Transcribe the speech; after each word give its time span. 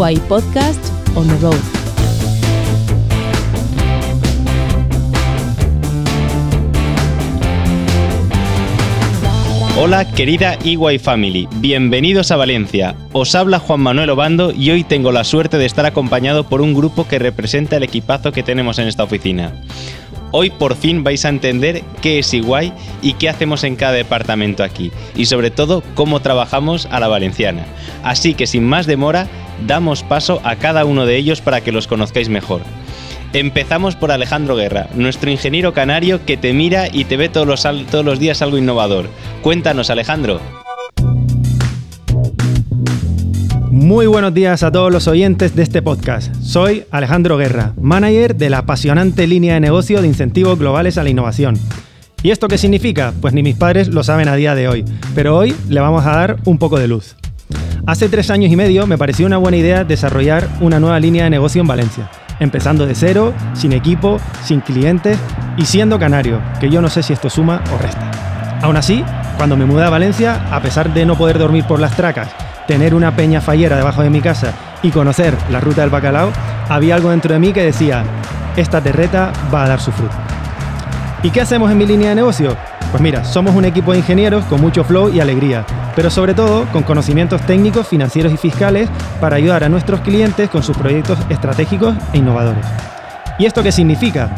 Podcast 0.00 0.80
on 1.14 1.28
the 1.28 1.36
Road. 1.42 1.60
Hola 9.76 10.10
querida 10.10 10.58
EY 10.64 10.98
Family, 10.98 11.48
bienvenidos 11.56 12.30
a 12.30 12.36
Valencia. 12.36 12.96
Os 13.12 13.34
habla 13.34 13.58
Juan 13.58 13.80
Manuel 13.80 14.08
Obando 14.08 14.52
y 14.52 14.70
hoy 14.70 14.84
tengo 14.84 15.12
la 15.12 15.22
suerte 15.22 15.58
de 15.58 15.66
estar 15.66 15.84
acompañado 15.84 16.44
por 16.44 16.62
un 16.62 16.72
grupo 16.72 17.06
que 17.06 17.18
representa 17.18 17.76
el 17.76 17.82
equipazo 17.82 18.32
que 18.32 18.42
tenemos 18.42 18.78
en 18.78 18.88
esta 18.88 19.04
oficina. 19.04 19.52
Hoy 20.32 20.50
por 20.50 20.76
fin 20.76 21.02
vais 21.02 21.24
a 21.24 21.28
entender 21.28 21.82
qué 22.00 22.20
es 22.20 22.32
EY 22.32 22.72
y 23.02 23.14
qué 23.14 23.28
hacemos 23.28 23.64
en 23.64 23.76
cada 23.76 23.92
departamento 23.92 24.62
aquí, 24.62 24.92
y 25.16 25.26
sobre 25.26 25.50
todo 25.50 25.82
cómo 25.94 26.20
trabajamos 26.20 26.86
a 26.90 27.00
la 27.00 27.08
valenciana. 27.08 27.66
Así 28.04 28.34
que 28.34 28.46
sin 28.46 28.64
más 28.64 28.86
demora, 28.86 29.26
damos 29.66 30.02
paso 30.02 30.40
a 30.44 30.56
cada 30.56 30.84
uno 30.84 31.06
de 31.06 31.16
ellos 31.16 31.40
para 31.40 31.62
que 31.62 31.72
los 31.72 31.86
conozcáis 31.86 32.28
mejor. 32.28 32.62
Empezamos 33.32 33.96
por 33.96 34.10
Alejandro 34.10 34.56
Guerra, 34.56 34.88
nuestro 34.94 35.30
ingeniero 35.30 35.72
canario 35.72 36.24
que 36.24 36.36
te 36.36 36.52
mira 36.52 36.88
y 36.92 37.04
te 37.04 37.16
ve 37.16 37.28
todos 37.28 37.46
los, 37.46 37.62
todos 37.90 38.04
los 38.04 38.18
días 38.18 38.42
algo 38.42 38.58
innovador. 38.58 39.08
Cuéntanos, 39.42 39.90
Alejandro. 39.90 40.59
Muy 43.80 44.06
buenos 44.06 44.34
días 44.34 44.62
a 44.62 44.70
todos 44.70 44.92
los 44.92 45.08
oyentes 45.08 45.56
de 45.56 45.62
este 45.62 45.80
podcast. 45.80 46.34
Soy 46.34 46.84
Alejandro 46.90 47.38
Guerra, 47.38 47.72
manager 47.80 48.36
de 48.36 48.50
la 48.50 48.58
apasionante 48.58 49.26
línea 49.26 49.54
de 49.54 49.60
negocio 49.60 50.02
de 50.02 50.06
incentivos 50.06 50.58
globales 50.58 50.98
a 50.98 51.02
la 51.02 51.08
innovación. 51.08 51.58
¿Y 52.22 52.30
esto 52.30 52.46
qué 52.46 52.58
significa? 52.58 53.14
Pues 53.22 53.32
ni 53.32 53.42
mis 53.42 53.56
padres 53.56 53.88
lo 53.88 54.02
saben 54.02 54.28
a 54.28 54.36
día 54.36 54.54
de 54.54 54.68
hoy, 54.68 54.84
pero 55.14 55.34
hoy 55.34 55.56
le 55.70 55.80
vamos 55.80 56.04
a 56.04 56.10
dar 56.10 56.36
un 56.44 56.58
poco 56.58 56.78
de 56.78 56.88
luz. 56.88 57.16
Hace 57.86 58.10
tres 58.10 58.28
años 58.28 58.52
y 58.52 58.56
medio 58.56 58.86
me 58.86 58.98
pareció 58.98 59.24
una 59.24 59.38
buena 59.38 59.56
idea 59.56 59.82
desarrollar 59.82 60.46
una 60.60 60.78
nueva 60.78 61.00
línea 61.00 61.24
de 61.24 61.30
negocio 61.30 61.62
en 61.62 61.66
Valencia 61.66 62.10
empezando 62.38 62.86
de 62.86 62.94
cero, 62.94 63.32
sin 63.52 63.72
equipo, 63.72 64.18
sin 64.44 64.60
clientes 64.60 65.18
y 65.56 65.66
siendo 65.66 65.98
canario, 65.98 66.40
que 66.58 66.70
yo 66.70 66.80
no 66.80 66.88
sé 66.88 67.02
si 67.02 67.12
esto 67.12 67.30
suma 67.30 67.62
o 67.72 67.78
resta. 67.78 68.10
Aún 68.62 68.76
así, 68.76 69.04
cuando 69.36 69.56
me 69.56 69.64
mudé 69.64 69.84
a 69.84 69.90
Valencia, 69.90 70.46
a 70.50 70.60
pesar 70.60 70.92
de 70.92 71.06
no 71.06 71.16
poder 71.16 71.38
dormir 71.38 71.64
por 71.64 71.80
las 71.80 71.96
tracas, 71.96 72.28
tener 72.70 72.94
una 72.94 73.16
peña 73.16 73.40
fallera 73.40 73.76
debajo 73.76 74.00
de 74.00 74.10
mi 74.10 74.20
casa 74.20 74.52
y 74.80 74.92
conocer 74.92 75.36
la 75.50 75.58
ruta 75.58 75.80
del 75.80 75.90
bacalao, 75.90 76.30
había 76.68 76.94
algo 76.94 77.10
dentro 77.10 77.32
de 77.32 77.40
mí 77.40 77.52
que 77.52 77.64
decía, 77.64 78.04
esta 78.56 78.80
terreta 78.80 79.32
va 79.52 79.64
a 79.64 79.68
dar 79.70 79.80
su 79.80 79.90
fruto. 79.90 80.14
¿Y 81.24 81.30
qué 81.30 81.40
hacemos 81.40 81.68
en 81.72 81.78
mi 81.78 81.84
línea 81.84 82.10
de 82.10 82.14
negocio? 82.14 82.56
Pues 82.92 83.02
mira, 83.02 83.24
somos 83.24 83.56
un 83.56 83.64
equipo 83.64 83.90
de 83.90 83.98
ingenieros 83.98 84.44
con 84.44 84.60
mucho 84.60 84.84
flow 84.84 85.08
y 85.08 85.18
alegría, 85.18 85.66
pero 85.96 86.10
sobre 86.10 86.32
todo 86.32 86.64
con 86.66 86.84
conocimientos 86.84 87.40
técnicos, 87.42 87.88
financieros 87.88 88.32
y 88.32 88.36
fiscales 88.36 88.88
para 89.20 89.34
ayudar 89.34 89.64
a 89.64 89.68
nuestros 89.68 89.98
clientes 90.02 90.48
con 90.48 90.62
sus 90.62 90.76
proyectos 90.76 91.18
estratégicos 91.28 91.96
e 92.12 92.18
innovadores. 92.18 92.64
¿Y 93.40 93.46
esto 93.46 93.64
qué 93.64 93.72
significa? 93.72 94.30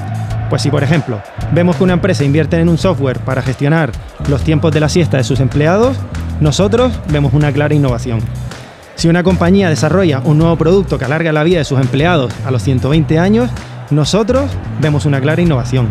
Pues 0.49 0.63
si 0.63 0.71
por 0.71 0.83
ejemplo 0.83 1.21
vemos 1.53 1.77
que 1.77 1.85
una 1.85 1.93
empresa 1.93 2.25
invierte 2.25 2.59
en 2.59 2.71
un 2.71 2.79
software 2.79 3.19
para 3.19 3.43
gestionar 3.43 3.93
los 4.27 4.43
tiempos 4.43 4.73
de 4.73 4.81
la 4.81 4.89
siesta 4.89 5.19
de 5.19 5.25
sus 5.25 5.39
empleados, 5.39 5.99
nosotros 6.43 6.93
vemos 7.09 7.33
una 7.35 7.53
clara 7.53 7.73
innovación. 7.73 8.19
Si 8.97 9.09
una 9.09 9.23
compañía 9.23 9.69
desarrolla 9.69 10.21
un 10.25 10.39
nuevo 10.39 10.57
producto 10.57 10.99
que 10.99 11.05
alarga 11.05 11.33
la 11.33 11.45
vida 11.45 11.59
de 11.59 11.65
sus 11.65 11.81
empleados 11.81 12.33
a 12.45 12.51
los 12.51 12.63
120 12.65 13.19
años, 13.19 13.49
nosotros 13.91 14.51
vemos 14.81 15.07
una 15.07 15.21
clara 15.21 15.41
innovación. 15.41 15.89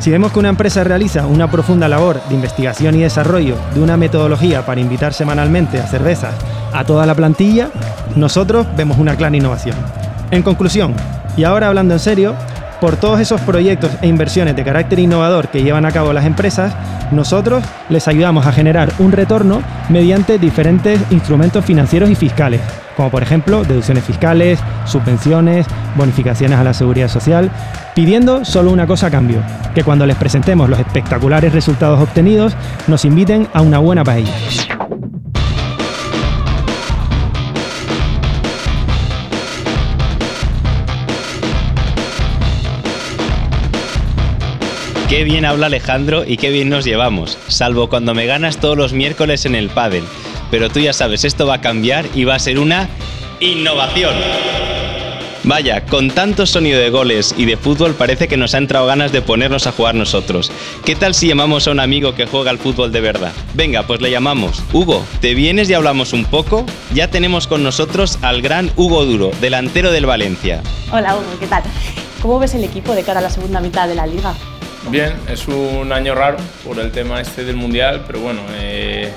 Si 0.00 0.10
vemos 0.10 0.32
que 0.32 0.40
una 0.40 0.48
empresa 0.48 0.82
realiza 0.82 1.26
una 1.26 1.48
profunda 1.48 1.88
labor 1.88 2.20
de 2.28 2.34
investigación 2.34 2.96
y 2.96 3.02
desarrollo 3.02 3.54
de 3.72 3.80
una 3.80 3.96
metodología 3.96 4.66
para 4.66 4.80
invitar 4.80 5.14
semanalmente 5.14 5.78
a 5.78 5.86
cervezas 5.86 6.34
a 6.72 6.84
toda 6.84 7.06
la 7.06 7.14
plantilla, 7.14 7.70
nosotros 8.16 8.66
vemos 8.76 8.98
una 8.98 9.16
clara 9.16 9.36
innovación. 9.36 9.76
En 10.32 10.42
conclusión, 10.42 10.94
y 11.36 11.44
ahora 11.44 11.68
hablando 11.68 11.94
en 11.94 12.00
serio, 12.00 12.34
por 12.80 12.96
todos 12.96 13.20
esos 13.20 13.40
proyectos 13.40 13.90
e 14.02 14.06
inversiones 14.06 14.56
de 14.56 14.64
carácter 14.64 14.98
innovador 14.98 15.48
que 15.48 15.62
llevan 15.62 15.84
a 15.84 15.92
cabo 15.92 16.12
las 16.12 16.26
empresas, 16.26 16.74
nosotros 17.10 17.64
les 17.88 18.06
ayudamos 18.06 18.46
a 18.46 18.52
generar 18.52 18.92
un 18.98 19.12
retorno 19.12 19.62
mediante 19.88 20.38
diferentes 20.38 21.00
instrumentos 21.10 21.64
financieros 21.64 22.10
y 22.10 22.14
fiscales, 22.14 22.60
como 22.96 23.10
por 23.10 23.22
ejemplo 23.22 23.64
deducciones 23.64 24.04
fiscales, 24.04 24.58
subvenciones, 24.84 25.66
bonificaciones 25.96 26.58
a 26.58 26.64
la 26.64 26.74
seguridad 26.74 27.08
social, 27.08 27.50
pidiendo 27.94 28.44
solo 28.44 28.70
una 28.70 28.86
cosa 28.86 29.08
a 29.08 29.10
cambio, 29.10 29.42
que 29.74 29.84
cuando 29.84 30.06
les 30.06 30.16
presentemos 30.16 30.68
los 30.68 30.78
espectaculares 30.78 31.52
resultados 31.52 32.00
obtenidos, 32.00 32.54
nos 32.86 33.04
inviten 33.04 33.48
a 33.54 33.62
una 33.62 33.78
buena 33.78 34.04
paella. 34.04 34.77
Qué 45.08 45.24
bien 45.24 45.46
habla 45.46 45.66
Alejandro 45.66 46.24
y 46.26 46.36
qué 46.36 46.50
bien 46.50 46.68
nos 46.68 46.84
llevamos, 46.84 47.38
salvo 47.48 47.88
cuando 47.88 48.12
me 48.12 48.26
ganas 48.26 48.58
todos 48.58 48.76
los 48.76 48.92
miércoles 48.92 49.46
en 49.46 49.54
el 49.54 49.70
pádel. 49.70 50.04
Pero 50.50 50.68
tú 50.68 50.80
ya 50.80 50.92
sabes, 50.92 51.24
esto 51.24 51.46
va 51.46 51.54
a 51.54 51.60
cambiar 51.62 52.04
y 52.14 52.24
va 52.24 52.34
a 52.34 52.38
ser 52.38 52.58
una 52.58 52.90
innovación. 53.40 54.14
Vaya, 55.44 55.86
con 55.86 56.10
tanto 56.10 56.44
sonido 56.44 56.78
de 56.78 56.90
goles 56.90 57.34
y 57.38 57.46
de 57.46 57.56
fútbol 57.56 57.94
parece 57.94 58.28
que 58.28 58.36
nos 58.36 58.54
ha 58.54 58.58
entrado 58.58 58.84
ganas 58.84 59.10
de 59.10 59.22
ponernos 59.22 59.66
a 59.66 59.72
jugar 59.72 59.94
nosotros. 59.94 60.52
¿Qué 60.84 60.94
tal 60.94 61.14
si 61.14 61.28
llamamos 61.28 61.66
a 61.66 61.70
un 61.70 61.80
amigo 61.80 62.14
que 62.14 62.26
juega 62.26 62.50
al 62.50 62.58
fútbol 62.58 62.92
de 62.92 63.00
verdad? 63.00 63.32
Venga, 63.54 63.84
pues 63.84 64.02
le 64.02 64.10
llamamos. 64.10 64.62
Hugo, 64.74 65.02
¿te 65.22 65.34
vienes 65.34 65.70
y 65.70 65.74
hablamos 65.74 66.12
un 66.12 66.26
poco? 66.26 66.66
Ya 66.92 67.08
tenemos 67.08 67.46
con 67.46 67.62
nosotros 67.62 68.18
al 68.20 68.42
gran 68.42 68.70
Hugo 68.76 69.06
Duro, 69.06 69.30
delantero 69.40 69.90
del 69.90 70.04
Valencia. 70.04 70.62
Hola 70.92 71.16
Hugo, 71.16 71.24
¿qué 71.40 71.46
tal? 71.46 71.62
¿Cómo 72.20 72.38
ves 72.38 72.52
el 72.54 72.64
equipo 72.64 72.94
de 72.94 73.04
cara 73.04 73.20
a 73.20 73.22
la 73.22 73.30
segunda 73.30 73.60
mitad 73.60 73.88
de 73.88 73.94
la 73.94 74.06
liga? 74.06 74.34
Bien, 74.86 75.12
es 75.28 75.46
un 75.48 75.92
año 75.92 76.14
raro 76.14 76.38
por 76.64 76.78
el 76.78 76.90
tema 76.90 77.20
este 77.20 77.44
del 77.44 77.56
Mundial, 77.56 78.04
pero 78.06 78.20
bueno, 78.20 78.40
eh, 78.52 79.12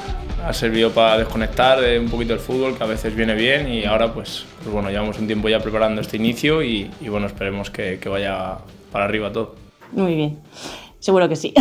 ha 0.45 0.51
servido 0.53 0.91
para 0.91 1.19
desconectar 1.19 1.79
de 1.79 1.97
un 1.97 2.09
poquito 2.09 2.33
el 2.33 2.39
fútbol, 2.39 2.77
que 2.77 2.83
a 2.83 2.87
veces 2.87 3.15
viene 3.15 3.35
bien, 3.35 3.71
y 3.71 3.85
ahora 3.85 4.13
pues, 4.13 4.45
pues 4.57 4.69
bueno, 4.69 4.89
llevamos 4.89 5.17
un 5.17 5.27
tiempo 5.27 5.47
ya 5.47 5.59
preparando 5.59 6.01
este 6.01 6.17
inicio 6.17 6.61
y, 6.61 6.91
y 6.99 7.07
bueno, 7.07 7.27
esperemos 7.27 7.69
que, 7.69 7.99
que, 7.99 8.09
vaya 8.09 8.57
para 8.91 9.05
arriba 9.05 9.31
todo. 9.31 9.55
Muy 9.93 10.15
bien, 10.15 10.39
seguro 10.99 11.29
que 11.29 11.37
sí. 11.37 11.53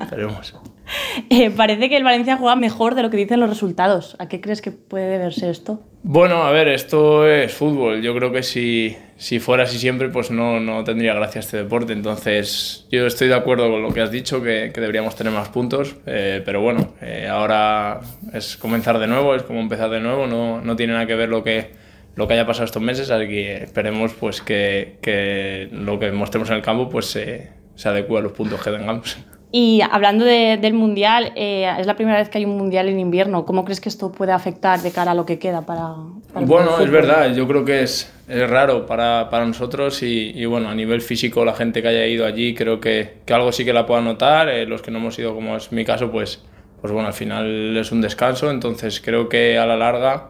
Esperemos. 0.00 0.54
Eh, 1.30 1.50
parece 1.50 1.88
que 1.88 1.96
el 1.96 2.04
Valencia 2.04 2.36
juega 2.36 2.56
mejor 2.56 2.94
de 2.94 3.02
lo 3.02 3.10
que 3.10 3.16
dicen 3.16 3.40
los 3.40 3.48
resultados. 3.48 4.16
¿A 4.18 4.28
qué 4.28 4.40
crees 4.40 4.60
que 4.60 4.72
puede 4.72 5.06
deberse 5.06 5.48
esto? 5.48 5.80
Bueno, 6.02 6.42
a 6.42 6.50
ver, 6.50 6.68
esto 6.68 7.26
es 7.26 7.52
fútbol. 7.52 8.02
Yo 8.02 8.14
creo 8.14 8.32
que 8.32 8.42
si, 8.42 8.96
si 9.16 9.38
fuera 9.38 9.64
así 9.64 9.78
siempre, 9.78 10.08
pues 10.08 10.30
no, 10.30 10.60
no 10.60 10.82
tendría 10.82 11.14
gracia 11.14 11.38
este 11.38 11.58
deporte. 11.58 11.92
Entonces, 11.92 12.86
yo 12.90 13.06
estoy 13.06 13.28
de 13.28 13.34
acuerdo 13.34 13.70
con 13.70 13.82
lo 13.82 13.92
que 13.92 14.00
has 14.00 14.10
dicho, 14.10 14.42
que, 14.42 14.70
que 14.74 14.80
deberíamos 14.80 15.14
tener 15.14 15.32
más 15.32 15.50
puntos. 15.50 15.96
Eh, 16.06 16.42
pero 16.44 16.62
bueno, 16.62 16.94
eh, 17.00 17.28
ahora 17.30 18.00
es 18.32 18.56
comenzar 18.56 18.98
de 18.98 19.06
nuevo, 19.06 19.34
es 19.34 19.42
como 19.42 19.60
empezar 19.60 19.90
de 19.90 20.00
nuevo. 20.00 20.26
No, 20.26 20.60
no 20.60 20.76
tiene 20.76 20.94
nada 20.94 21.06
que 21.06 21.14
ver 21.14 21.28
lo 21.28 21.44
que, 21.44 21.70
lo 22.16 22.26
que 22.26 22.34
haya 22.34 22.46
pasado 22.46 22.64
estos 22.64 22.82
meses, 22.82 23.10
así 23.10 23.28
que 23.28 23.62
esperemos 23.62 24.14
pues, 24.14 24.40
que, 24.40 24.98
que 25.02 25.68
lo 25.70 25.98
que 25.98 26.10
mostremos 26.12 26.48
en 26.50 26.56
el 26.56 26.62
campo 26.62 26.88
pues, 26.88 27.06
se, 27.06 27.50
adecue 27.84 28.18
a 28.18 28.22
los 28.22 28.32
puntos 28.32 28.60
que 28.62 28.70
tengamos. 28.70 29.18
Y 29.52 29.80
hablando 29.90 30.24
de, 30.24 30.58
del 30.60 30.74
Mundial, 30.74 31.32
eh, 31.34 31.68
es 31.78 31.86
la 31.86 31.96
primera 31.96 32.18
vez 32.18 32.28
que 32.28 32.38
hay 32.38 32.44
un 32.44 32.56
Mundial 32.56 32.88
en 32.88 33.00
invierno. 33.00 33.44
¿Cómo 33.44 33.64
crees 33.64 33.80
que 33.80 33.88
esto 33.88 34.12
puede 34.12 34.32
afectar 34.32 34.80
de 34.80 34.92
cara 34.92 35.10
a 35.10 35.14
lo 35.14 35.26
que 35.26 35.38
queda 35.38 35.62
para, 35.62 35.94
para 36.32 36.46
Bueno, 36.46 36.78
es 36.80 36.90
verdad, 36.90 37.34
yo 37.34 37.48
creo 37.48 37.64
que 37.64 37.82
es, 37.82 38.12
es 38.28 38.48
raro 38.48 38.86
para, 38.86 39.28
para 39.28 39.44
nosotros 39.44 40.02
y, 40.02 40.30
y, 40.34 40.44
bueno, 40.46 40.68
a 40.68 40.74
nivel 40.74 41.00
físico 41.00 41.44
la 41.44 41.54
gente 41.54 41.82
que 41.82 41.88
haya 41.88 42.06
ido 42.06 42.26
allí 42.26 42.54
creo 42.54 42.78
que, 42.78 43.18
que 43.24 43.34
algo 43.34 43.50
sí 43.50 43.64
que 43.64 43.72
la 43.72 43.86
pueda 43.86 44.00
notar. 44.00 44.48
Eh, 44.48 44.66
los 44.66 44.82
que 44.82 44.92
no 44.92 44.98
hemos 44.98 45.18
ido, 45.18 45.34
como 45.34 45.56
es 45.56 45.72
mi 45.72 45.84
caso, 45.84 46.12
pues, 46.12 46.44
pues 46.80 46.92
bueno, 46.92 47.08
al 47.08 47.14
final 47.14 47.76
es 47.76 47.90
un 47.90 48.00
descanso, 48.00 48.50
entonces 48.50 49.00
creo 49.00 49.28
que 49.28 49.58
a 49.58 49.66
la 49.66 49.76
larga 49.76 50.28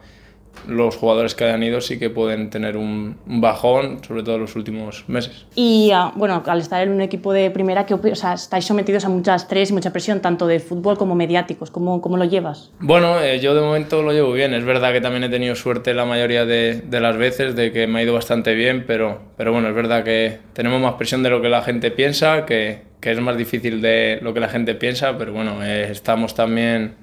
los 0.69 0.97
jugadores 0.97 1.35
que 1.35 1.45
hayan 1.45 1.63
ido 1.63 1.81
sí 1.81 1.99
que 1.99 2.11
pueden 2.11 2.51
tener 2.51 2.77
un, 2.77 3.17
bajón, 3.27 4.03
sobre 4.05 4.23
todo 4.23 4.37
en 4.37 4.43
los 4.43 4.57
últimos 4.57 5.05
meses. 5.09 5.47
Y 5.55 5.91
uh, 5.93 6.17
bueno, 6.17 6.43
al 6.47 6.61
estar 6.61 6.83
en 6.83 6.91
un 6.91 7.01
equipo 7.01 7.33
de 7.33 7.51
primera, 7.51 7.87
que, 7.87 7.95
o 7.95 8.15
sea, 8.15 8.35
estáis 8.35 8.65
sometidos 8.65 9.05
a 9.05 9.09
mucha 9.09 9.35
estrés 9.35 9.71
y 9.71 9.73
mucha 9.73 9.93
presión, 9.93 10.21
tanto 10.21 10.47
de 10.47 10.61
fútbol 10.61 10.99
como 10.99 11.15
mediáticos. 11.15 11.71
¿Cómo, 11.71 12.01
cómo 12.01 12.17
lo 12.17 12.25
llevas? 12.25 12.71
Bueno, 12.81 13.21
eh, 13.21 13.41
yo 13.41 13.55
de 13.55 13.61
momento 13.61 14.03
lo 14.03 14.13
llevo 14.13 14.33
bien. 14.33 14.55
Es 14.55 14.65
verdad 14.65 14.93
que 14.93 15.01
también 15.01 15.25
he 15.25 15.29
tenido 15.29 15.55
suerte 15.55 15.95
la 15.95 16.05
mayoría 16.05 16.45
de, 16.45 16.83
de, 16.83 17.01
las 17.01 17.17
veces, 17.17 17.57
de 17.57 17.73
que 17.73 17.87
me 17.87 18.01
ha 18.01 18.03
ido 18.03 18.15
bastante 18.15 18.55
bien, 18.55 18.85
pero, 18.87 19.21
pero 19.37 19.53
bueno, 19.53 19.69
es 19.69 19.75
verdad 19.75 20.05
que 20.05 20.39
tenemos 20.53 20.81
más 20.81 20.95
presión 20.95 21.23
de 21.23 21.31
lo 21.31 21.41
que 21.41 21.49
la 21.49 21.63
gente 21.63 21.91
piensa, 21.91 22.45
que, 22.45 22.83
que 23.01 23.13
es 23.13 23.21
más 23.21 23.37
difícil 23.37 23.81
de 23.81 24.19
lo 24.23 24.35
que 24.35 24.41
la 24.41 24.49
gente 24.49 24.75
piensa, 24.75 25.17
pero 25.17 25.33
bueno, 25.33 25.63
eh, 25.65 25.91
estamos 25.91 26.35
también 26.35 26.95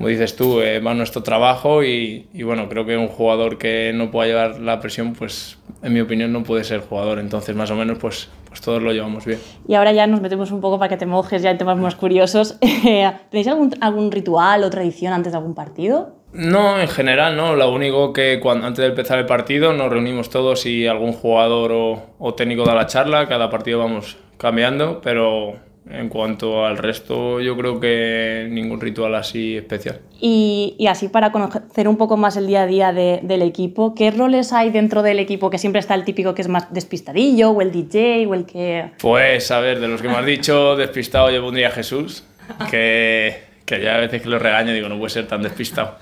como 0.00 0.08
dices 0.08 0.34
tú, 0.34 0.62
eh, 0.62 0.80
va 0.80 0.94
nuestro 0.94 1.22
trabajo 1.22 1.84
y, 1.84 2.26
y, 2.32 2.42
bueno, 2.42 2.70
creo 2.70 2.86
que 2.86 2.96
un 2.96 3.08
jugador 3.08 3.58
que 3.58 3.92
no 3.94 4.10
pueda 4.10 4.28
llevar 4.28 4.58
la 4.58 4.80
presión, 4.80 5.12
pues 5.12 5.58
en 5.82 5.92
mi 5.92 6.00
opinión 6.00 6.32
no 6.32 6.42
puede 6.42 6.64
ser 6.64 6.80
jugador. 6.80 7.18
Entonces, 7.18 7.54
más 7.54 7.70
o 7.70 7.74
menos, 7.74 7.98
pues, 7.98 8.30
pues 8.48 8.62
todos 8.62 8.82
lo 8.82 8.94
llevamos 8.94 9.26
bien. 9.26 9.38
Y 9.68 9.74
ahora 9.74 9.92
ya 9.92 10.06
nos 10.06 10.22
metemos 10.22 10.52
un 10.52 10.62
poco 10.62 10.78
para 10.78 10.88
que 10.88 10.96
te 10.96 11.04
mojes 11.04 11.42
ya 11.42 11.50
en 11.50 11.58
temas 11.58 11.76
más 11.76 11.96
curiosos. 11.96 12.58
¿Tenéis 13.30 13.48
algún, 13.48 13.74
algún 13.82 14.10
ritual 14.10 14.64
o 14.64 14.70
tradición 14.70 15.12
antes 15.12 15.32
de 15.32 15.36
algún 15.36 15.54
partido? 15.54 16.14
No, 16.32 16.80
en 16.80 16.88
general 16.88 17.36
no. 17.36 17.54
Lo 17.54 17.70
único 17.70 18.14
que 18.14 18.40
cuando, 18.40 18.68
antes 18.68 18.82
de 18.82 18.88
empezar 18.88 19.18
el 19.18 19.26
partido 19.26 19.74
nos 19.74 19.90
reunimos 19.90 20.30
todos 20.30 20.64
y 20.64 20.86
algún 20.86 21.12
jugador 21.12 21.72
o, 21.72 22.02
o 22.18 22.32
técnico 22.32 22.64
da 22.64 22.74
la 22.74 22.86
charla. 22.86 23.28
Cada 23.28 23.50
partido 23.50 23.80
vamos 23.80 24.16
cambiando, 24.38 25.02
pero 25.02 25.56
en 25.88 26.08
cuanto 26.08 26.64
al 26.64 26.76
resto, 26.78 27.40
yo 27.40 27.56
creo 27.56 27.80
que 27.80 28.46
ningún 28.50 28.80
ritual 28.80 29.14
así 29.14 29.56
especial. 29.56 30.00
Y, 30.20 30.74
y 30.78 30.86
así 30.86 31.08
para 31.08 31.32
conocer 31.32 31.88
un 31.88 31.96
poco 31.96 32.16
más 32.16 32.36
el 32.36 32.46
día 32.46 32.62
a 32.62 32.66
día 32.66 32.92
de, 32.92 33.20
del 33.22 33.42
equipo, 33.42 33.94
¿qué 33.94 34.10
roles 34.10 34.52
hay 34.52 34.70
dentro 34.70 35.02
del 35.02 35.18
equipo? 35.18 35.50
Que 35.50 35.58
siempre 35.58 35.80
está 35.80 35.94
el 35.94 36.04
típico 36.04 36.34
que 36.34 36.42
es 36.42 36.48
más 36.48 36.72
despistadillo, 36.72 37.50
o 37.50 37.62
el 37.62 37.72
DJ, 37.72 38.26
o 38.26 38.34
el 38.34 38.46
que... 38.46 38.90
Pues 39.00 39.50
a 39.50 39.60
ver, 39.60 39.80
de 39.80 39.88
los 39.88 40.02
que 40.02 40.08
me 40.08 40.16
has 40.16 40.26
dicho, 40.26 40.76
despistado 40.76 41.30
yo 41.30 41.42
pondría 41.42 41.68
a 41.68 41.72
Jesús, 41.72 42.24
que, 42.70 43.36
que 43.64 43.82
ya 43.82 43.96
a 43.96 44.00
veces 44.00 44.22
que 44.22 44.28
lo 44.28 44.38
regaño 44.38 44.72
digo, 44.72 44.88
no 44.88 44.98
puede 44.98 45.10
ser 45.10 45.26
tan 45.26 45.42
despistado. 45.42 45.96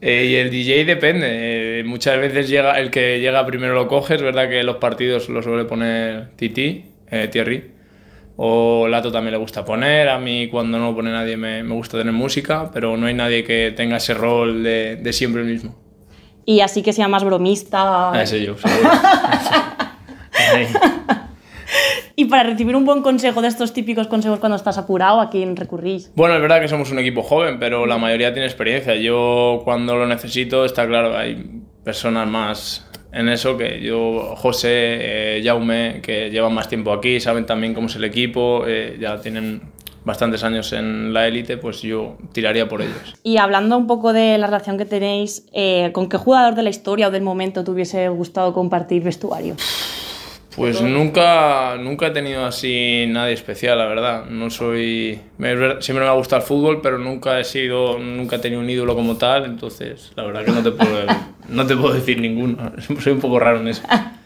Eh, 0.00 0.26
y 0.26 0.34
el 0.34 0.50
DJ 0.50 0.84
depende. 0.84 1.80
Eh, 1.80 1.84
muchas 1.84 2.18
veces 2.18 2.48
llega 2.48 2.78
el 2.80 2.90
que 2.90 3.20
llega 3.20 3.46
primero 3.46 3.72
lo 3.74 3.86
coge. 3.86 4.16
Es 4.16 4.22
verdad 4.22 4.48
que 4.48 4.64
los 4.64 4.76
partidos 4.76 5.28
lo 5.28 5.42
suele 5.42 5.64
poner 5.64 6.30
Titi, 6.34 6.84
eh, 7.08 7.28
Thierry. 7.30 7.71
O 8.44 8.88
Lato 8.88 9.12
también 9.12 9.30
le 9.30 9.38
gusta 9.38 9.64
poner. 9.64 10.08
A 10.08 10.18
mí 10.18 10.48
cuando 10.48 10.76
no 10.76 10.92
pone 10.96 11.12
nadie 11.12 11.36
me, 11.36 11.62
me 11.62 11.74
gusta 11.74 11.96
tener 11.96 12.12
música, 12.12 12.70
pero 12.72 12.96
no 12.96 13.06
hay 13.06 13.14
nadie 13.14 13.44
que 13.44 13.72
tenga 13.76 13.98
ese 13.98 14.14
rol 14.14 14.64
de, 14.64 14.96
de 14.96 15.12
siempre 15.12 15.42
el 15.42 15.48
mismo. 15.48 15.76
Y 16.44 16.58
así 16.58 16.82
que 16.82 16.92
sea 16.92 17.06
más 17.06 17.22
bromista. 17.22 18.10
Ah, 18.10 18.20
ese 18.20 18.44
yo, 18.44 18.56
seguro. 18.58 18.90
Y 22.14 22.26
para 22.26 22.42
recibir 22.42 22.76
un 22.76 22.84
buen 22.84 23.02
consejo 23.02 23.40
de 23.40 23.48
estos 23.48 23.72
típicos 23.72 24.06
consejos 24.06 24.38
cuando 24.38 24.56
estás 24.56 24.76
apurado, 24.76 25.20
¿a 25.20 25.30
quién 25.30 25.56
recurrís? 25.56 26.12
Bueno, 26.14 26.34
es 26.34 26.42
verdad 26.42 26.60
que 26.60 26.68
somos 26.68 26.90
un 26.90 26.98
equipo 26.98 27.22
joven, 27.22 27.58
pero 27.58 27.86
la 27.86 27.96
mayoría 27.96 28.32
tiene 28.32 28.46
experiencia. 28.46 28.94
Yo 28.96 29.62
cuando 29.64 29.96
lo 29.96 30.06
necesito, 30.06 30.64
está 30.64 30.86
claro, 30.86 31.16
hay 31.16 31.62
personas 31.82 32.28
más 32.28 32.86
en 33.12 33.28
eso 33.28 33.56
que 33.56 33.80
yo, 33.80 34.34
José, 34.36 34.68
eh, 35.38 35.42
Jaume, 35.44 36.00
que 36.02 36.30
llevan 36.30 36.54
más 36.54 36.68
tiempo 36.68 36.92
aquí, 36.92 37.20
saben 37.20 37.44
también 37.44 37.74
cómo 37.74 37.86
es 37.86 37.96
el 37.96 38.04
equipo, 38.04 38.64
eh, 38.66 38.96
ya 38.98 39.20
tienen 39.20 39.60
bastantes 40.04 40.42
años 40.42 40.72
en 40.72 41.12
la 41.12 41.28
élite, 41.28 41.58
pues 41.58 41.82
yo 41.82 42.16
tiraría 42.32 42.68
por 42.68 42.82
ellos. 42.82 43.14
Y 43.22 43.36
hablando 43.36 43.76
un 43.76 43.86
poco 43.86 44.12
de 44.12 44.38
la 44.38 44.46
relación 44.46 44.78
que 44.78 44.86
tenéis, 44.86 45.46
eh, 45.52 45.90
¿con 45.92 46.08
qué 46.08 46.16
jugador 46.16 46.54
de 46.54 46.62
la 46.62 46.70
historia 46.70 47.08
o 47.08 47.10
del 47.10 47.22
momento 47.22 47.62
te 47.62 47.70
hubiese 47.70 48.08
gustado 48.08 48.52
compartir 48.52 49.02
vestuario? 49.02 49.56
Pues 50.54 50.82
nunca, 50.82 51.76
nunca 51.78 52.08
he 52.08 52.10
tenido 52.10 52.44
así 52.44 53.06
nadie 53.08 53.32
especial, 53.32 53.78
la 53.78 53.86
verdad. 53.86 54.26
No 54.26 54.50
soy. 54.50 55.18
Siempre 55.38 56.04
me 56.04 56.06
ha 56.06 56.12
gustado 56.12 56.42
el 56.42 56.46
fútbol, 56.46 56.80
pero 56.82 56.98
nunca 56.98 57.40
he 57.40 57.44
sido. 57.44 57.98
Nunca 57.98 58.36
he 58.36 58.38
tenido 58.38 58.60
un 58.60 58.68
ídolo 58.68 58.94
como 58.94 59.16
tal, 59.16 59.44
entonces 59.44 60.12
la 60.14 60.24
verdad 60.24 60.44
que 60.44 60.50
no 60.50 60.62
te 60.62 60.72
puedo, 60.72 61.06
no 61.48 61.66
te 61.66 61.76
puedo 61.76 61.94
decir 61.94 62.20
ninguno. 62.20 62.72
Soy 63.00 63.12
un 63.14 63.20
poco 63.20 63.38
raro 63.38 63.60
en 63.60 63.68
eso. 63.68 63.82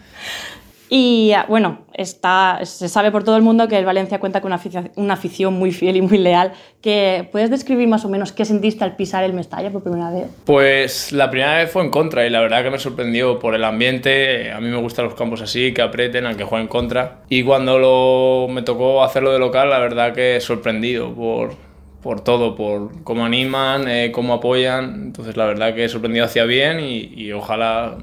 Y 0.88 1.32
ah, 1.32 1.46
bueno, 1.48 1.86
está, 1.94 2.60
se 2.64 2.88
sabe 2.88 3.10
por 3.10 3.24
todo 3.24 3.36
el 3.36 3.42
mundo 3.42 3.66
que 3.66 3.78
el 3.78 3.84
Valencia 3.84 4.20
cuenta 4.20 4.40
con 4.40 4.48
una 4.48 4.56
afición, 4.56 4.92
una 4.96 5.14
afición 5.14 5.54
muy 5.54 5.72
fiel 5.72 5.96
y 5.96 6.02
muy 6.02 6.18
leal. 6.18 6.52
Que, 6.80 7.28
¿Puedes 7.32 7.50
describir 7.50 7.88
más 7.88 8.04
o 8.04 8.08
menos 8.08 8.32
qué 8.32 8.44
sentiste 8.44 8.84
al 8.84 8.94
pisar 8.94 9.24
el 9.24 9.32
Mestalla 9.32 9.70
por 9.70 9.82
primera 9.82 10.10
vez? 10.10 10.28
Pues 10.44 11.12
la 11.12 11.30
primera 11.30 11.56
vez 11.56 11.70
fue 11.70 11.82
en 11.82 11.90
contra 11.90 12.26
y 12.26 12.30
la 12.30 12.40
verdad 12.40 12.62
que 12.62 12.70
me 12.70 12.78
sorprendió 12.78 13.38
por 13.38 13.54
el 13.54 13.64
ambiente. 13.64 14.52
A 14.52 14.60
mí 14.60 14.68
me 14.68 14.80
gustan 14.80 15.06
los 15.06 15.14
campos 15.14 15.42
así, 15.42 15.74
que 15.74 15.82
aprieten, 15.82 16.26
aunque 16.26 16.44
jueguen 16.44 16.68
contra. 16.68 17.18
Y 17.28 17.42
cuando 17.42 17.78
lo, 17.78 18.52
me 18.52 18.62
tocó 18.62 19.02
hacerlo 19.02 19.32
de 19.32 19.38
local, 19.38 19.70
la 19.70 19.80
verdad 19.80 20.12
que 20.12 20.40
sorprendido 20.40 21.12
por, 21.12 21.65
por 22.02 22.22
todo, 22.22 22.54
por 22.54 23.02
cómo 23.04 23.24
animan, 23.24 23.88
eh, 23.88 24.12
cómo 24.12 24.34
apoyan. 24.34 25.02
Entonces 25.06 25.36
la 25.36 25.46
verdad 25.46 25.74
que 25.74 25.88
sorprendido 25.88 26.24
hacia 26.24 26.44
bien 26.44 26.80
y, 26.80 27.12
y 27.14 27.32
ojalá 27.32 27.96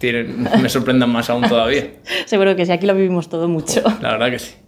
me 0.62 0.68
sorprendan 0.68 1.10
más 1.10 1.30
aún 1.30 1.48
todavía. 1.48 1.90
Seguro 2.26 2.56
que 2.56 2.66
sí, 2.66 2.72
aquí 2.72 2.86
lo 2.86 2.94
vivimos 2.94 3.28
todo 3.28 3.48
mucho. 3.48 3.82
La 4.00 4.12
verdad 4.12 4.30
que 4.30 4.38
sí. 4.38 4.54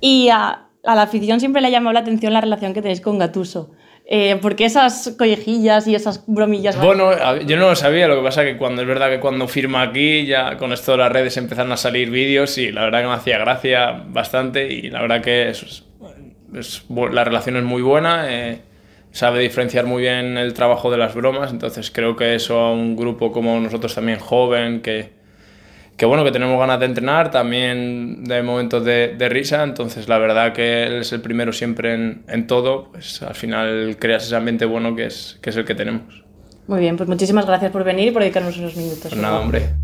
Y 0.00 0.28
a, 0.28 0.68
a 0.84 0.94
la 0.94 1.02
afición 1.02 1.40
siempre 1.40 1.62
le 1.62 1.68
ha 1.68 1.70
llamado 1.70 1.94
la 1.94 2.00
atención 2.00 2.34
la 2.34 2.42
relación 2.42 2.74
que 2.74 2.82
tenéis 2.82 3.00
con 3.00 3.18
Gatuso. 3.18 3.72
Eh, 4.06 4.36
¿Por 4.36 4.54
qué 4.54 4.66
esas 4.66 5.14
collejillas 5.16 5.86
y 5.86 5.94
esas 5.94 6.24
bromillas? 6.26 6.78
Bueno, 6.78 7.10
yo 7.46 7.56
no 7.56 7.70
lo 7.70 7.76
sabía, 7.76 8.06
lo 8.06 8.16
que 8.16 8.22
pasa 8.22 8.44
que 8.44 8.58
cuando 8.58 8.82
es 8.82 8.88
verdad 8.88 9.08
que 9.08 9.18
cuando 9.18 9.48
firma 9.48 9.80
aquí, 9.80 10.26
ya 10.26 10.58
con 10.58 10.74
esto 10.74 10.92
de 10.92 10.98
las 10.98 11.10
redes 11.10 11.38
empezaron 11.38 11.72
a 11.72 11.78
salir 11.78 12.10
vídeos 12.10 12.58
y 12.58 12.70
la 12.70 12.82
verdad 12.82 13.00
que 13.00 13.06
me 13.06 13.14
hacía 13.14 13.38
gracia 13.38 14.04
bastante 14.08 14.70
y 14.70 14.90
la 14.90 15.00
verdad 15.00 15.22
que 15.22 15.48
es, 15.48 15.84
es 16.54 16.84
la 16.88 17.24
relación 17.24 17.56
es 17.56 17.64
muy 17.64 17.82
buena, 17.82 18.32
eh, 18.32 18.60
sabe 19.12 19.40
diferenciar 19.40 19.86
muy 19.86 20.02
bien 20.02 20.36
el 20.38 20.54
trabajo 20.54 20.90
de 20.90 20.98
las 20.98 21.14
bromas, 21.14 21.52
entonces 21.52 21.90
creo 21.90 22.16
que 22.16 22.34
eso 22.34 22.58
a 22.58 22.72
un 22.72 22.96
grupo 22.96 23.32
como 23.32 23.58
nosotros 23.60 23.94
también 23.94 24.18
joven, 24.18 24.80
que, 24.80 25.12
que 25.96 26.06
bueno, 26.06 26.24
que 26.24 26.32
tenemos 26.32 26.58
ganas 26.58 26.80
de 26.80 26.86
entrenar, 26.86 27.30
también 27.30 28.24
de 28.24 28.42
momentos 28.42 28.84
de, 28.84 29.14
de 29.16 29.28
risa, 29.28 29.62
entonces 29.62 30.08
la 30.08 30.18
verdad 30.18 30.52
que 30.52 30.84
él 30.84 30.94
es 31.00 31.12
el 31.12 31.20
primero 31.20 31.52
siempre 31.52 31.94
en, 31.94 32.24
en 32.28 32.46
todo, 32.46 32.90
pues 32.92 33.22
al 33.22 33.34
final 33.34 33.96
creas 33.98 34.24
ese 34.24 34.36
ambiente 34.36 34.64
bueno 34.64 34.96
que 34.96 35.06
es, 35.06 35.38
que 35.40 35.50
es 35.50 35.56
el 35.56 35.64
que 35.64 35.74
tenemos. 35.74 36.24
Muy 36.66 36.80
bien, 36.80 36.96
pues 36.96 37.08
muchísimas 37.08 37.46
gracias 37.46 37.70
por 37.70 37.84
venir 37.84 38.08
y 38.08 38.10
por 38.10 38.22
dedicarnos 38.22 38.56
unos 38.56 38.76
minutos. 38.76 39.08
Pues 39.10 39.16
nada, 39.16 39.40
hombre. 39.40 39.74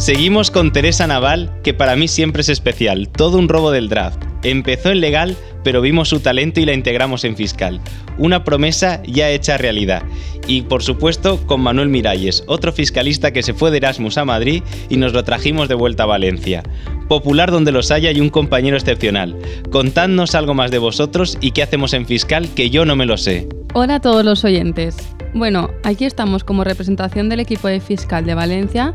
Seguimos 0.00 0.50
con 0.50 0.72
Teresa 0.72 1.06
Naval, 1.06 1.52
que 1.62 1.74
para 1.74 1.94
mí 1.94 2.08
siempre 2.08 2.40
es 2.40 2.48
especial, 2.48 3.10
todo 3.10 3.36
un 3.36 3.50
robo 3.50 3.70
del 3.70 3.90
draft. 3.90 4.24
Empezó 4.42 4.88
en 4.88 5.02
legal, 5.02 5.36
pero 5.62 5.82
vimos 5.82 6.08
su 6.08 6.20
talento 6.20 6.58
y 6.58 6.64
la 6.64 6.72
integramos 6.72 7.22
en 7.24 7.36
fiscal. 7.36 7.82
Una 8.16 8.42
promesa 8.42 9.02
ya 9.02 9.28
hecha 9.28 9.58
realidad. 9.58 10.02
Y 10.46 10.62
por 10.62 10.82
supuesto 10.82 11.46
con 11.46 11.60
Manuel 11.60 11.90
Miralles, 11.90 12.44
otro 12.46 12.72
fiscalista 12.72 13.30
que 13.34 13.42
se 13.42 13.52
fue 13.52 13.70
de 13.70 13.76
Erasmus 13.76 14.16
a 14.16 14.24
Madrid 14.24 14.62
y 14.88 14.96
nos 14.96 15.12
lo 15.12 15.22
trajimos 15.22 15.68
de 15.68 15.74
vuelta 15.74 16.04
a 16.04 16.06
Valencia. 16.06 16.62
Popular 17.06 17.50
donde 17.50 17.70
los 17.70 17.90
haya 17.90 18.10
y 18.10 18.22
un 18.22 18.30
compañero 18.30 18.78
excepcional. 18.78 19.36
Contadnos 19.70 20.34
algo 20.34 20.54
más 20.54 20.70
de 20.70 20.78
vosotros 20.78 21.36
y 21.42 21.50
qué 21.50 21.62
hacemos 21.62 21.92
en 21.92 22.06
fiscal 22.06 22.48
que 22.54 22.70
yo 22.70 22.86
no 22.86 22.96
me 22.96 23.04
lo 23.04 23.18
sé. 23.18 23.50
Hola 23.74 23.96
a 23.96 24.00
todos 24.00 24.24
los 24.24 24.44
oyentes. 24.46 24.96
Bueno, 25.32 25.70
aquí 25.84 26.04
estamos 26.04 26.42
como 26.42 26.64
representación 26.64 27.28
del 27.28 27.40
equipo 27.40 27.68
de 27.68 27.80
fiscal 27.80 28.26
de 28.26 28.34
Valencia, 28.34 28.94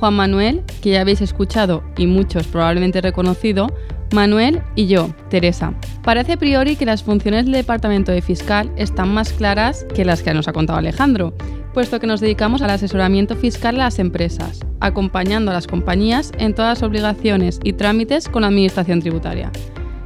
Juan 0.00 0.14
Manuel, 0.14 0.62
que 0.82 0.90
ya 0.90 1.00
habéis 1.00 1.20
escuchado 1.20 1.84
y 1.96 2.06
muchos 2.06 2.48
probablemente 2.48 3.00
reconocido, 3.00 3.68
Manuel 4.12 4.62
y 4.74 4.88
yo, 4.88 5.10
Teresa. 5.30 5.74
Parece 6.02 6.32
a 6.32 6.36
priori 6.36 6.76
que 6.76 6.86
las 6.86 7.02
funciones 7.02 7.44
del 7.44 7.54
departamento 7.54 8.12
de 8.12 8.20
fiscal 8.20 8.70
están 8.76 9.14
más 9.14 9.32
claras 9.32 9.86
que 9.94 10.04
las 10.04 10.22
que 10.22 10.34
nos 10.34 10.48
ha 10.48 10.52
contado 10.52 10.78
Alejandro, 10.78 11.34
puesto 11.72 12.00
que 12.00 12.06
nos 12.06 12.20
dedicamos 12.20 12.62
al 12.62 12.70
asesoramiento 12.70 13.36
fiscal 13.36 13.76
a 13.76 13.84
las 13.84 13.98
empresas, 13.98 14.60
acompañando 14.80 15.50
a 15.50 15.54
las 15.54 15.66
compañías 15.66 16.32
en 16.38 16.54
todas 16.54 16.78
las 16.78 16.88
obligaciones 16.88 17.60
y 17.62 17.74
trámites 17.74 18.28
con 18.28 18.42
la 18.42 18.48
administración 18.48 19.00
tributaria. 19.00 19.52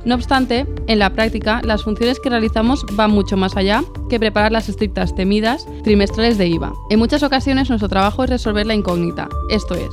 No 0.05 0.15
obstante, 0.15 0.67
en 0.87 0.99
la 0.99 1.11
práctica, 1.11 1.61
las 1.65 1.85
funciones 1.85 2.19
que 2.21 2.31
realizamos 2.31 2.85
van 2.93 3.11
mucho 3.11 3.37
más 3.37 3.57
allá 3.57 3.83
que 4.09 4.19
preparar 4.19 4.53
las 4.53 4.69
estrictas 4.69 5.15
temidas 5.15 5.67
trimestrales 5.85 6.39
de 6.39 6.49
IVA. 6.49 6.73
En 6.91 6.99
muchas 6.99 7.23
ocasiones 7.23 7.69
nuestro 7.69 7.89
trabajo 7.89 8.25
es 8.25 8.31
resolver 8.31 8.67
la 8.67 8.75
incógnita, 8.75 9.29
esto 9.51 9.75
es, 9.75 9.91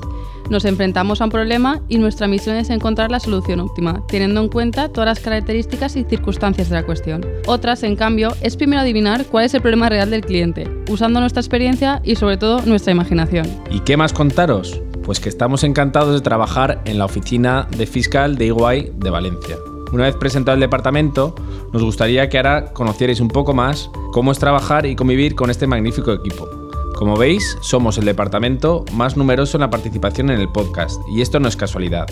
nos 0.49 0.63
enfrentamos 0.63 1.19
a 1.19 1.25
un 1.25 1.29
problema 1.29 1.81
y 1.89 1.97
nuestra 1.97 2.27
misión 2.27 2.55
es 2.55 2.69
encontrar 2.69 3.11
la 3.11 3.19
solución 3.19 3.59
óptima, 3.59 4.03
teniendo 4.07 4.41
en 4.41 4.47
cuenta 4.47 4.89
todas 4.89 5.07
las 5.07 5.19
características 5.19 5.95
y 5.97 6.03
circunstancias 6.05 6.69
de 6.69 6.75
la 6.75 6.85
cuestión. 6.85 7.25
Otras, 7.47 7.83
en 7.83 7.95
cambio, 7.95 8.33
es 8.41 8.55
primero 8.55 8.81
adivinar 8.81 9.25
cuál 9.25 9.45
es 9.45 9.53
el 9.53 9.61
problema 9.61 9.89
real 9.89 10.09
del 10.09 10.21
cliente, 10.21 10.69
usando 10.89 11.19
nuestra 11.19 11.41
experiencia 11.41 12.01
y 12.03 12.15
sobre 12.15 12.37
todo 12.37 12.61
nuestra 12.65 12.93
imaginación. 12.93 13.45
¿Y 13.69 13.81
qué 13.81 13.97
más 13.97 14.13
contaros? 14.13 14.81
Pues 15.03 15.19
que 15.19 15.29
estamos 15.29 15.63
encantados 15.63 16.13
de 16.13 16.21
trabajar 16.21 16.81
en 16.85 16.97
la 16.97 17.05
oficina 17.05 17.67
de 17.77 17.85
fiscal 17.85 18.37
de 18.37 18.45
Iguay 18.45 18.91
de 18.95 19.09
Valencia. 19.09 19.57
Una 19.91 20.03
vez 20.03 20.15
presentado 20.15 20.55
el 20.55 20.61
departamento, 20.61 21.33
nos 21.71 21.83
gustaría 21.83 22.29
que 22.29 22.37
ahora 22.37 22.73
conocierais 22.73 23.21
un 23.21 23.29
poco 23.29 23.53
más 23.53 23.89
cómo 24.11 24.31
es 24.31 24.39
trabajar 24.39 24.85
y 24.85 24.95
convivir 24.95 25.33
con 25.33 25.49
este 25.49 25.65
magnífico 25.65 26.11
equipo. 26.11 26.49
Como 26.95 27.15
veis, 27.15 27.57
somos 27.61 27.97
el 27.97 28.05
departamento 28.05 28.83
más 28.93 29.15
numeroso 29.15 29.57
en 29.57 29.61
la 29.61 29.69
participación 29.69 30.29
en 30.29 30.41
el 30.41 30.49
podcast, 30.49 30.99
y 31.09 31.21
esto 31.21 31.39
no 31.39 31.47
es 31.47 31.55
casualidad, 31.55 32.07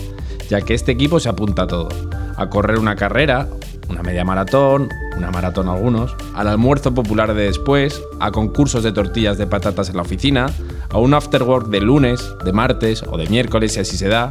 ya 0.48 0.60
que 0.62 0.74
este 0.74 0.92
equipo 0.92 1.20
se 1.20 1.28
apunta 1.28 1.62
a 1.62 1.66
todo. 1.66 1.88
A 2.36 2.48
correr 2.48 2.78
una 2.78 2.96
carrera, 2.96 3.48
una 3.88 4.02
media 4.02 4.24
maratón, 4.24 4.88
una 5.16 5.30
maratón 5.30 5.68
algunos, 5.68 6.14
al 6.34 6.48
almuerzo 6.48 6.94
popular 6.94 7.34
de 7.34 7.44
después, 7.44 8.02
a 8.20 8.30
concursos 8.30 8.82
de 8.82 8.92
tortillas 8.92 9.38
de 9.38 9.46
patatas 9.46 9.88
en 9.88 9.96
la 9.96 10.02
oficina, 10.02 10.46
a 10.90 10.98
un 10.98 11.14
afterwork 11.14 11.68
de 11.68 11.80
lunes, 11.80 12.24
de 12.44 12.52
martes 12.52 13.02
o 13.02 13.16
de 13.16 13.26
miércoles 13.28 13.74
si 13.74 13.80
así 13.80 13.96
se 13.96 14.08
da, 14.08 14.30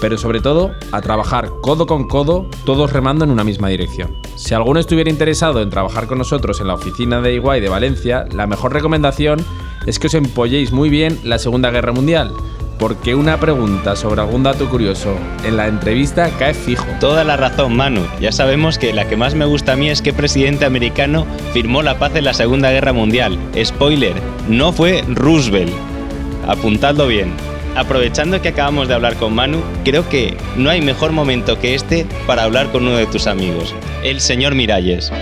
pero 0.00 0.18
sobre 0.18 0.40
todo 0.40 0.72
a 0.92 1.00
trabajar 1.00 1.48
codo 1.62 1.86
con 1.86 2.08
codo, 2.08 2.48
todos 2.64 2.92
remando 2.92 3.24
en 3.24 3.30
una 3.30 3.44
misma 3.44 3.68
dirección. 3.68 4.14
Si 4.36 4.54
alguno 4.54 4.80
estuviera 4.80 5.10
interesado 5.10 5.62
en 5.62 5.70
trabajar 5.70 6.06
con 6.06 6.18
nosotros 6.18 6.60
en 6.60 6.68
la 6.68 6.74
oficina 6.74 7.20
de 7.20 7.34
Iguay 7.34 7.60
de 7.60 7.68
Valencia, 7.68 8.26
la 8.32 8.46
mejor 8.46 8.72
recomendación 8.72 9.44
es 9.86 9.98
que 9.98 10.08
os 10.08 10.14
empolléis 10.14 10.72
muy 10.72 10.90
bien 10.90 11.18
la 11.24 11.38
Segunda 11.38 11.70
Guerra 11.70 11.92
Mundial, 11.92 12.32
porque 12.78 13.14
una 13.14 13.38
pregunta 13.38 13.96
sobre 13.96 14.20
algún 14.20 14.42
dato 14.42 14.68
curioso 14.68 15.16
en 15.44 15.56
la 15.56 15.66
entrevista 15.66 16.30
cae 16.38 16.54
fijo. 16.54 16.86
Toda 17.00 17.24
la 17.24 17.36
razón, 17.36 17.76
Manu. 17.76 18.02
Ya 18.20 18.32
sabemos 18.32 18.78
que 18.78 18.92
la 18.92 19.08
que 19.08 19.16
más 19.16 19.34
me 19.34 19.44
gusta 19.44 19.72
a 19.72 19.76
mí 19.76 19.88
es 19.88 20.02
que 20.02 20.12
presidente 20.12 20.64
americano 20.64 21.26
firmó 21.52 21.82
la 21.82 21.98
paz 21.98 22.14
en 22.16 22.24
la 22.24 22.34
Segunda 22.34 22.70
Guerra 22.70 22.92
Mundial. 22.92 23.38
Spoiler, 23.62 24.14
no 24.48 24.72
fue 24.72 25.04
Roosevelt. 25.08 25.72
Apuntadlo 26.46 27.06
bien. 27.06 27.32
Aprovechando 27.76 28.40
que 28.40 28.48
acabamos 28.48 28.88
de 28.88 28.94
hablar 28.94 29.16
con 29.16 29.34
Manu, 29.34 29.60
creo 29.84 30.08
que 30.08 30.36
no 30.56 30.70
hay 30.70 30.80
mejor 30.80 31.12
momento 31.12 31.58
que 31.58 31.74
este 31.74 32.06
para 32.26 32.44
hablar 32.44 32.72
con 32.72 32.86
uno 32.86 32.96
de 32.96 33.06
tus 33.06 33.26
amigos, 33.26 33.74
el 34.02 34.20
señor 34.20 34.54
Miralles. 34.54 35.12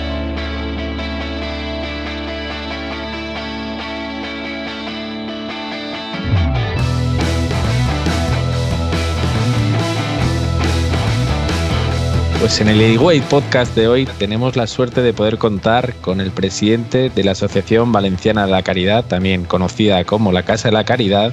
Pues 12.45 12.61
en 12.61 12.69
el 12.69 12.79
Edigüey 12.79 13.23
Podcast 13.23 13.75
de 13.75 13.89
hoy 13.89 14.07
tenemos 14.19 14.55
la 14.55 14.67
suerte 14.67 15.01
de 15.01 15.15
poder 15.15 15.39
contar 15.39 15.95
con 16.03 16.21
el 16.21 16.31
presidente 16.31 17.09
de 17.09 17.25
la 17.25 17.33
Asociación 17.33 17.91
Valenciana 17.91 18.45
de 18.45 18.53
la 18.53 18.63
Caridad, 18.63 19.03
también 19.03 19.47
conocida 19.47 20.05
como 20.05 20.31
la 20.31 20.43
Casa 20.43 20.69
de 20.69 20.73
la 20.73 20.85
Caridad, 20.85 21.33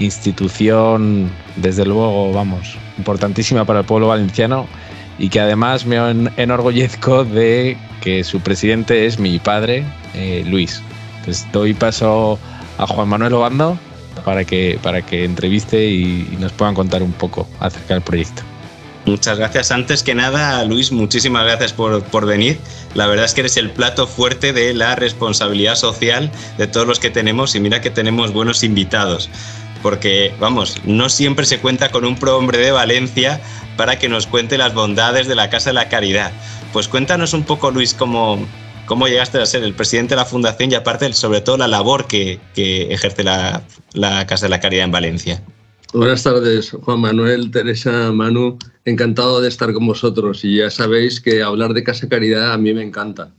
institución, 0.00 1.30
desde 1.54 1.84
luego, 1.84 2.32
vamos, 2.32 2.76
importantísima 2.98 3.64
para 3.64 3.78
el 3.78 3.86
pueblo 3.86 4.08
valenciano 4.08 4.66
y 5.16 5.28
que 5.28 5.38
además 5.38 5.86
me 5.86 5.98
enorgullezco 6.36 7.24
de 7.24 7.78
que 8.00 8.24
su 8.24 8.40
presidente 8.40 9.06
es 9.06 9.20
mi 9.20 9.38
padre, 9.38 9.84
eh, 10.12 10.42
Luis. 10.44 10.82
Entonces 11.20 11.46
doy 11.52 11.72
paso 11.72 12.36
a 12.78 12.88
Juan 12.88 13.08
Manuel 13.08 13.34
Obando 13.34 13.78
para 14.24 14.44
que, 14.44 14.80
para 14.82 15.02
que 15.02 15.24
entreviste 15.24 15.86
y 15.88 16.36
nos 16.40 16.50
puedan 16.50 16.74
contar 16.74 17.00
un 17.00 17.12
poco 17.12 17.46
acerca 17.60 17.94
del 17.94 18.02
proyecto. 18.02 18.42
Muchas 19.04 19.36
gracias. 19.36 19.72
Antes 19.72 20.04
que 20.04 20.14
nada, 20.14 20.64
Luis, 20.64 20.92
muchísimas 20.92 21.44
gracias 21.44 21.72
por, 21.72 22.04
por, 22.04 22.24
venir. 22.24 22.58
La 22.94 23.06
verdad 23.06 23.24
es 23.24 23.34
que 23.34 23.40
eres 23.40 23.56
el 23.56 23.70
plato 23.70 24.06
fuerte 24.06 24.52
de 24.52 24.74
la 24.74 24.94
responsabilidad 24.94 25.74
social 25.74 26.30
de 26.56 26.68
todos 26.68 26.86
los 26.86 27.00
que 27.00 27.10
tenemos 27.10 27.54
y 27.56 27.60
mira 27.60 27.80
que 27.80 27.90
tenemos 27.90 28.32
buenos 28.32 28.62
invitados. 28.62 29.28
Porque, 29.82 30.32
vamos, 30.38 30.80
no 30.84 31.08
siempre 31.08 31.46
se 31.46 31.58
cuenta 31.58 31.90
con 31.90 32.04
un 32.04 32.16
prohombre 32.16 32.58
de 32.58 32.70
Valencia 32.70 33.40
para 33.76 33.98
que 33.98 34.08
nos 34.08 34.28
cuente 34.28 34.56
las 34.56 34.72
bondades 34.72 35.26
de 35.26 35.34
la 35.34 35.50
Casa 35.50 35.70
de 35.70 35.74
la 35.74 35.88
Caridad. 35.88 36.30
Pues 36.72 36.86
cuéntanos 36.86 37.34
un 37.34 37.42
poco, 37.42 37.72
Luis, 37.72 37.94
cómo, 37.94 38.46
cómo 38.86 39.08
llegaste 39.08 39.38
a 39.38 39.46
ser 39.46 39.64
el 39.64 39.74
presidente 39.74 40.14
de 40.14 40.20
la 40.20 40.26
Fundación 40.26 40.70
y 40.70 40.76
aparte, 40.76 41.12
sobre 41.14 41.40
todo, 41.40 41.56
la 41.56 41.66
labor 41.66 42.06
que, 42.06 42.38
que 42.54 42.94
ejerce 42.94 43.24
la, 43.24 43.62
la 43.94 44.24
Casa 44.28 44.46
de 44.46 44.50
la 44.50 44.60
Caridad 44.60 44.84
en 44.84 44.92
Valencia. 44.92 45.42
Buenas 45.92 46.22
tardes, 46.22 46.70
Juan 46.70 47.00
Manuel, 47.00 47.50
Teresa, 47.50 48.12
Manu. 48.12 48.56
Encantado 48.86 49.42
de 49.42 49.48
estar 49.48 49.74
con 49.74 49.86
vosotros 49.86 50.42
y 50.42 50.56
ya 50.56 50.70
sabéis 50.70 51.20
que 51.20 51.42
hablar 51.42 51.74
de 51.74 51.84
Casa 51.84 52.08
Caridad 52.08 52.54
a 52.54 52.56
mí 52.56 52.72
me 52.72 52.82
encanta. 52.82 53.34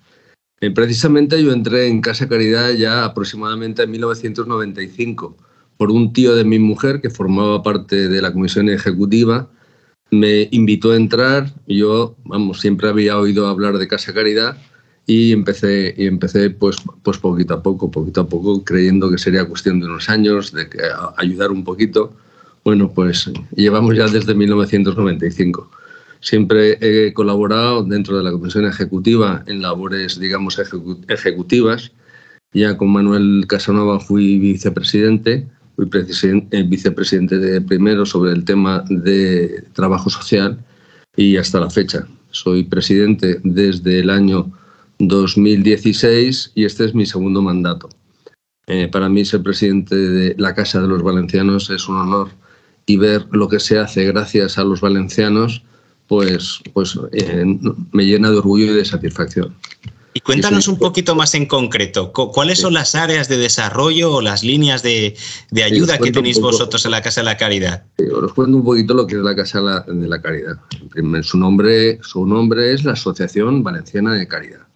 Eh, 0.61 0.69
precisamente 0.69 1.43
yo 1.43 1.51
entré 1.51 1.87
en 1.87 1.99
Casa 1.99 2.29
Caridad 2.29 2.69
ya 2.73 3.05
aproximadamente 3.05 3.81
en 3.81 3.89
1995 3.89 5.35
por 5.77 5.89
un 5.89 6.13
tío 6.13 6.35
de 6.35 6.43
mi 6.43 6.59
mujer 6.59 7.01
que 7.01 7.09
formaba 7.09 7.63
parte 7.63 8.07
de 8.07 8.21
la 8.21 8.31
comisión 8.31 8.69
ejecutiva. 8.69 9.49
Me 10.11 10.47
invitó 10.51 10.91
a 10.91 10.95
entrar, 10.95 11.51
yo, 11.65 12.15
vamos, 12.23 12.61
siempre 12.61 12.87
había 12.87 13.17
oído 13.17 13.47
hablar 13.47 13.79
de 13.79 13.87
Casa 13.87 14.13
Caridad 14.13 14.57
y 15.07 15.31
empecé, 15.31 15.95
y 15.97 16.05
empecé 16.05 16.51
pues, 16.51 16.77
pues 17.01 17.17
poquito 17.17 17.55
a 17.55 17.63
poco, 17.63 17.89
poquito 17.89 18.21
a 18.21 18.29
poco, 18.29 18.63
creyendo 18.63 19.09
que 19.09 19.17
sería 19.17 19.45
cuestión 19.45 19.79
de 19.79 19.87
unos 19.87 20.07
años, 20.07 20.51
de 20.51 20.69
que, 20.69 20.81
ayudar 21.17 21.51
un 21.51 21.63
poquito 21.63 22.13
bueno, 22.63 22.91
pues 22.93 23.29
llevamos 23.55 23.95
ya 23.95 24.07
desde 24.07 24.33
1995. 24.33 25.69
Siempre 26.19 26.77
he 26.79 27.13
colaborado 27.13 27.83
dentro 27.83 28.17
de 28.17 28.23
la 28.23 28.31
Comisión 28.31 28.65
Ejecutiva 28.65 29.43
en 29.47 29.61
labores, 29.61 30.17
digamos, 30.17 30.57
ejecutivas. 31.09 31.91
Ya 32.53 32.77
con 32.77 32.91
Manuel 32.91 33.45
Casanova 33.47 33.99
fui 33.99 34.39
vicepresidente, 34.39 35.45
fui 35.75 35.89
vicepresidente 36.65 37.39
de 37.39 37.59
primero 37.59 38.05
sobre 38.05 38.31
el 38.31 38.45
tema 38.45 38.85
de 38.87 39.65
trabajo 39.73 40.09
social 40.09 40.63
y 41.17 41.35
hasta 41.35 41.59
la 41.59 41.69
fecha. 41.69 42.07
Soy 42.31 42.63
presidente 42.63 43.39
desde 43.43 43.99
el 43.99 44.09
año 44.09 44.51
2016 44.99 46.53
y 46.55 46.63
este 46.63 46.85
es 46.85 46.95
mi 46.95 47.05
segundo 47.05 47.41
mandato. 47.41 47.89
Eh, 48.67 48.87
para 48.87 49.09
mí 49.09 49.25
ser 49.25 49.43
presidente 49.43 49.95
de 49.95 50.35
la 50.37 50.55
Casa 50.55 50.81
de 50.81 50.87
los 50.87 51.03
Valencianos 51.03 51.69
es 51.69 51.89
un 51.89 51.97
honor 51.97 52.29
y 52.85 52.97
ver 52.97 53.25
lo 53.31 53.47
que 53.47 53.59
se 53.59 53.79
hace 53.79 54.05
gracias 54.05 54.57
a 54.57 54.63
los 54.63 54.81
valencianos, 54.81 55.63
pues, 56.07 56.59
pues 56.73 56.99
eh, 57.11 57.45
me 57.91 58.05
llena 58.05 58.29
de 58.29 58.37
orgullo 58.37 58.65
y 58.65 58.75
de 58.75 58.85
satisfacción. 58.85 59.55
Y 60.15 60.19
cuéntanos 60.19 60.67
un 60.67 60.77
poquito 60.77 61.15
más 61.15 61.33
en 61.33 61.47
concreto, 61.47 62.11
¿cuáles 62.11 62.59
son 62.59 62.75
las 62.75 62.93
áreas 62.93 63.29
de 63.29 63.37
desarrollo 63.37 64.13
o 64.13 64.21
las 64.21 64.43
líneas 64.43 64.83
de, 64.83 65.15
de 65.49 65.63
ayuda 65.63 65.97
que 65.97 66.11
tenéis 66.11 66.39
vosotros 66.39 66.85
en 66.85 66.91
la 66.91 67.01
Casa 67.01 67.21
de 67.21 67.25
la 67.25 67.37
Caridad? 67.37 67.85
os 68.23 68.33
cuento 68.33 68.57
un 68.57 68.63
poquito 68.63 68.93
lo 68.93 69.07
que 69.07 69.15
es 69.15 69.21
la 69.21 69.35
Casa 69.35 69.83
de 69.87 70.07
la 70.07 70.21
Caridad. 70.21 70.59
Su 71.23 71.39
nombre, 71.39 71.99
su 72.03 72.27
nombre 72.27 72.73
es 72.73 72.83
la 72.83 72.93
Asociación 72.93 73.63
Valenciana 73.63 74.13
de 74.13 74.27
Caridad 74.27 74.67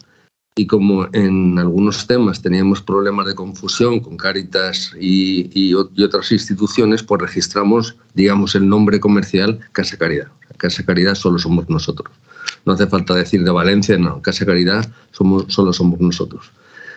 y 0.57 0.65
como 0.65 1.07
en 1.13 1.59
algunos 1.59 2.07
temas 2.07 2.41
teníamos 2.41 2.81
problemas 2.81 3.27
de 3.27 3.35
confusión 3.35 3.99
con 3.99 4.17
Cáritas 4.17 4.91
y, 4.99 5.73
otras 5.75 6.31
instituciones, 6.31 7.03
pues 7.03 7.21
registramos, 7.21 7.95
digamos, 8.15 8.55
el 8.55 8.67
nombre 8.67 8.99
comercial 8.99 9.59
Casa 9.71 9.97
Caridad. 9.97 10.29
Casa 10.57 10.83
Caridad 10.83 11.13
solo 11.13 11.37
somos 11.37 11.69
nosotros. 11.69 12.11
No 12.65 12.73
hace 12.73 12.87
falta 12.87 13.13
decir 13.13 13.43
de 13.43 13.51
Valencia, 13.51 13.99
no. 13.99 14.19
Casa 14.23 14.47
Caridad 14.47 14.91
solo 15.11 15.73
somos 15.73 15.99
nosotros. 15.99 16.51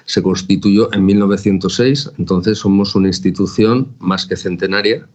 Se 0.06 0.22
constituyó 0.22 0.92
en 0.94 1.04
1906, 1.04 2.12
entonces 2.16 2.58
somos 2.58 2.94
una 2.94 3.08
institución 3.08 3.94
más 3.98 4.26
que 4.26 4.36
centenaria, 4.36 5.06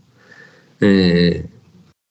eh, 0.82 1.48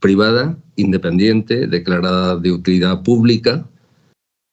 privada, 0.00 0.58
independiente, 0.74 1.68
declarada 1.68 2.36
de 2.36 2.50
utilidad 2.50 3.04
pública, 3.04 3.64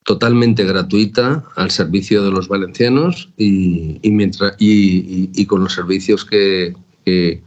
totalmente 0.03 0.63
gratuita 0.63 1.43
al 1.55 1.72
servicio 1.72 2.24
de 2.24 2.31
los 2.31 2.48
valencianos 2.48 3.29
y, 3.38 4.00
mientras, 4.03 4.53
y, 4.58 5.46
con 5.46 5.63
los 5.63 5.74
servicios 5.74 6.25
que, 6.25 6.74
que, 7.05 7.41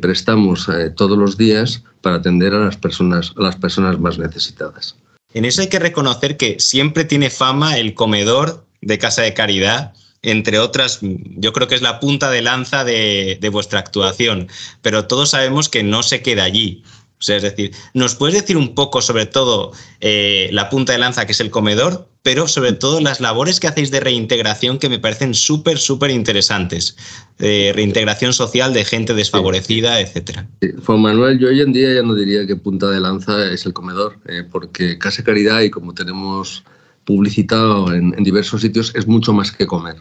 prestamos 0.00 0.68
eh, 0.68 0.90
todos 0.90 1.16
los 1.16 1.38
días 1.38 1.82
para 2.02 2.16
atender 2.16 2.54
a 2.54 2.58
las, 2.58 2.76
personas, 2.76 3.32
a 3.36 3.42
las 3.42 3.56
personas 3.56 3.98
más 3.98 4.18
necesitadas. 4.18 4.96
En 5.32 5.44
eso 5.44 5.62
hay 5.62 5.68
que 5.68 5.78
reconocer 5.78 6.36
que 6.36 6.60
siempre 6.60 7.04
tiene 7.04 7.30
fama 7.30 7.78
el 7.78 7.94
comedor 7.94 8.64
de 8.82 8.98
Casa 8.98 9.22
de 9.22 9.34
Caridad, 9.34 9.94
entre 10.22 10.58
otras, 10.58 10.98
yo 11.00 11.52
creo 11.52 11.68
que 11.68 11.74
es 11.74 11.82
la 11.82 12.00
punta 12.00 12.30
de 12.30 12.42
lanza 12.42 12.84
de, 12.84 13.38
de 13.40 13.48
vuestra 13.48 13.78
actuación, 13.78 14.48
pero 14.82 15.06
todos 15.06 15.30
sabemos 15.30 15.68
que 15.68 15.82
no 15.82 16.02
se 16.02 16.22
queda 16.22 16.44
allí 16.44 16.82
es 17.26 17.42
decir, 17.42 17.72
¿nos 17.94 18.14
puedes 18.14 18.34
decir 18.34 18.56
un 18.56 18.74
poco 18.74 19.02
sobre 19.02 19.26
todo 19.26 19.72
eh, 20.00 20.48
la 20.52 20.70
punta 20.70 20.92
de 20.92 20.98
lanza 20.98 21.26
que 21.26 21.32
es 21.32 21.40
el 21.40 21.50
comedor, 21.50 22.08
pero 22.22 22.46
sobre 22.46 22.72
todo 22.72 23.00
las 23.00 23.20
labores 23.20 23.60
que 23.60 23.66
hacéis 23.66 23.90
de 23.90 24.00
reintegración 24.00 24.78
que 24.78 24.88
me 24.88 24.98
parecen 24.98 25.34
súper, 25.34 25.78
súper 25.78 26.10
interesantes? 26.10 26.96
reintegración 27.38 28.32
social 28.32 28.72
de 28.72 28.84
gente 28.84 29.14
desfavorecida, 29.14 30.00
etcétera. 30.00 30.48
Juan 30.84 31.00
Manuel, 31.00 31.38
yo 31.38 31.46
hoy 31.48 31.60
en 31.60 31.72
día 31.72 31.94
ya 31.94 32.02
no 32.02 32.14
diría 32.14 32.46
que 32.48 32.56
punta 32.56 32.90
de 32.90 32.98
lanza 32.98 33.50
es 33.52 33.64
el 33.64 33.72
comedor, 33.72 34.18
eh, 34.26 34.42
porque 34.50 34.98
Casa 34.98 35.22
Caridad 35.22 35.60
y 35.60 35.70
como 35.70 35.94
tenemos 35.94 36.64
publicitado 37.04 37.92
en 37.94 38.10
diversos 38.22 38.60
sitios, 38.60 38.92
es 38.94 39.06
mucho 39.06 39.32
más 39.32 39.50
que 39.50 39.66
comer. 39.66 39.96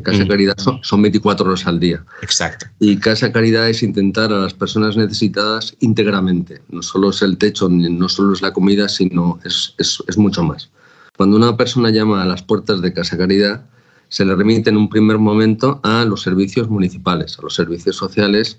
Casa 0.00 0.24
mm. 0.24 0.28
Caridad 0.28 0.56
son, 0.56 1.02
24 1.02 1.46
horas 1.46 1.66
al 1.66 1.78
día. 1.78 2.04
Exacto. 2.22 2.66
Y 2.78 2.96
Casa 2.96 3.32
Caridad 3.32 3.68
es 3.68 3.82
intentar 3.82 4.32
a 4.32 4.38
las 4.38 4.54
personas 4.54 4.96
necesitadas 4.96 5.76
íntegramente. 5.80 6.62
No 6.70 6.82
solo 6.82 7.10
es 7.10 7.20
el 7.22 7.36
techo, 7.36 7.68
no 7.68 8.08
solo 8.08 8.32
es 8.32 8.40
la 8.40 8.52
comida, 8.52 8.88
sino 8.88 9.38
es, 9.44 9.74
es, 9.78 10.16
mucho 10.16 10.42
más. 10.42 10.70
Cuando 11.16 11.36
una 11.36 11.56
persona 11.56 11.90
llama 11.90 12.22
a 12.22 12.26
las 12.26 12.42
puertas 12.42 12.80
de 12.80 12.92
Casa 12.92 13.18
Caridad, 13.18 13.66
se 14.08 14.24
le 14.24 14.34
remite 14.34 14.70
en 14.70 14.76
un 14.76 14.88
primer 14.88 15.18
momento 15.18 15.80
a 15.82 16.04
los 16.04 16.22
servicios 16.22 16.68
municipales, 16.68 17.38
a 17.38 17.42
los 17.42 17.54
servicios 17.54 17.96
sociales, 17.96 18.58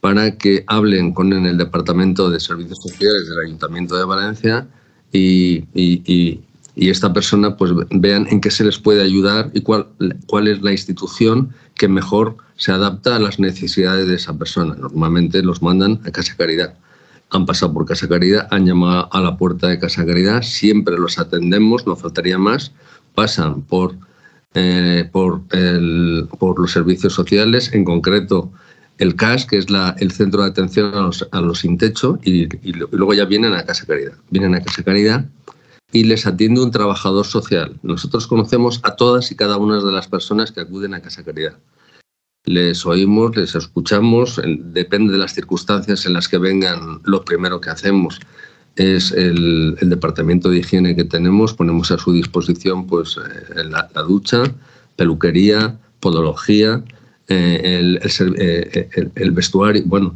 para 0.00 0.36
que 0.36 0.64
hablen 0.66 1.12
con 1.12 1.32
el 1.32 1.56
Departamento 1.58 2.28
de 2.28 2.40
Servicios 2.40 2.78
Sociales 2.78 3.28
del 3.28 3.46
Ayuntamiento 3.46 3.96
de 3.96 4.04
Valencia 4.04 4.66
y, 5.12 5.64
y 5.74 6.02
y 6.04 6.40
esta 6.76 7.12
persona 7.12 7.56
pues 7.56 7.72
vean 7.90 8.26
en 8.30 8.40
qué 8.40 8.50
se 8.50 8.64
les 8.64 8.78
puede 8.78 9.02
ayudar 9.02 9.50
y 9.52 9.60
cuál, 9.60 9.88
cuál 10.26 10.48
es 10.48 10.62
la 10.62 10.72
institución 10.72 11.50
que 11.74 11.88
mejor 11.88 12.36
se 12.56 12.72
adapta 12.72 13.16
a 13.16 13.18
las 13.18 13.38
necesidades 13.38 14.06
de 14.08 14.14
esa 14.14 14.36
persona. 14.36 14.74
Normalmente 14.74 15.42
los 15.42 15.62
mandan 15.62 16.00
a 16.06 16.10
Casa 16.10 16.34
Caridad. 16.36 16.74
Han 17.30 17.46
pasado 17.46 17.72
por 17.72 17.86
Casa 17.86 18.08
Caridad, 18.08 18.48
han 18.50 18.66
llamado 18.66 19.08
a 19.12 19.20
la 19.20 19.36
puerta 19.36 19.68
de 19.68 19.78
Casa 19.78 20.04
Caridad, 20.06 20.42
siempre 20.42 20.96
los 20.98 21.18
atendemos, 21.18 21.86
no 21.86 21.96
faltaría 21.96 22.38
más. 22.38 22.72
Pasan 23.14 23.62
por, 23.62 23.94
eh, 24.54 25.08
por, 25.12 25.42
el, 25.50 26.28
por 26.38 26.58
los 26.58 26.72
servicios 26.72 27.12
sociales, 27.12 27.72
en 27.72 27.84
concreto 27.84 28.50
el 28.98 29.16
CAS, 29.16 29.46
que 29.46 29.58
es 29.58 29.68
la, 29.68 29.96
el 29.98 30.12
centro 30.12 30.42
de 30.42 30.50
atención 30.50 30.94
a 30.94 31.00
los, 31.00 31.26
a 31.32 31.40
los 31.40 31.60
sin 31.60 31.76
techo, 31.76 32.18
y, 32.22 32.42
y, 32.66 32.72
luego 32.72 33.14
ya 33.14 33.24
vienen 33.24 33.54
a 33.54 33.64
Casa 33.64 33.84
Caridad. 33.86 34.12
Vienen 34.30 34.54
a 34.54 34.60
Casa 34.60 34.82
Caridad 34.82 35.24
y 35.92 36.04
les 36.04 36.26
atiende 36.26 36.62
un 36.62 36.70
trabajador 36.70 37.26
social. 37.26 37.78
Nosotros 37.82 38.26
conocemos 38.26 38.80
a 38.82 38.96
todas 38.96 39.30
y 39.30 39.36
cada 39.36 39.58
una 39.58 39.82
de 39.82 39.92
las 39.92 40.08
personas 40.08 40.50
que 40.50 40.60
acuden 40.60 40.94
a 40.94 41.02
Casa 41.02 41.22
Caridad. 41.22 41.58
Les 42.44 42.84
oímos, 42.86 43.36
les 43.36 43.54
escuchamos, 43.54 44.40
depende 44.44 45.12
de 45.12 45.18
las 45.18 45.34
circunstancias 45.34 46.06
en 46.06 46.14
las 46.14 46.28
que 46.28 46.38
vengan, 46.38 47.00
lo 47.04 47.24
primero 47.24 47.60
que 47.60 47.70
hacemos 47.70 48.18
es 48.76 49.12
el, 49.12 49.76
departamento 49.82 50.48
de 50.48 50.58
higiene 50.58 50.96
que 50.96 51.04
tenemos, 51.04 51.54
ponemos 51.54 51.90
a 51.90 51.98
su 51.98 52.12
disposición 52.12 52.86
pues, 52.86 53.16
eh, 53.18 53.64
la, 53.64 54.02
ducha, 54.02 54.44
peluquería, 54.96 55.78
podología, 56.00 56.82
eh, 57.28 57.98
eh, 58.02 59.10
el, 59.14 59.30
vestuario, 59.30 59.82
bueno, 59.86 60.14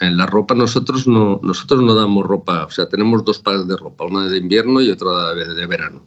en 0.00 0.16
la 0.16 0.26
ropa 0.26 0.54
nosotros 0.54 1.06
no, 1.06 1.40
nosotros 1.42 1.82
no 1.82 1.94
damos 1.94 2.26
ropa, 2.26 2.64
o 2.64 2.70
sea, 2.70 2.88
tenemos 2.88 3.24
dos 3.24 3.38
pares 3.38 3.68
de 3.68 3.76
ropa, 3.76 4.04
una 4.04 4.26
de 4.28 4.38
invierno 4.38 4.80
y 4.80 4.90
otra 4.90 5.32
de, 5.34 5.66
verano. 5.66 6.02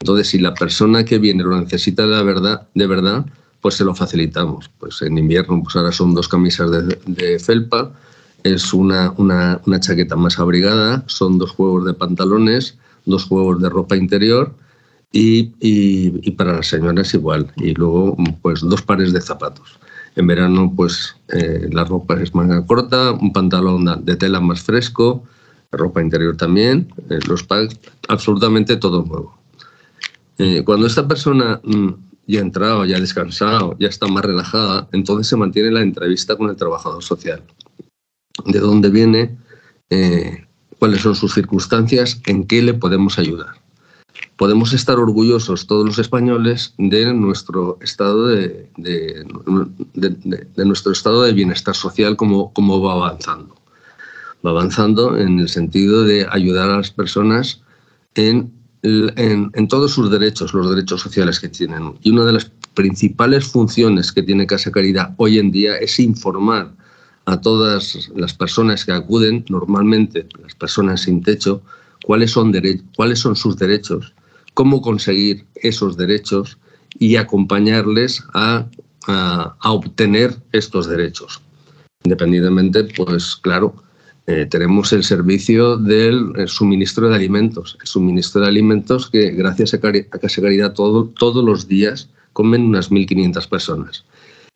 Entonces, 0.00 0.28
si 0.28 0.40
la 0.40 0.52
persona 0.54 1.04
que 1.04 1.18
viene 1.18 1.44
lo 1.44 1.60
necesita 1.60 2.06
de 2.06 2.22
verdad, 2.24 2.68
de 2.74 2.86
verdad, 2.88 3.24
pues 3.60 3.76
se 3.76 3.84
lo 3.84 3.94
facilitamos. 3.94 4.68
Pues 4.78 5.00
en 5.02 5.16
invierno, 5.16 5.62
pues 5.62 5.76
ahora 5.76 5.92
son 5.92 6.12
dos 6.12 6.26
camisas 6.26 6.70
de, 7.06 7.38
felpa, 7.38 7.92
es 8.42 8.74
una, 8.74 9.14
una, 9.16 9.60
una, 9.66 9.78
chaqueta 9.78 10.16
más 10.16 10.40
abrigada, 10.40 11.04
son 11.06 11.38
dos 11.38 11.52
juegos 11.52 11.84
de 11.84 11.94
pantalones, 11.94 12.78
dos 13.04 13.24
juegos 13.24 13.62
de 13.62 13.68
ropa 13.68 13.96
interior 13.96 14.52
y, 15.12 16.30
para 16.32 16.54
las 16.54 16.68
señoras 16.68 17.12
igual. 17.14 17.52
Y 17.56 17.74
luego, 17.74 18.16
pues 18.40 18.60
dos 18.60 18.82
pares 18.82 19.12
de 19.12 19.20
zapatos. 19.20 19.78
En 20.16 20.26
verano, 20.26 20.72
pues 20.74 21.16
eh, 21.28 21.68
la 21.70 21.84
ropa 21.84 22.20
es 22.20 22.34
manga 22.34 22.64
corta, 22.66 23.12
un 23.12 23.32
pantalón 23.32 24.04
de 24.04 24.16
tela 24.16 24.40
más 24.40 24.62
fresco, 24.62 25.24
ropa 25.70 26.02
interior 26.02 26.36
también, 26.36 26.92
eh, 27.08 27.18
los 27.26 27.42
packs, 27.44 27.78
absolutamente 28.08 28.76
todo 28.76 29.04
nuevo. 29.04 29.38
Eh, 30.38 30.62
cuando 30.64 30.86
esta 30.86 31.06
persona 31.08 31.60
mm, 31.64 31.90
ya 32.26 32.40
ha 32.40 32.42
entrado, 32.42 32.84
ya 32.84 32.96
ha 32.96 33.00
descansado, 33.00 33.76
ya 33.78 33.88
está 33.88 34.06
más 34.06 34.24
relajada, 34.24 34.88
entonces 34.92 35.28
se 35.28 35.36
mantiene 35.36 35.70
la 35.70 35.80
entrevista 35.80 36.36
con 36.36 36.50
el 36.50 36.56
trabajador 36.56 37.02
social. 37.02 37.42
De 38.46 38.58
dónde 38.58 38.90
viene, 38.90 39.36
cuáles 40.78 41.02
son 41.02 41.14
sus 41.14 41.34
circunstancias, 41.34 42.20
en 42.26 42.46
qué 42.46 42.62
le 42.62 42.72
podemos 42.72 43.18
ayudar 43.18 43.61
podemos 44.42 44.72
estar 44.72 44.98
orgullosos 44.98 45.68
todos 45.68 45.86
los 45.86 46.00
españoles 46.00 46.74
de 46.76 47.14
nuestro 47.14 47.78
estado 47.80 48.26
de, 48.26 48.68
nuestro 50.56 50.90
estado 50.90 51.22
de 51.22 51.32
bienestar 51.32 51.76
social 51.76 52.16
como, 52.16 52.52
como 52.52 52.82
va 52.82 52.94
avanzando. 52.94 53.54
Va 54.44 54.50
avanzando 54.50 55.16
en 55.16 55.38
el 55.38 55.48
sentido 55.48 56.02
de 56.02 56.26
ayudar 56.28 56.70
a 56.70 56.78
las 56.78 56.90
personas 56.90 57.62
en, 58.16 58.52
en, 58.82 59.68
todos 59.68 59.92
sus 59.92 60.10
derechos, 60.10 60.52
los 60.54 60.68
derechos 60.70 61.02
sociales 61.02 61.38
que 61.38 61.48
tienen. 61.48 61.94
Y 62.02 62.10
una 62.10 62.24
de 62.24 62.32
las 62.32 62.50
principales 62.74 63.46
funciones 63.46 64.10
que 64.10 64.24
tiene 64.24 64.48
Casa 64.48 64.72
Caridad 64.72 65.14
hoy 65.18 65.38
en 65.38 65.52
día 65.52 65.76
es 65.76 66.00
informar 66.00 66.74
a 67.26 67.40
todas 67.40 68.10
las 68.16 68.34
personas 68.34 68.84
que 68.84 68.90
acuden, 68.90 69.44
normalmente 69.48 70.26
las 70.42 70.56
personas 70.56 71.02
sin 71.02 71.22
techo, 71.22 71.62
cuáles 72.04 72.32
son, 72.32 72.52
cuáles 72.96 73.20
son 73.20 73.36
sus 73.36 73.56
derechos 73.56 74.12
cómo 74.54 74.82
conseguir 74.82 75.46
esos 75.56 75.96
derechos 75.96 76.58
y 76.98 77.16
acompañarles 77.16 78.22
a, 78.34 78.66
obtener 79.64 80.36
estos 80.52 80.88
derechos. 80.88 81.40
Independientemente, 82.04 82.84
pues 82.84 83.34
claro, 83.34 83.74
eh, 84.28 84.46
tenemos 84.48 84.92
el 84.92 85.02
servicio 85.02 85.76
del 85.76 86.46
suministro 86.46 87.08
de 87.08 87.16
alimentos. 87.16 87.76
El 87.80 87.86
suministro 87.88 88.42
de 88.42 88.46
alimentos 88.46 89.10
que 89.10 89.32
gracias 89.32 89.74
a, 89.74 89.80
Casa 89.80 90.40
Caridad 90.40 90.72
todos 90.72 91.44
los 91.44 91.66
días 91.66 92.10
comen 92.32 92.62
unas 92.62 92.92
1.500 92.92 93.48
personas. 93.48 94.04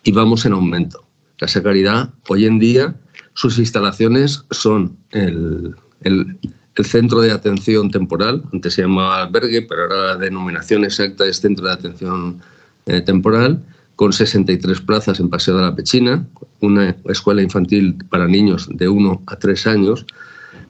Y 0.04 0.12
vamos 0.12 0.46
en 0.46 0.52
aumento. 0.52 1.04
Casa 1.38 1.62
Caridad, 1.62 2.14
hoy 2.28 2.46
en 2.46 2.60
día, 2.60 2.94
sus 3.34 3.58
instalaciones 3.58 4.44
son 4.50 4.96
el, 5.10 5.74
el 6.02 6.38
centro 6.84 7.20
de 7.20 7.32
atención 7.32 7.90
temporal, 7.90 8.42
antes 8.52 8.74
se 8.74 8.82
llamaba 8.82 9.22
albergue, 9.22 9.62
pero 9.62 9.82
ahora 9.82 9.96
la 10.08 10.16
denominación 10.16 10.84
exacta 10.84 11.24
es 11.24 11.40
centro 11.40 11.66
de 11.66 11.72
atención 11.72 12.40
eh, 12.86 13.00
temporal, 13.00 13.62
con 13.96 14.12
63 14.12 14.80
plazas 14.82 15.20
en 15.20 15.30
Paseo 15.30 15.56
de 15.56 15.62
la 15.62 15.74
Pechina, 15.74 16.26
una 16.60 16.94
escuela 17.06 17.42
infantil 17.42 17.96
para 18.10 18.26
niños 18.26 18.68
de 18.70 18.88
1 18.88 19.22
a 19.26 19.36
3 19.36 19.66
años, 19.68 20.04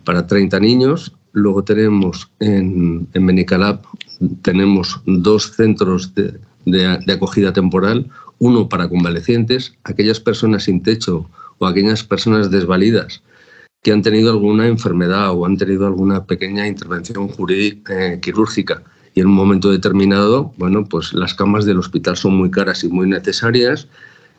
para 0.05 0.27
30 0.27 0.61
niños. 0.61 1.13
Luego 1.33 1.65
tenemos 1.65 2.31
en, 2.39 3.09
en 3.13 3.27
Benicalap, 3.27 3.85
tenemos 4.43 5.01
dos 5.07 5.53
centros 5.53 6.13
de 6.15 7.13
acogida 7.13 7.53
temporal, 7.53 8.09
uno 8.39 8.69
para 8.69 8.89
convalecientes, 8.89 9.75
aquellas 9.83 10.21
personas 10.21 10.65
sin 10.65 10.83
techo 10.83 11.29
o 11.59 11.67
aquellas 11.67 12.05
personas 12.05 12.51
desvalidas 12.51 13.23
que 13.87 13.93
han 13.93 14.03
tenido 14.03 14.33
alguna 14.33 14.67
enfermedad 14.67 15.31
o 15.31 15.47
han 15.47 15.57
tenido 15.57 15.87
alguna 15.87 16.25
pequeña 16.25 16.67
intervención 16.67 17.31
eh, 17.49 18.19
quirúrgica. 18.21 18.83
Y 19.15 19.21
en 19.21 19.29
un 19.29 19.35
momento 19.35 19.71
determinado, 19.71 20.53
bueno, 20.57 20.85
pues 20.87 21.13
las 21.13 21.35
camas 21.35 21.67
del 21.67 21.79
hospital 21.79 22.17
son 22.17 22.35
muy 22.35 22.51
caras 22.51 22.83
y 22.83 22.89
muy 22.89 23.09
necesarias 23.09 23.87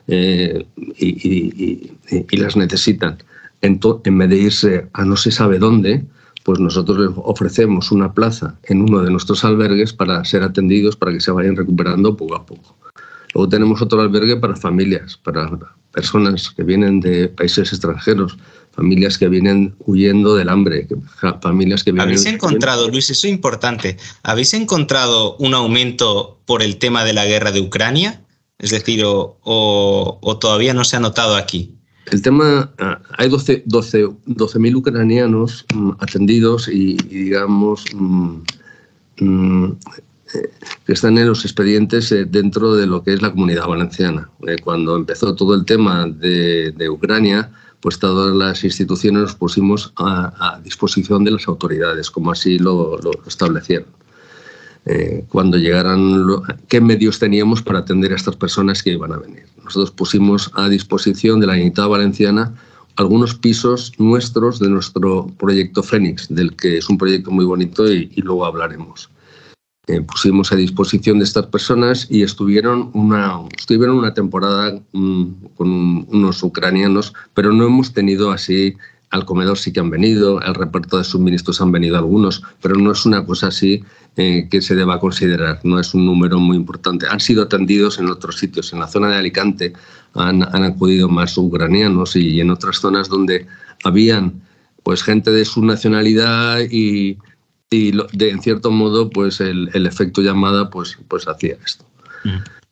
eh, 0.10 0.66
y, 1.00 1.92
las 2.38 2.58
necesitan. 2.58 3.20
En 3.62 3.80
vez 3.80 4.30
de 4.30 4.36
irse 4.36 4.90
a 4.92 5.06
no 5.06 5.16
se 5.16 5.32
sabe 5.32 5.60
dónde, 5.60 6.04
pues 6.44 6.60
nosotros 6.60 6.98
les 6.98 7.12
ofrecemos 7.16 7.94
una 7.94 8.12
plaza 8.12 8.60
en 8.64 8.82
uno 8.82 9.02
de 9.02 9.12
nuestros 9.12 9.46
albergues 9.46 9.94
para 9.94 10.26
ser 10.26 10.44
atendidos, 10.44 10.98
para 10.98 11.14
que 11.14 11.22
se 11.22 11.32
vayan 11.32 11.56
recuperando 11.56 12.18
poco 12.18 12.36
a 12.36 12.46
poco. 12.46 12.76
Luego 13.34 13.48
tenemos 13.48 13.82
otro 13.82 14.02
albergue 14.02 14.36
para 14.36 14.58
familias, 14.58 15.16
para 15.16 15.50
personas 15.94 16.50
que 16.50 16.64
vienen 16.64 17.00
de 17.00 17.30
países 17.30 17.72
extranjeros, 17.72 18.38
familias 18.78 19.18
que 19.18 19.28
vienen 19.28 19.76
huyendo 19.80 20.36
del 20.36 20.50
hambre, 20.50 20.88
familias 21.42 21.84
que 21.84 21.92
vienen... 21.92 22.10
¿Habéis 22.10 22.28
encontrado, 22.28 22.88
Luis, 22.88 23.10
eso 23.10 23.26
es 23.26 23.34
importante, 23.34 23.98
¿habéis 24.22 24.54
encontrado 24.54 25.36
un 25.38 25.56
aumento 25.56 26.40
por 26.46 26.62
el 26.62 26.78
tema 26.78 27.04
de 27.04 27.14
la 27.14 27.26
guerra 27.26 27.52
de 27.52 27.60
Ucrania? 27.60 28.22
Es 28.60 28.70
decir, 28.70 29.02
o, 29.04 30.38
todavía 30.40 30.76
no 30.76 30.84
se 30.84 30.96
ha 30.96 31.00
notado 31.00 31.36
aquí. 31.36 31.74
El 32.12 32.22
tema, 32.22 32.72
ah, 32.78 33.02
hay 33.18 33.30
12.000 33.30 33.64
12, 33.66 34.76
ucranianos 34.76 35.66
mm, 35.74 35.92
atendidos 36.00 36.68
y, 36.68 36.98
digamos, 36.98 37.84
mm, 37.94 38.38
mm, 39.20 39.78
eh, 40.36 40.50
que 40.86 40.94
están 40.94 41.18
en 41.18 41.28
los 41.28 41.44
expedientes 41.46 42.12
eh, 42.12 42.26
dentro 42.26 42.76
de 42.76 42.86
lo 42.86 43.04
que 43.04 43.14
es 43.14 43.22
la 43.22 43.32
comunidad 43.32 43.68
valenciana. 43.68 44.30
Eh, 44.48 44.58
cuando 44.64 44.96
empezó 44.96 45.36
todo 45.36 45.56
el 45.56 45.66
tema 45.66 46.08
de, 46.08 46.72
de 46.72 46.90
Ucrania, 46.90 47.52
pues 47.82 48.00
todas 48.00 48.36
las 48.36 48.64
instituciones 48.64 49.22
nos 49.22 49.36
pusimos 49.36 49.94
a, 49.98 50.60
disposición 50.64 51.24
de 51.24 51.32
las 51.32 51.48
autoridades, 51.48 52.10
como 52.10 52.32
así 52.32 52.58
lo, 52.58 53.00
establecieron. 53.26 53.88
Eh, 54.86 55.26
cuando 55.30 55.58
llegaran, 55.58 56.26
qué 56.68 56.80
medios 56.80 57.20
teníamos 57.20 57.62
para 57.62 57.80
atender 57.80 58.14
a 58.14 58.16
estas 58.16 58.36
personas 58.36 58.82
que 58.82 58.92
iban 58.92 59.12
a 59.12 59.18
venir. 59.18 59.46
Nosotros 59.64 59.92
pusimos 59.92 60.50
a 60.56 60.70
disposición 60.70 61.40
de 61.40 61.48
la 61.48 61.54
Unidad 61.54 61.90
Valenciana 61.90 62.54
algunos 62.96 63.36
pisos 63.36 63.92
nuestros 64.00 64.60
de 64.60 64.70
nuestro 64.70 65.28
proyecto 65.38 65.84
Fénix, 65.84 66.28
del 66.30 66.56
que 66.56 66.78
es 66.78 66.90
un 66.90 66.98
proyecto 66.98 67.32
muy 67.32 67.46
bonito 67.46 67.92
y 67.92 68.10
luego 68.22 68.46
hablaremos. 68.46 69.10
Eh, 69.90 70.02
pusimos 70.02 70.52
a 70.52 70.58
disposición 70.58 71.20
de 71.20 71.24
estas 71.24 71.46
personas 71.46 72.08
y 72.10 72.22
estuvieron 72.22 72.90
una, 72.94 73.40
estuvieron 73.58 73.98
una 73.98 74.14
temporada 74.14 74.82
mm, 74.92 75.24
con 75.56 76.06
unos 76.10 76.44
ucranianos, 76.44 77.14
pero 77.34 77.54
no 77.54 77.66
hemos 77.66 77.94
tenido 77.94 78.32
así, 78.32 78.76
al 79.12 79.24
comedor 79.24 79.58
sí 79.58 79.72
que 79.72 79.80
han 79.80 79.90
venido, 79.90 80.42
al 80.42 80.56
reparto 80.56 80.98
de 80.98 81.06
suministros 81.06 81.62
han 81.62 81.72
venido 81.72 81.98
algunos, 81.98 82.44
pero 82.62 82.76
no 82.76 82.92
es 82.92 83.06
una 83.06 83.26
cosa 83.26 83.48
así 83.48 83.82
eh, 84.18 84.50
que 84.52 84.62
se 84.62 84.76
deba 84.76 85.00
considerar, 85.00 85.62
no 85.64 85.80
es 85.80 85.94
un 85.94 86.06
número 86.06 86.38
muy 86.38 86.58
importante. 86.58 87.08
Han 87.10 87.22
sido 87.22 87.44
atendidos 87.44 87.98
en 87.98 88.10
otros 88.10 88.38
sitios, 88.38 88.74
en 88.74 88.82
la 88.82 88.88
zona 88.90 89.08
de 89.08 89.16
Alicante 89.16 89.72
han, 90.16 90.44
han 90.44 90.64
acudido 90.64 91.08
más 91.08 91.38
ucranianos 91.38 92.18
y 92.18 92.42
en 92.42 92.50
otras 92.50 92.80
zonas 92.80 93.08
donde 93.08 93.48
habían 93.86 94.42
pues 94.84 95.02
gente 95.02 95.32
de 95.32 95.46
su 95.46 95.64
nacionalidad 95.64 96.60
y 96.70 97.18
y 97.70 97.92
de, 98.14 98.30
en 98.30 98.42
cierto 98.42 98.72
modo 98.72 99.10
pues 99.10 99.42
el, 99.42 99.70
efecto 99.74 100.22
llamada 100.22 100.70
pues, 100.70 100.98
pues 101.08 101.28
hacía 101.28 101.58
esto. 101.66 101.86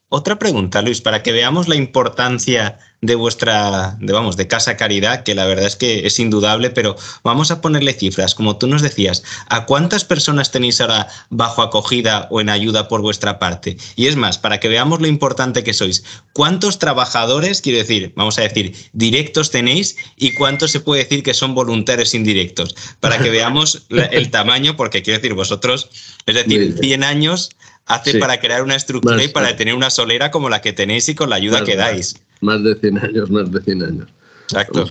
Otra 0.10 0.38
pregunta, 0.38 0.84
Luis, 0.84 1.02
para 1.02 1.24
que 1.24 1.32
veamos 1.32 1.68
la 1.68 1.76
importancia 1.76 2.78
de 3.02 3.16
vuestra, 3.16 3.98
de, 4.00 4.14
vamos, 4.14 4.38
de 4.38 4.48
Casa 4.48 4.78
Caridad, 4.78 5.24
que 5.24 5.34
la 5.34 5.46
verdad 5.46 5.66
es 5.66 5.76
que 5.76 6.06
es 6.06 6.20
indudable, 6.20 6.70
pero 6.70 6.96
vamos 7.24 7.50
a 7.50 7.60
ponerle 7.60 7.92
cifras, 7.94 8.36
como 8.36 8.58
tú 8.58 8.68
nos 8.68 8.84
decías, 8.84 9.24
¿a 9.50 9.66
cuántas 9.66 10.06
personas 10.06 10.52
tenéis 10.52 10.80
ahora 10.80 11.08
bajo 11.32 11.64
acogida 11.64 12.28
o 12.30 12.40
en 12.40 12.50
ayuda 12.50 12.88
por 12.88 13.02
vuestra 13.02 13.40
parte? 13.40 13.78
Y 13.96 14.06
es 14.06 14.16
más, 14.16 14.38
para 14.38 14.60
que 14.60 14.68
veamos 14.68 15.02
lo 15.02 15.08
importante 15.08 15.64
que 15.64 15.74
sois, 15.74 16.04
¿cuántos 16.34 16.78
trabajadores, 16.78 17.62
quiero 17.62 17.80
decir, 17.80 18.14
vamos 18.16 18.38
a 18.38 18.42
decir, 18.42 18.76
directos 18.94 19.50
tenéis 19.50 19.98
y 20.16 20.36
cuántos 20.36 20.72
se 20.72 20.82
puede 20.82 21.04
decir 21.04 21.24
que 21.24 21.34
son 21.34 21.56
voluntarios 21.56 22.14
indirectos? 22.14 22.76
Para 23.00 23.18
que 23.18 23.32
veamos 23.32 23.88
el 23.90 24.30
tamaño, 24.30 24.78
porque 24.78 25.02
quiero 25.02 25.20
decir, 25.20 25.34
vosotros, 25.34 25.90
es 26.28 26.36
decir, 26.36 26.78
100 26.80 27.04
años 27.04 27.50
hace 27.86 28.20
para 28.20 28.40
crear 28.40 28.64
una 28.64 28.76
estructura 28.76 29.24
y 29.24 29.28
para 29.28 29.56
tener 29.56 29.76
una 29.76 29.90
solera 29.90 30.32
como 30.32 30.50
la 30.50 30.62
que 30.62 30.74
tenéis 30.74 31.08
y 31.10 31.16
con 31.16 31.30
la 31.30 31.36
ayuda 31.38 31.64
que 31.64 31.76
dais. 31.76 32.16
Más 32.42 32.64
de 32.64 32.76
100 32.76 32.98
años, 32.98 33.30
más 33.30 33.52
de 33.52 33.62
100 33.62 33.84
años. 33.84 34.08
Exacto. 34.44 34.86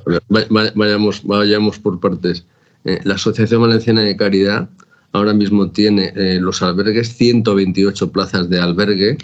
Vayamos, 0.75 1.23
vayamos 1.25 1.79
por 1.79 2.01
partes. 2.01 2.45
Eh, 2.85 3.01
la 3.05 3.15
Asociación 3.15 3.63
Valenciana 3.63 4.03
de 4.03 4.17
Caridad 4.17 4.69
ahora 5.13 5.33
mismo 5.33 5.71
tiene 5.71 6.13
eh, 6.17 6.39
los 6.41 6.63
albergues, 6.63 7.17
128 7.17 8.11
plazas 8.11 8.51
de 8.51 8.61
albergue, 8.61 9.17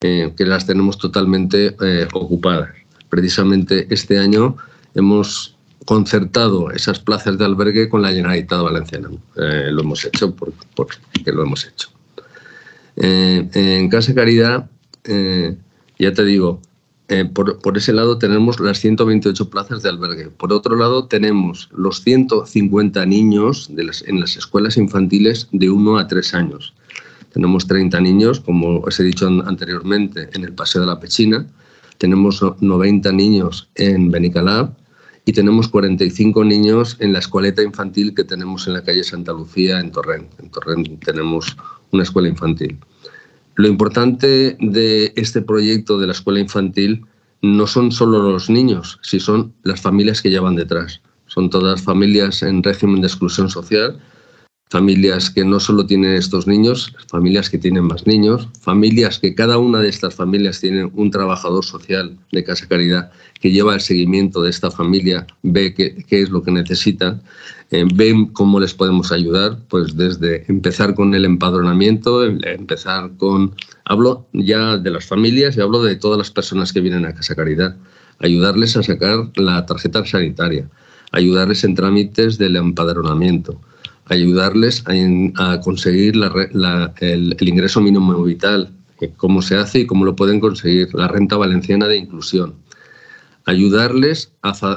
eh, 0.00 0.32
que 0.36 0.44
las 0.44 0.66
tenemos 0.66 0.98
totalmente 0.98 1.76
ocupadas. 2.12 2.70
Precisamente 3.08 3.86
este 3.90 4.18
año 4.18 4.56
hemos 4.94 5.56
concertado 5.84 6.70
esas 6.70 6.98
plazas 7.00 7.38
de 7.38 7.44
albergue 7.44 7.88
con 7.88 8.02
la 8.02 8.08
Generalitat 8.08 8.62
Valenciana. 8.62 9.08
lo 9.36 9.80
hemos 9.80 10.04
hecho 10.04 10.34
porque 10.74 11.32
lo 11.32 11.42
hemos 11.42 11.66
hecho. 11.66 11.88
Eh, 12.96 13.48
en 13.52 13.88
Casa 13.88 14.14
Caridad, 14.14 14.70
eh, 15.04 15.56
ya 15.98 16.12
te 16.12 16.24
digo, 16.24 16.60
eh, 17.08 17.24
por, 17.24 17.76
ese 17.76 17.92
lado 17.92 18.18
tenemos 18.18 18.60
las 18.60 18.78
128 18.78 19.50
plazas 19.50 19.82
de 19.82 19.88
albergue. 19.88 20.28
Por 20.28 20.52
otro 20.52 20.76
lado, 20.76 21.06
tenemos 21.06 21.68
los 21.72 22.02
150 22.02 23.04
niños 23.04 23.68
en 24.06 24.20
las 24.20 24.36
escuelas 24.36 24.76
infantiles 24.76 25.48
de 25.50 25.70
1 25.70 25.98
a 25.98 26.06
3 26.06 26.34
años. 26.34 26.72
Tenemos 27.32 27.66
30 27.66 28.00
niños, 28.00 28.38
como 28.38 28.78
os 28.78 29.00
he 29.00 29.02
dicho 29.02 29.26
anteriormente, 29.26 30.28
en 30.32 30.44
el 30.44 30.52
Paseo 30.52 30.82
de 30.82 30.86
la 30.86 31.00
Pechina. 31.00 31.46
Tenemos 31.98 32.44
90 32.60 33.12
niños 33.12 33.68
en 33.74 34.10
Benicalab 34.10 34.72
y 35.30 35.32
tenemos 35.32 35.68
45 35.68 36.44
niños 36.44 36.96
en 36.98 37.12
la 37.12 37.20
escueleta 37.20 37.62
infantil 37.62 38.16
que 38.16 38.24
tenemos 38.24 38.66
en 38.66 38.72
la 38.72 38.82
calle 38.82 39.04
Santa 39.04 39.32
Lucía, 39.32 39.78
en 39.78 39.92
Torrent. 39.92 40.28
En 40.40 40.50
Torrent 40.50 41.04
tenemos 41.04 41.56
una 41.92 42.02
escuela 42.02 42.28
infantil. 42.28 42.76
Lo 43.54 43.68
importante 43.68 44.56
de 44.58 45.12
este 45.14 45.40
proyecto 45.40 46.00
de 46.00 46.08
la 46.08 46.14
escuela 46.14 46.40
infantil 46.40 47.06
no 47.42 47.68
son 47.68 47.92
solo 47.92 48.28
los 48.28 48.50
niños, 48.50 48.98
sino 49.02 49.22
son 49.22 49.52
las 49.62 49.80
familias 49.80 50.20
que 50.20 50.30
llevan 50.30 50.56
detrás. 50.56 51.00
Son 51.26 51.48
todas 51.48 51.80
familias 51.80 52.42
en 52.42 52.64
régimen 52.64 53.00
de 53.00 53.06
exclusión 53.06 53.48
social, 53.48 54.00
familias 54.70 55.30
que 55.30 55.44
no 55.44 55.58
solo 55.58 55.84
tienen 55.84 56.14
estos 56.14 56.46
niños, 56.46 56.94
familias 57.08 57.50
que 57.50 57.58
tienen 57.58 57.84
más 57.84 58.06
niños, 58.06 58.48
familias 58.60 59.18
que 59.18 59.34
cada 59.34 59.58
una 59.58 59.80
de 59.80 59.88
estas 59.88 60.14
familias 60.14 60.60
tiene 60.60 60.84
un 60.84 61.10
trabajador 61.10 61.64
social 61.64 62.16
de 62.30 62.44
Casa 62.44 62.68
Caridad 62.68 63.10
que 63.40 63.50
lleva 63.50 63.74
el 63.74 63.80
seguimiento 63.80 64.42
de 64.42 64.50
esta 64.50 64.70
familia, 64.70 65.26
ve 65.42 65.74
qué, 65.74 66.04
es 66.08 66.30
lo 66.30 66.42
que 66.42 66.52
necesitan 66.52 67.20
eh, 67.72 67.84
ven 67.94 68.26
cómo 68.26 68.60
les 68.60 68.74
podemos 68.74 69.10
ayudar, 69.12 69.58
pues 69.68 69.96
desde 69.96 70.44
empezar 70.48 70.94
con 70.94 71.14
el 71.14 71.24
empadronamiento, 71.24 72.24
em, 72.24 72.38
empezar 72.42 73.10
con... 73.16 73.54
Hablo 73.84 74.26
ya 74.32 74.76
de 74.76 74.90
las 74.90 75.04
familias 75.04 75.56
y 75.56 75.60
hablo 75.60 75.82
de 75.82 75.96
todas 75.96 76.18
las 76.18 76.30
personas 76.30 76.72
que 76.72 76.80
vienen 76.80 77.06
a 77.06 77.14
Casa 77.14 77.34
Caridad. 77.34 77.76
Ayudarles 78.18 78.76
a 78.76 78.82
sacar 78.82 79.30
la 79.36 79.66
tarjeta 79.66 80.04
sanitaria, 80.04 80.68
ayudarles 81.12 81.62
en 81.64 81.74
trámites 81.74 82.38
del 82.38 82.56
empadronamiento, 82.56 83.60
ayudarles 84.10 84.84
a, 84.86 85.60
conseguir 85.60 86.14
el, 87.00 87.36
ingreso 87.40 87.80
mínimo 87.80 88.22
vital, 88.22 88.70
cómo 89.16 89.40
se 89.40 89.56
hace 89.56 89.80
y 89.80 89.86
cómo 89.86 90.04
lo 90.04 90.14
pueden 90.14 90.40
conseguir, 90.40 90.94
la 90.94 91.08
renta 91.08 91.36
valenciana 91.36 91.86
de 91.86 91.96
inclusión 91.96 92.54
ayudarles 93.46 94.32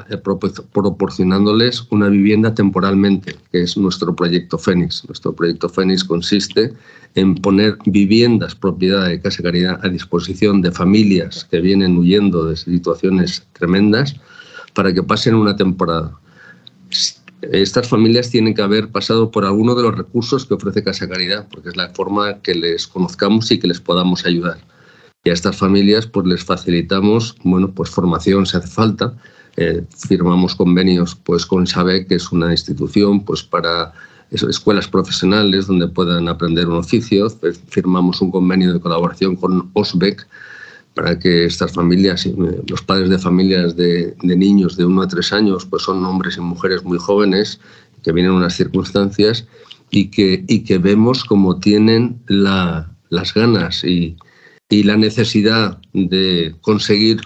eh, 0.10 0.17
proporcionándoles 0.72 1.86
una 1.91 2.10
vivienda 2.10 2.54
temporalmente, 2.54 3.36
que 3.52 3.62
es 3.62 3.78
nuestro 3.78 4.15
proyecto 4.15 4.58
Fénix. 4.58 5.04
Nuestro 5.08 5.34
proyecto 5.34 5.69
Fénix 5.69 6.04
consiste 6.04 6.74
en 7.15 7.36
poner 7.36 7.78
viviendas 7.86 8.56
propiedad 8.56 9.08
de 9.08 9.22
Casa 9.22 9.43
Caridad 9.43 9.80
a 9.84 9.89
disposición 9.89 10.62
de 10.62 10.72
familias 10.72 11.46
que 11.50 11.62
vienen 11.62 11.98
huyendo 11.98 12.46
de 12.46 12.56
situaciones 12.56 13.46
tremendas 13.54 14.15
para 14.74 14.93
que 14.93 15.04
pasen 15.04 15.36
una 15.36 15.56
temporada. 15.56 16.17
Estas 17.51 17.88
familias 17.89 18.29
tienen 18.29 18.53
que 18.53 18.62
haber 18.62 18.89
pasado 18.89 19.32
por 19.32 19.45
alguno 19.45 19.75
de 19.75 19.84
los 19.84 19.95
recursos 19.95 20.45
que 20.45 20.53
ofrece 20.53 20.84
Casa 20.84 21.10
Caridad, 21.10 21.47
porque 21.51 21.69
es 21.69 21.75
la 21.75 21.89
forma 21.89 22.39
que 22.41 22.56
les 22.56 22.88
conozcamos 22.88 23.51
y 23.51 23.60
que 23.60 23.67
les 23.67 23.79
podamos 23.79 24.25
ayudar. 24.25 24.58
Y 25.23 25.29
a 25.29 25.34
estas 25.34 25.58
familias 25.58 26.06
pues 26.08 26.25
les 26.27 26.43
facilitamos, 26.43 27.36
bueno, 27.43 27.71
pues 27.71 27.89
formación 27.89 28.45
si 28.45 28.58
hace 28.58 28.67
falta. 28.67 29.13
Eh, 29.56 29.84
firmamos 30.08 30.56
convenios 30.56 31.15
pues 31.15 31.45
con 31.45 31.67
SABEC, 31.67 32.08
que 32.08 32.15
es 32.15 32.32
una 32.32 32.51
institución 32.51 33.23
pues 33.23 33.43
para 33.43 33.93
escuelas 34.32 34.88
profesionales 34.88 35.67
donde 35.67 35.88
puedan 35.88 36.27
aprender 36.27 36.67
un 36.67 36.77
oficio. 36.77 37.27
Firmamos 37.69 38.21
un 38.21 38.32
convenio 38.32 38.73
de 38.73 38.79
colaboración 38.79 39.36
con 39.36 39.69
OSBEC 39.73 40.27
para 40.93 41.17
que 41.17 41.45
estas 41.45 41.73
familias, 41.73 42.25
eh, 42.25 42.34
los 42.67 42.82
padres 42.82 43.10
de 43.10 43.17
familias 43.17 43.75
de, 43.75 44.15
niños 44.21 44.77
de 44.77 44.86
1 44.86 45.01
a 45.01 45.08
3 45.08 45.34
años, 45.34 45.65
pues 45.65 45.84
son 45.84 46.03
hombres 46.06 46.38
y 46.38 46.41
mujeres 46.41 46.84
muy 46.84 46.97
jóvenes 46.97 47.60
que 48.03 48.12
vienen 48.12 48.34
en 48.34 48.38
unas 48.38 48.56
circunstancias 48.56 49.47
y 49.89 50.10
que, 50.10 50.43
y 50.47 50.63
que 50.63 50.77
vemos 50.77 51.23
como 51.23 51.60
tienen 51.60 52.21
la, 52.27 52.91
las 53.10 53.34
ganas 53.34 53.84
y, 53.84 54.17
y 54.69 54.84
la 54.84 54.97
necesidad 54.97 55.79
de 55.93 56.56
conseguir 56.62 57.21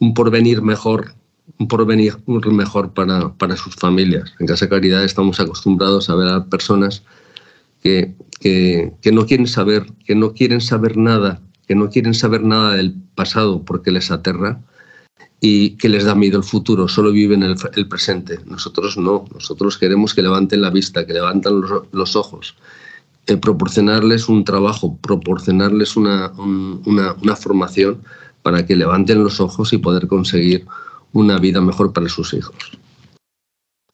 un 0.00 0.14
porvenir 0.14 0.62
mejor, 0.62 1.14
un 1.58 1.66
porvenir 1.66 2.16
mejor 2.26 2.92
para, 2.92 3.32
para 3.34 3.56
sus 3.56 3.74
familias. 3.74 4.32
En 4.38 4.46
Casa 4.46 4.68
Caridad 4.68 5.04
estamos 5.04 5.40
acostumbrados 5.40 6.08
a 6.08 6.14
ver 6.14 6.28
a 6.28 6.44
personas 6.44 7.02
que, 7.82 8.14
que, 8.40 8.92
que, 9.00 9.12
no 9.12 9.26
quieren 9.26 9.46
saber, 9.46 9.86
que 10.04 10.14
no 10.14 10.34
quieren 10.34 10.60
saber 10.60 10.96
nada, 10.96 11.40
que 11.68 11.74
no 11.74 11.90
quieren 11.90 12.14
saber 12.14 12.42
nada 12.42 12.74
del 12.74 12.94
pasado 13.14 13.62
porque 13.62 13.90
les 13.90 14.10
aterra 14.10 14.60
y 15.40 15.70
que 15.76 15.88
les 15.88 16.04
da 16.04 16.14
miedo 16.14 16.38
el 16.38 16.44
futuro, 16.44 16.88
solo 16.88 17.12
viven 17.12 17.42
el, 17.42 17.54
el 17.76 17.86
presente. 17.86 18.40
Nosotros 18.46 18.96
no, 18.96 19.26
nosotros 19.32 19.78
queremos 19.78 20.14
que 20.14 20.22
levanten 20.22 20.62
la 20.62 20.70
vista, 20.70 21.06
que 21.06 21.12
levanten 21.12 21.60
los, 21.60 21.82
los 21.92 22.16
ojos, 22.16 22.56
eh, 23.28 23.36
proporcionarles 23.36 24.30
un 24.30 24.42
trabajo, 24.42 24.96
proporcionarles 25.02 25.96
una, 25.96 26.32
una, 26.38 27.36
formación 27.36 27.98
para 28.42 28.64
que 28.64 28.74
levanten 28.74 29.22
los 29.22 29.38
ojos 29.38 29.74
y 29.74 29.78
poder 29.78 30.08
conseguir 30.08 30.64
una 31.12 31.38
vida 31.38 31.60
mejor 31.60 31.92
para 31.92 32.08
sus 32.08 32.32
hijos. 32.32 32.56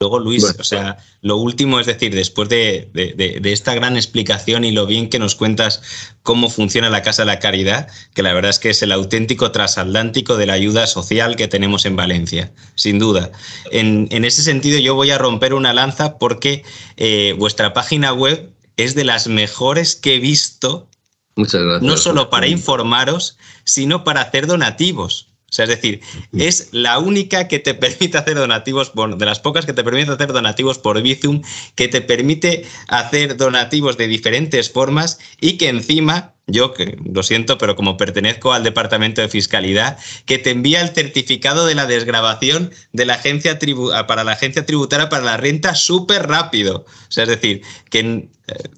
Luego, 0.01 0.19
Luis, 0.19 0.45
o 0.59 0.65
sea, 0.65 0.99
lo 1.23 1.37
último 1.37 1.79
es 1.79 1.87
decir, 1.87 2.15
después 2.15 2.49
de, 2.49 2.91
de, 2.93 3.53
esta 3.53 3.75
gran 3.75 3.97
explicación 3.97 4.65
y 4.65 4.73
lo 4.73 4.87
bien 4.87 5.09
que 5.09 5.21
nos 5.21 5.37
cuentas 5.37 5.83
cómo 6.25 6.51
funciona 6.51 6.91
la 6.91 7.03
Casa 7.03 7.23
de 7.23 7.27
la 7.27 7.39
Caridad, 7.39 7.89
que 8.13 8.23
la 8.23 8.33
verdad 8.33 8.51
es 8.51 8.59
que 8.59 8.71
es 8.71 8.83
el 8.83 8.91
auténtico 8.91 9.53
transatlántico 9.53 10.37
de 10.37 10.47
la 10.47 10.55
ayuda 10.55 10.89
social 10.89 11.37
que 11.37 11.47
tenemos 11.47 11.87
en 11.87 11.95
Valencia, 11.95 12.53
sin 12.75 12.99
duda. 12.99 13.31
En, 13.71 14.09
en 14.11 14.25
ese 14.25 14.43
sentido, 14.43 14.81
yo 14.81 14.97
voy 14.97 15.13
a 15.13 15.19
romper 15.19 15.55
una 15.55 15.73
lanza 15.73 16.19
porque 16.19 16.65
eh, 16.97 17.35
vuestra 17.39 17.73
página 17.73 18.13
web 18.13 18.53
es 18.77 18.97
de 18.97 19.05
las 19.05 19.29
mejores 19.29 19.95
que 19.95 20.17
he 20.17 20.19
visto. 20.19 20.89
Muchas 21.37 21.63
gracias. 21.63 21.83
No 21.83 21.97
solo 21.97 22.31
para 22.31 22.49
informaros, 22.49 23.39
sino 23.63 24.03
para 24.03 24.23
hacer 24.23 24.49
donativos. 24.49 25.34
Sea, 25.55 25.67
es 25.67 25.69
decir, 25.69 26.01
es 26.37 26.71
la 26.73 26.99
única 26.99 27.47
que 27.47 27.61
te 27.61 27.75
permite 27.85 28.19
hacer 28.19 28.35
donativos, 28.35 28.93
bueno, 28.93 29.15
de 29.15 29.25
las 29.25 29.39
pocas 29.39 29.65
que 29.65 29.73
te 29.73 29.85
permite 29.85 30.11
hacer 30.11 30.33
donativos 30.33 30.81
por 30.81 31.01
Bizum, 31.01 31.43
que 31.77 31.87
te 31.87 32.01
permite 32.01 32.67
hacer 32.89 33.37
donativos 33.37 33.97
de 33.97 34.09
diferentes 34.09 34.69
formas 34.69 35.21
y 35.41 35.57
que 35.57 35.69
encima 35.69 36.35
yo 36.47 36.75
que 36.75 36.99
lo 37.11 37.23
siento, 37.23 37.57
pero 37.57 37.75
como 37.75 37.97
pertenezco 37.97 38.53
al 38.53 38.65
Departamento 38.65 39.23
de 39.23 39.29
Fiscalidad, 39.29 39.97
que 40.27 40.39
te 40.39 40.51
envía 40.51 40.83
el 40.83 40.91
certificado 40.91 41.67
de 41.67 41.75
la 41.75 41.87
desgrabación 41.87 42.71
de 42.93 43.07
la 43.07 43.15
agencia 43.15 43.59
para 44.07 44.25
la 44.25 44.33
agencia 44.33 44.67
tributaria 44.67 45.09
para 45.09 45.25
la 45.25 45.37
renta 45.39 45.75
súper 45.75 46.27
rápido. 46.27 46.85
O 46.85 47.13
sea, 47.13 47.25
es 47.25 47.31
decir, 47.31 47.63
que 47.89 48.01
eh, 48.01 48.29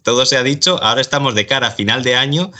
todo 0.05 0.27
se 0.27 0.37
ha 0.37 0.45
dicho, 0.45 0.81
ahora 0.81 1.01
estamos 1.01 1.35
de 1.35 1.47
cara 1.47 1.69
a 1.69 1.71
final 1.73 2.05
de 2.05 2.15
año, 2.15 2.53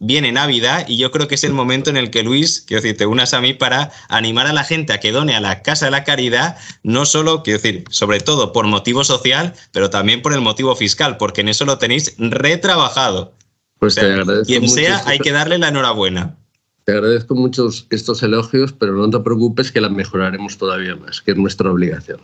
viene 0.00 0.32
Navidad 0.32 0.86
y 0.88 0.96
yo 0.96 1.12
creo 1.12 1.28
que 1.28 1.36
es 1.36 1.44
el 1.44 1.52
momento 1.52 1.90
en 1.90 1.96
el 1.96 2.10
que 2.10 2.24
Luis, 2.24 2.64
quiero 2.66 2.82
decir, 2.82 2.96
te 2.96 3.06
unas 3.06 3.34
a 3.34 3.40
mí 3.40 3.52
para 3.52 3.92
animar 4.08 4.46
a 4.46 4.52
la 4.52 4.64
gente 4.64 4.92
a 4.92 4.98
que 4.98 5.12
done 5.12 5.36
a 5.36 5.40
la 5.40 5.62
Casa 5.62 5.84
de 5.84 5.90
la 5.92 6.04
Caridad, 6.04 6.56
no 6.82 7.04
solo, 7.04 7.42
quiero 7.42 7.60
decir, 7.60 7.84
sobre 7.90 8.18
todo 8.20 8.52
por 8.52 8.66
motivo 8.66 9.04
social, 9.04 9.54
pero 9.72 9.90
también 9.90 10.22
por 10.22 10.32
el 10.32 10.40
motivo 10.40 10.74
fiscal, 10.74 11.18
porque 11.18 11.42
en 11.42 11.48
eso 11.48 11.66
lo 11.66 11.78
tenéis 11.78 12.14
retrabajado. 12.18 13.34
Pues 13.78 13.94
te 13.94 14.00
agradezco 14.00 14.46
Quien 14.46 14.68
sea, 14.68 15.02
hay 15.06 15.18
que 15.18 15.32
darle 15.32 15.58
la 15.58 15.68
enhorabuena. 15.68 16.36
te 16.84 16.92
agradezco 16.92 17.34
mucho 17.34 17.68
estos 17.90 18.22
elogios, 18.22 18.72
pero 18.72 18.94
no 18.94 19.08
te 19.10 19.20
preocupes 19.20 19.70
que 19.70 19.80
la 19.80 19.90
mejoraremos 19.90 20.58
todavía 20.58 20.96
más, 20.96 21.20
que 21.20 21.32
es 21.32 21.36
nuestra 21.36 21.70
obligación. 21.70 22.20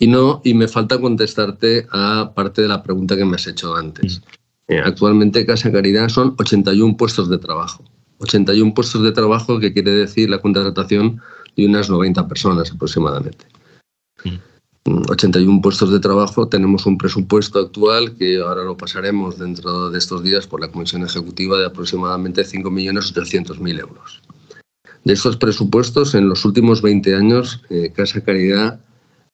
Y 0.00 0.08
no, 0.08 0.40
y 0.44 0.54
me 0.54 0.66
falta 0.66 1.00
contestarte 1.00 1.86
a 1.90 2.32
parte 2.34 2.62
de 2.62 2.68
la 2.68 2.82
pregunta 2.82 3.16
que 3.16 3.24
me 3.24 3.36
has 3.36 3.46
hecho 3.46 3.76
antes. 3.76 4.20
Eh, 4.68 4.80
actualmente 4.82 5.44
Casa 5.44 5.70
Caridad 5.70 6.08
son 6.08 6.34
81 6.38 6.96
puestos 6.96 7.28
de 7.28 7.38
trabajo. 7.38 7.84
81 8.18 8.74
puestos 8.74 9.02
de 9.02 9.12
trabajo 9.12 9.60
que 9.60 9.72
quiere 9.72 9.90
decir 9.90 10.30
la 10.30 10.40
contratación 10.40 11.20
de 11.56 11.66
unas 11.66 11.90
90 11.90 12.26
personas 12.26 12.70
aproximadamente. 12.72 13.46
81 14.86 15.50
mm, 15.50 15.60
puestos 15.60 15.90
de 15.90 16.00
trabajo, 16.00 16.48
tenemos 16.48 16.86
un 16.86 16.98
presupuesto 16.98 17.58
actual 17.58 18.16
que 18.16 18.38
ahora 18.38 18.64
lo 18.64 18.76
pasaremos 18.76 19.38
dentro 19.38 19.90
de 19.90 19.98
estos 19.98 20.22
días 20.22 20.46
por 20.46 20.60
la 20.60 20.68
Comisión 20.68 21.02
Ejecutiva 21.02 21.58
de 21.58 21.66
aproximadamente 21.66 22.42
5.800.000 22.42 23.80
euros. 23.80 24.22
De 25.04 25.12
estos 25.12 25.36
presupuestos, 25.36 26.14
en 26.14 26.28
los 26.28 26.44
últimos 26.44 26.80
20 26.80 27.14
años, 27.14 27.62
eh, 27.70 27.92
Casa 27.94 28.22
Caridad, 28.22 28.80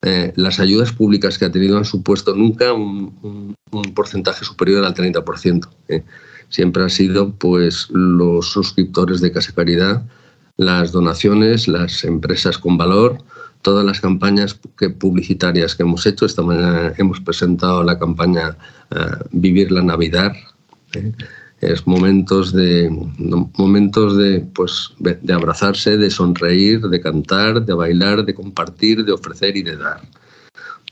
eh, 0.02 0.32
las 0.36 0.60
ayudas 0.60 0.92
públicas 0.92 1.36
que 1.36 1.44
ha 1.44 1.52
tenido 1.52 1.76
han 1.76 1.84
supuesto 1.84 2.34
nunca 2.34 2.72
un, 2.72 3.54
porcentaje 3.94 4.44
superior 4.44 4.84
al 4.84 4.94
30%. 4.94 5.68
Eh. 5.88 6.04
Siempre 6.48 6.82
han 6.82 6.90
sido 6.90 7.32
pues, 7.34 7.88
los 7.90 8.50
suscriptores 8.50 9.20
de 9.20 9.30
Casa 9.30 9.52
Caridad, 9.54 10.02
las 10.56 10.92
donaciones, 10.92 11.68
las 11.68 12.02
empresas 12.04 12.58
con 12.58 12.76
valor, 12.76 13.18
todas 13.62 13.84
las 13.84 14.00
campañas 14.00 14.58
publicitarias 14.98 15.74
que 15.74 15.82
hemos 15.82 16.06
hecho. 16.06 16.24
Esta 16.24 16.42
mañana 16.42 16.94
hemos 16.96 17.20
presentado 17.20 17.82
la 17.84 17.98
campaña 17.98 18.56
eh, 18.90 18.96
Vivir 19.32 19.70
la 19.70 19.82
Navidad. 19.82 20.32
Es 21.60 21.86
momentos 21.86 22.52
de 22.52 22.88
momentos 23.58 24.16
de 24.16 24.40
pues 24.54 24.92
de 24.98 25.32
abrazarse, 25.32 25.98
de 25.98 26.10
sonreír, 26.10 26.80
de 26.80 27.00
cantar, 27.00 27.64
de 27.64 27.74
bailar, 27.74 28.24
de 28.24 28.34
compartir, 28.34 29.04
de 29.04 29.12
ofrecer 29.12 29.56
y 29.56 29.62
de 29.62 29.76
dar. 29.76 30.00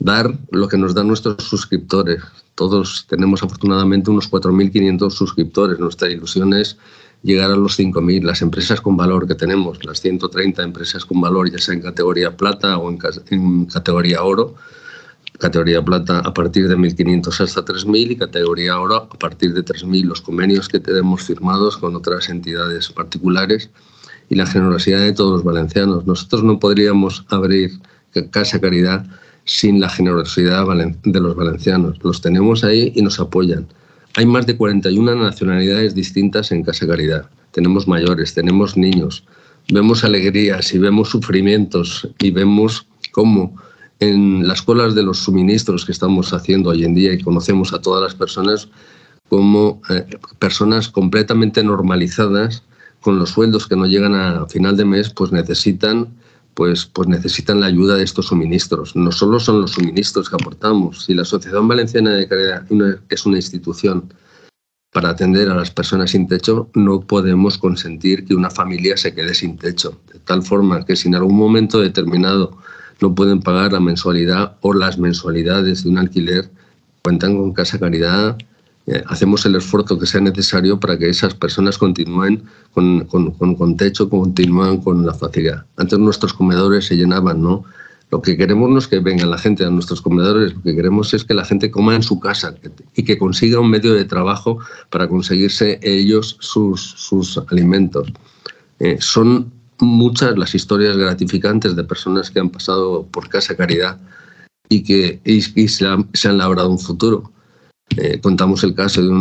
Dar 0.00 0.32
lo 0.50 0.68
que 0.68 0.78
nos 0.78 0.94
dan 0.94 1.08
nuestros 1.08 1.42
suscriptores. 1.44 2.22
Todos 2.54 3.06
tenemos 3.08 3.42
afortunadamente 3.42 4.10
unos 4.10 4.30
4.500 4.30 5.10
suscriptores. 5.10 5.78
Nuestra 5.78 6.10
ilusión 6.10 6.52
es 6.54 6.76
llegar 7.22 7.50
a 7.50 7.56
los 7.56 7.78
5.000. 7.78 8.22
Las 8.22 8.42
empresas 8.42 8.80
con 8.80 8.96
valor 8.96 9.26
que 9.26 9.34
tenemos, 9.34 9.84
las 9.84 10.00
130 10.00 10.62
empresas 10.62 11.04
con 11.04 11.20
valor, 11.20 11.50
ya 11.50 11.58
sea 11.58 11.74
en 11.74 11.80
categoría 11.80 12.36
plata 12.36 12.78
o 12.78 12.90
en, 12.90 13.66
categoría 13.66 14.22
oro, 14.22 14.54
categoría 15.38 15.82
plata 15.82 16.18
a 16.18 16.34
partir 16.34 16.68
de 16.68 16.76
1.500 16.76 17.40
hasta 17.40 17.64
3.000 17.64 18.10
y 18.10 18.16
categoría 18.16 18.78
oro 18.78 18.96
a 18.96 19.08
partir 19.08 19.54
de 19.54 19.64
3.000. 19.64 20.04
Los 20.04 20.20
convenios 20.20 20.68
que 20.68 20.80
tenemos 20.80 21.22
firmados 21.22 21.76
con 21.76 21.94
otras 21.94 22.28
entidades 22.28 22.90
particulares 22.90 23.70
y 24.28 24.34
la 24.34 24.46
generosidad 24.46 25.00
de 25.00 25.12
todos 25.12 25.32
los 25.32 25.44
valencianos. 25.44 26.06
Nosotros 26.06 26.42
no 26.42 26.58
podríamos 26.58 27.24
abrir 27.28 27.72
Casa 28.30 28.60
Caridad 28.60 29.06
sin 29.44 29.80
la 29.80 29.88
generosidad 29.88 30.66
de 31.04 31.20
los 31.20 31.34
valencianos. 31.34 31.98
Los 32.02 32.20
tenemos 32.20 32.64
ahí 32.64 32.92
y 32.94 33.02
nos 33.02 33.20
apoyan. 33.20 33.66
Hay 34.16 34.26
más 34.26 34.46
de 34.46 34.56
41 34.56 35.14
nacionalidades 35.14 35.94
distintas 35.94 36.50
en 36.52 36.64
Casa 36.64 36.86
Caridad. 36.86 37.30
Tenemos 37.52 37.86
mayores, 37.86 38.34
tenemos 38.34 38.76
niños. 38.76 39.24
Vemos 39.70 40.02
alegrías 40.02 40.74
y 40.74 40.78
vemos 40.78 41.10
sufrimientos 41.10 42.08
y 42.18 42.30
vemos 42.30 42.86
cómo 43.12 43.54
en 44.00 44.46
las 44.46 44.62
colas 44.62 44.94
de 44.94 45.02
los 45.02 45.18
suministros 45.18 45.84
que 45.84 45.92
estamos 45.92 46.32
haciendo 46.32 46.70
hoy 46.70 46.84
en 46.84 46.94
día 46.94 47.12
y 47.12 47.22
conocemos 47.22 47.72
a 47.72 47.80
todas 47.80 48.02
las 48.02 48.14
personas 48.14 48.68
como 49.28 49.82
eh, 49.90 50.06
personas 50.38 50.88
completamente 50.88 51.62
normalizadas 51.62 52.62
con 53.00 53.18
los 53.18 53.30
sueldos 53.30 53.66
que 53.66 53.76
no 53.76 53.86
llegan 53.86 54.14
a 54.14 54.46
final 54.46 54.76
de 54.76 54.84
mes, 54.84 55.10
pues 55.10 55.32
necesitan 55.32 56.08
pues, 56.58 56.86
pues 56.86 57.06
necesitan 57.06 57.60
la 57.60 57.66
ayuda 57.66 57.94
de 57.94 58.02
estos 58.02 58.26
suministros. 58.26 58.96
No 58.96 59.12
solo 59.12 59.38
son 59.38 59.60
los 59.60 59.70
suministros 59.70 60.28
que 60.28 60.34
aportamos. 60.34 61.04
Si 61.04 61.14
la 61.14 61.22
Asociación 61.22 61.68
Valenciana 61.68 62.10
de 62.10 62.26
Caridad 62.26 62.64
es 63.08 63.26
una 63.26 63.36
institución 63.36 64.12
para 64.92 65.10
atender 65.10 65.48
a 65.50 65.54
las 65.54 65.70
personas 65.70 66.10
sin 66.10 66.26
techo, 66.26 66.68
no 66.74 67.00
podemos 67.00 67.58
consentir 67.58 68.24
que 68.24 68.34
una 68.34 68.50
familia 68.50 68.96
se 68.96 69.14
quede 69.14 69.34
sin 69.34 69.56
techo. 69.56 70.00
De 70.12 70.18
tal 70.18 70.42
forma 70.42 70.84
que 70.84 70.96
si 70.96 71.06
en 71.06 71.14
algún 71.14 71.36
momento 71.36 71.78
determinado 71.78 72.58
no 73.00 73.14
pueden 73.14 73.40
pagar 73.40 73.72
la 73.72 73.80
mensualidad 73.80 74.56
o 74.60 74.72
las 74.74 74.98
mensualidades 74.98 75.84
de 75.84 75.90
un 75.90 75.98
alquiler, 75.98 76.50
cuentan 77.02 77.36
con 77.36 77.52
Casa 77.52 77.78
Caridad 77.78 78.36
eh, 78.90 79.04
hacemos 79.06 79.44
el 79.44 79.54
esfuerzo 79.54 79.98
que 79.98 80.06
sea 80.06 80.22
necesario 80.22 80.80
para 80.80 80.98
que 80.98 81.10
esas 81.10 81.34
personas 81.34 81.76
continúen 81.76 82.44
con, 82.72 83.04
con, 83.04 83.32
con, 83.32 83.76
techo, 83.76 84.08
continúen 84.08 84.78
con 84.78 85.04
la 85.04 85.12
facilidad. 85.12 85.66
Antes 85.76 85.98
nuestros 85.98 86.32
comedores 86.32 86.86
se 86.86 86.96
llenaban, 86.96 87.42
¿no? 87.42 87.64
Lo 88.10 88.22
que 88.22 88.38
queremos 88.38 88.70
no 88.70 88.78
es 88.78 88.88
que 88.88 89.00
venga 89.00 89.26
la 89.26 89.36
gente 89.36 89.62
a 89.66 89.68
nuestros 89.68 90.00
comedores, 90.00 90.54
lo 90.54 90.62
que 90.62 90.74
queremos 90.74 91.12
es 91.12 91.22
que 91.22 91.34
la 91.34 91.44
gente 91.44 91.70
coma 91.70 91.96
en 91.96 92.02
su 92.02 92.18
casa 92.18 92.54
y 92.94 93.02
que 93.02 93.18
consiga 93.18 93.60
un 93.60 93.68
medio 93.68 93.92
de 93.92 94.06
trabajo 94.06 94.58
para 94.88 95.06
conseguirse 95.06 95.78
ellos 95.82 96.38
sus, 96.40 96.80
sus 96.80 97.36
alimentos. 97.50 98.10
Eh, 98.78 98.96
son 99.00 99.52
muchas 99.80 100.36
las 100.36 100.54
historias 100.54 100.96
gratificantes 100.96 101.76
de 101.76 101.84
personas 101.84 102.30
que 102.30 102.40
han 102.40 102.50
pasado 102.50 103.06
por 103.06 103.28
Casa 103.28 103.56
Caridad 103.56 103.98
y 104.68 104.82
que 104.82 105.20
y, 105.24 105.68
se, 105.68 105.86
han, 105.86 106.08
se 106.12 106.28
han 106.28 106.38
labrado 106.38 106.70
un 106.70 106.78
futuro. 106.78 107.32
Eh, 107.96 108.20
contamos 108.20 108.62
el 108.64 108.74
caso 108.74 109.00
de 109.00 109.08
en 109.08 109.14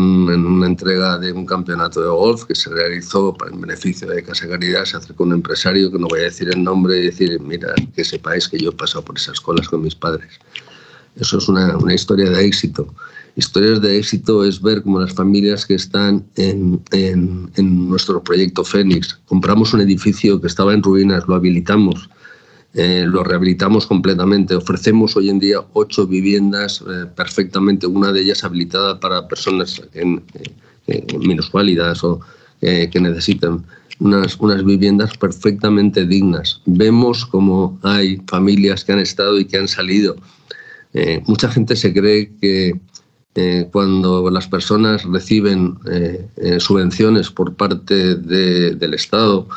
una 0.46 0.68
entrega 0.68 1.18
de 1.18 1.32
un 1.32 1.46
campeonato 1.46 2.02
de 2.02 2.10
golf 2.10 2.44
que 2.44 2.54
se 2.54 2.70
realizó 2.70 3.34
para 3.34 3.52
el 3.52 3.60
beneficio 3.60 4.08
de 4.08 4.24
Casa 4.24 4.48
Caridad. 4.48 4.84
Se 4.86 4.98
acercó 4.98 5.24
un 5.24 5.34
empresario 5.34 5.92
que 5.92 5.98
no 5.98 6.08
voy 6.08 6.20
a 6.20 6.24
decir 6.24 6.50
el 6.50 6.62
nombre 6.62 6.98
y 6.98 7.04
decir, 7.04 7.40
mira, 7.40 7.74
que 7.96 8.04
sepáis 8.04 8.48
que 8.48 8.60
yo 8.60 8.72
he 8.72 8.74
pasado 8.74 9.06
por 9.06 9.16
esas 9.16 9.40
colas 9.40 9.70
con 9.70 9.82
mis 9.82 9.96
padres. 9.96 10.40
Eso 11.16 11.38
es 11.38 11.48
una, 11.48 11.78
una 11.78 11.94
historia 11.94 12.30
de 12.30 12.46
éxito. 12.46 12.94
Historias 13.38 13.80
de 13.82 14.00
éxito 14.00 14.44
es 14.44 14.60
ver 14.60 14.82
cómo 14.82 15.00
las 15.00 15.14
familias 15.14 15.64
que 15.64 15.76
están 15.76 16.26
en, 16.38 16.82
en, 16.92 17.52
en 17.56 17.88
nuestro 17.88 18.24
proyecto 18.24 18.64
Fénix, 18.64 19.20
compramos 19.28 19.76
un 19.76 19.82
edificio 19.82 20.42
que 20.42 20.48
estaba 20.48 20.74
en 20.74 20.82
ruinas, 20.82 21.28
lo 21.28 21.36
habilitamos, 21.36 22.10
eh, 22.74 23.06
lo 23.08 23.24
rehabilitamos 23.24 23.86
completamente. 23.86 24.56
Ofrecemos 24.56 25.16
hoy 25.16 25.30
en 25.30 25.38
día 25.38 25.60
ocho 25.74 26.08
viviendas 26.08 26.84
eh, 26.88 27.06
perfectamente, 27.16 27.86
una 27.86 28.12
de 28.12 28.22
ellas 28.22 28.44
habilitada 28.44 29.00
para 29.00 29.28
personas 29.28 29.84
en, 29.94 30.24
eh, 30.88 31.06
minusválidas 31.20 32.04
o 32.04 32.20
que 32.60 33.00
necesitan 33.00 33.64
unas, 34.00 34.36
unas 34.40 34.66
viviendas 34.66 35.16
perfectamente 35.16 36.08
dignas. 36.08 36.60
Vemos 36.66 37.24
como 37.24 37.78
hay 37.84 38.20
familias 38.26 38.84
que 38.84 38.94
han 38.94 39.00
estado 39.00 39.40
y 39.40 39.46
que 39.46 39.58
han 39.58 39.68
salido. 39.68 40.16
mucha 41.28 41.50
gente 41.50 41.76
se 41.76 41.94
cree 41.94 42.32
que 42.42 42.80
cuando 43.72 44.30
las 44.32 44.48
personas 44.48 45.04
reciben 45.04 45.78
subvenciones 46.60 47.30
por 47.30 47.54
parte 47.54 48.16
del 48.16 48.94
Estado, 48.94 49.48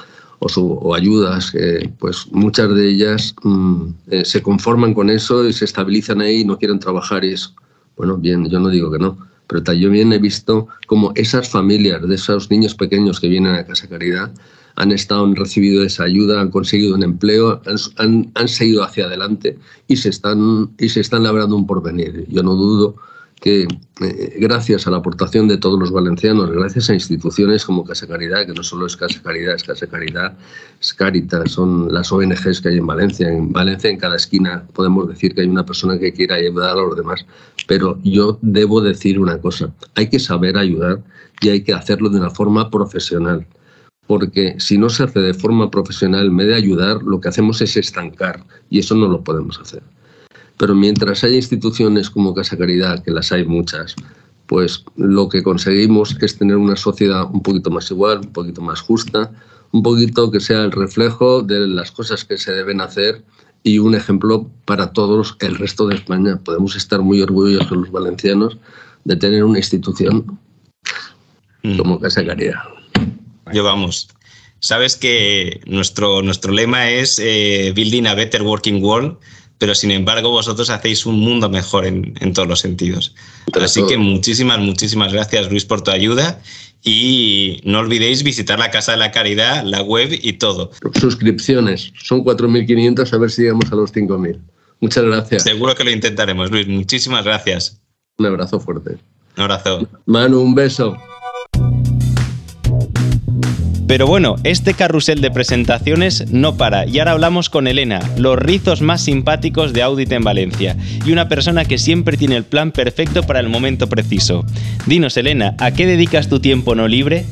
o, 0.41 0.95
ayudas, 0.95 1.53
pues 1.99 2.27
muchas 2.31 2.75
de 2.75 2.89
ellas 2.89 3.35
mm, 3.43 3.85
eh, 4.11 4.25
se 4.25 4.43
conforman 4.43 4.95
con 4.95 5.11
eso 5.11 5.47
y 5.47 5.53
se 5.53 5.67
estabilizan 5.67 6.21
ahí 6.21 6.41
y 6.41 6.45
no 6.45 6.59
quieren 6.59 6.79
trabajar 6.79 7.25
y 7.25 7.35
eso. 7.35 7.55
Bueno, 7.97 8.17
bien, 8.17 8.49
yo 8.49 8.59
no 8.59 8.71
digo 8.71 8.91
que 8.91 8.99
no, 8.99 9.19
pero 9.47 9.73
yo 9.75 9.91
bien 9.91 10.13
he 10.13 10.19
visto 10.19 10.69
como 10.87 11.13
esas 11.15 11.49
familias 11.49 12.07
de 12.07 12.15
esos 12.15 12.51
niños 12.51 12.75
pequeños 12.75 13.21
que 13.21 13.29
vienen 13.29 13.55
a 13.55 13.67
Casa 13.67 13.89
Caridad 13.89 14.33
han 14.77 14.93
estado, 14.93 15.25
han 15.25 15.37
recibido 15.37 15.85
esa 15.85 16.05
ayuda, 16.05 16.41
han 16.41 16.51
conseguido 16.51 16.95
un 16.95 17.03
empleo, 17.03 17.61
han, 17.97 18.31
han, 18.35 18.49
seguido 18.49 18.83
hacia 18.83 19.05
adelante 19.05 19.59
y 19.89 19.97
se 19.97 20.09
están, 20.09 20.71
y 20.79 20.89
se 20.89 21.01
están 21.01 21.25
labrando 21.25 21.55
un 21.57 21.67
porvenir. 21.67 22.25
Yo 22.29 22.43
no 22.43 22.55
dudo 22.55 22.97
que 23.41 23.63
eh, 23.63 24.37
gracias 24.39 24.87
a 24.87 24.91
la 24.91 24.99
aportación 24.99 25.49
de 25.49 25.57
todos 25.57 25.79
los 25.79 25.91
valencianos, 25.91 26.51
gracias 26.51 26.91
a 26.91 26.95
instituciones 26.95 27.65
como 27.65 27.85
Casa 27.85 28.07
Caridad, 28.07 28.47
que 28.47 28.53
no 28.53 28.63
solo 28.63 28.87
es 28.87 28.97
Casa 28.97 29.21
Caridad, 29.23 29.55
es 29.55 29.65
Casa 29.65 29.87
Caridad, 29.87 30.37
es 30.79 30.93
Caritas, 30.93 31.51
son 31.51 31.93
las 31.93 32.13
ONGs 32.13 32.61
que 32.61 32.69
hay 32.69 32.79
en 32.79 32.87
Valencia. 32.87 33.29
En 33.29 33.51
Valencia, 33.51 33.89
en 33.89 33.97
cada 33.97 34.17
esquina, 34.17 34.65
podemos 34.75 35.09
decir 35.09 35.35
que 35.35 35.41
hay 35.41 35.49
una 35.49 35.65
persona 35.65 35.99
que 35.99 36.13
quiera 36.13 36.37
ayudar 36.37 36.73
a 36.73 36.83
los 36.83 36.97
demás. 36.97 37.25
Pero 37.67 37.99
yo 38.03 38.39
debo 38.43 38.83
decir 38.83 39.19
una 39.19 39.39
cosa, 39.39 39.73
hay 39.95 40.11
que 40.11 40.19
saber 40.19 40.59
ayudar 40.59 41.03
y 41.41 41.49
hay 41.49 41.63
que 41.63 41.73
hacerlo 41.73 42.11
de 42.11 42.19
una 42.19 42.31
forma 42.31 42.71
profesional. 42.71 43.47
Porque 44.07 44.57
si 44.59 44.77
no 44.77 44.91
se 44.91 45.05
hace 45.05 45.21
de 45.21 45.35
forma 45.35 45.71
profesional, 45.71 46.27
en 46.27 46.37
vez 46.37 46.49
de 46.49 46.57
ayudar, 46.57 47.03
lo 47.03 47.21
que 47.21 47.29
hacemos 47.29 47.63
es 47.63 47.77
estancar 47.77 48.45
y 48.69 48.81
eso 48.81 48.95
no 48.95 49.09
lo 49.09 49.23
podemos 49.23 49.59
hacer. 49.61 49.83
Pero 50.61 50.75
mientras 50.75 51.25
haya 51.25 51.37
instituciones 51.37 52.11
como 52.11 52.35
Casa 52.35 52.55
Caridad, 52.55 53.03
que 53.03 53.11
las 53.11 53.33
hay 53.33 53.47
muchas, 53.47 53.97
pues 54.47 54.85
lo 54.95 55.27
que 55.31 55.43
conseguimos 55.43 56.15
es 56.21 56.37
tener 56.37 56.59
una 56.59 56.77
sociedad 56.77 57.25
un 57.33 57.41
poquito 57.41 57.71
más 57.71 57.91
igual, 57.91 58.19
un 58.19 58.33
poquito 58.35 58.61
más 58.61 58.83
justa, 58.83 59.33
un 59.73 59.83
poquito 59.83 60.31
que 60.31 60.39
sea 60.39 60.65
el 60.65 60.73
reflejo 60.73 61.41
de 61.41 61.67
las 61.67 61.91
cosas 61.91 62.27
que 62.27 62.37
se 62.37 62.53
deben 62.53 62.83
hacer 62.83 63.25
y 63.63 63.79
un 63.79 63.95
ejemplo 63.95 64.51
para 64.67 64.93
todos 64.93 65.35
el 65.41 65.57
resto 65.57 65.87
de 65.87 65.95
España. 65.95 66.39
Podemos 66.45 66.77
estar 66.77 67.01
muy 67.01 67.23
orgullosos 67.23 67.71
los 67.71 67.91
valencianos 67.91 68.59
de 69.05 69.17
tener 69.17 69.45
una 69.45 69.61
institución 69.61 70.39
mm. 71.63 71.79
como 71.79 71.99
Casa 71.99 72.23
Caridad. 72.23 72.61
Yo 73.51 73.65
vamos, 73.65 74.09
Sabes 74.63 74.95
que 74.95 75.63
nuestro, 75.65 76.21
nuestro 76.21 76.53
lema 76.53 76.91
es 76.91 77.19
eh, 77.19 77.73
Building 77.75 78.07
a 78.07 78.15
Better 78.15 78.43
Working 78.43 78.83
World, 78.85 79.17
pero 79.61 79.75
sin 79.75 79.91
embargo 79.91 80.31
vosotros 80.31 80.71
hacéis 80.71 81.05
un 81.05 81.21
mundo 81.21 81.51
mejor 81.51 81.85
en, 81.85 82.15
en 82.21 82.33
todos 82.33 82.49
los 82.49 82.61
sentidos. 82.61 83.15
Así 83.61 83.87
que 83.87 83.99
muchísimas, 83.99 84.59
muchísimas 84.59 85.13
gracias 85.13 85.51
Luis 85.51 85.67
por 85.67 85.83
tu 85.83 85.91
ayuda 85.91 86.41
y 86.83 87.61
no 87.65 87.81
olvidéis 87.81 88.23
visitar 88.23 88.59
la 88.59 88.71
Casa 88.71 88.93
de 88.93 88.99
la 88.99 89.13
Caridad, 89.13 89.63
la 89.65 89.83
web 89.83 90.19
y 90.23 90.33
todo. 90.33 90.71
Suscripciones, 90.99 91.93
son 92.03 92.25
4.500, 92.25 93.13
a 93.13 93.19
ver 93.19 93.31
si 93.31 93.43
llegamos 93.43 93.71
a 93.71 93.77
los 93.77 93.93
5.000. 93.93 94.41
Muchas 94.81 95.05
gracias. 95.05 95.43
Seguro 95.43 95.75
que 95.75 95.85
lo 95.85 95.91
intentaremos, 95.91 96.51
Luis. 96.51 96.67
Muchísimas 96.67 97.23
gracias. 97.23 97.83
Un 98.17 98.27
abrazo 98.27 98.59
fuerte. 98.61 98.97
Un 99.37 99.43
abrazo. 99.43 99.87
Manu, 100.07 100.41
un 100.41 100.55
beso. 100.55 100.97
Pero 103.91 104.07
bueno, 104.07 104.37
este 104.45 104.75
carrusel 104.75 105.21
de 105.21 105.33
presentaciones 105.33 106.31
no 106.31 106.57
para 106.57 106.87
y 106.87 107.01
ahora 107.01 107.11
hablamos 107.11 107.51
con 107.51 107.67
Elena, 107.67 107.99
los 108.17 108.39
rizos 108.39 108.83
más 108.83 109.01
simpáticos 109.01 109.73
de 109.73 109.83
Audit 109.83 110.13
en 110.13 110.23
Valencia 110.23 110.77
y 111.05 111.11
una 111.11 111.29
persona 111.29 111.65
que 111.65 111.77
siempre 111.77 112.17
tiene 112.17 112.37
el 112.37 112.45
plan 112.45 112.71
perfecto 112.71 113.25
para 113.25 113.41
el 113.41 113.49
momento 113.49 113.89
preciso. 113.89 114.45
Dinos 114.87 115.17
Elena, 115.17 115.57
¿a 115.59 115.73
qué 115.73 115.87
dedicas 115.87 116.29
tu 116.29 116.39
tiempo 116.39 116.77
no 116.77 116.87
libre? 116.87 117.27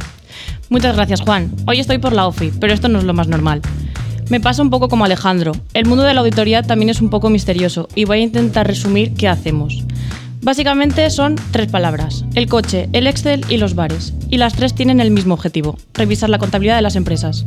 Muchas 0.68 0.96
gracias 0.96 1.20
Juan. 1.20 1.52
Hoy 1.68 1.78
estoy 1.78 1.98
por 1.98 2.12
la 2.12 2.26
OFI, 2.26 2.50
pero 2.58 2.72
esto 2.72 2.88
no 2.88 2.98
es 2.98 3.04
lo 3.04 3.14
más 3.14 3.28
normal. 3.28 3.62
Me 4.28 4.40
pasa 4.40 4.60
un 4.60 4.70
poco 4.70 4.88
como 4.88 5.04
Alejandro. 5.04 5.52
El 5.74 5.86
mundo 5.86 6.02
de 6.02 6.12
la 6.12 6.22
auditoría 6.22 6.64
también 6.64 6.88
es 6.88 7.00
un 7.00 7.08
poco 7.08 7.30
misterioso 7.30 7.88
y 7.94 8.04
voy 8.04 8.18
a 8.18 8.22
intentar 8.22 8.66
resumir 8.66 9.14
qué 9.14 9.28
hacemos. 9.28 9.84
Básicamente 10.40 11.10
son 11.10 11.36
tres 11.50 11.68
palabras, 11.70 12.24
el 12.34 12.46
coche, 12.46 12.88
el 12.92 13.06
Excel 13.06 13.44
y 13.48 13.56
los 13.56 13.74
bares, 13.74 14.14
y 14.30 14.38
las 14.38 14.54
tres 14.54 14.74
tienen 14.74 15.00
el 15.00 15.10
mismo 15.10 15.34
objetivo, 15.34 15.76
revisar 15.94 16.30
la 16.30 16.38
contabilidad 16.38 16.76
de 16.76 16.82
las 16.82 16.96
empresas. 16.96 17.44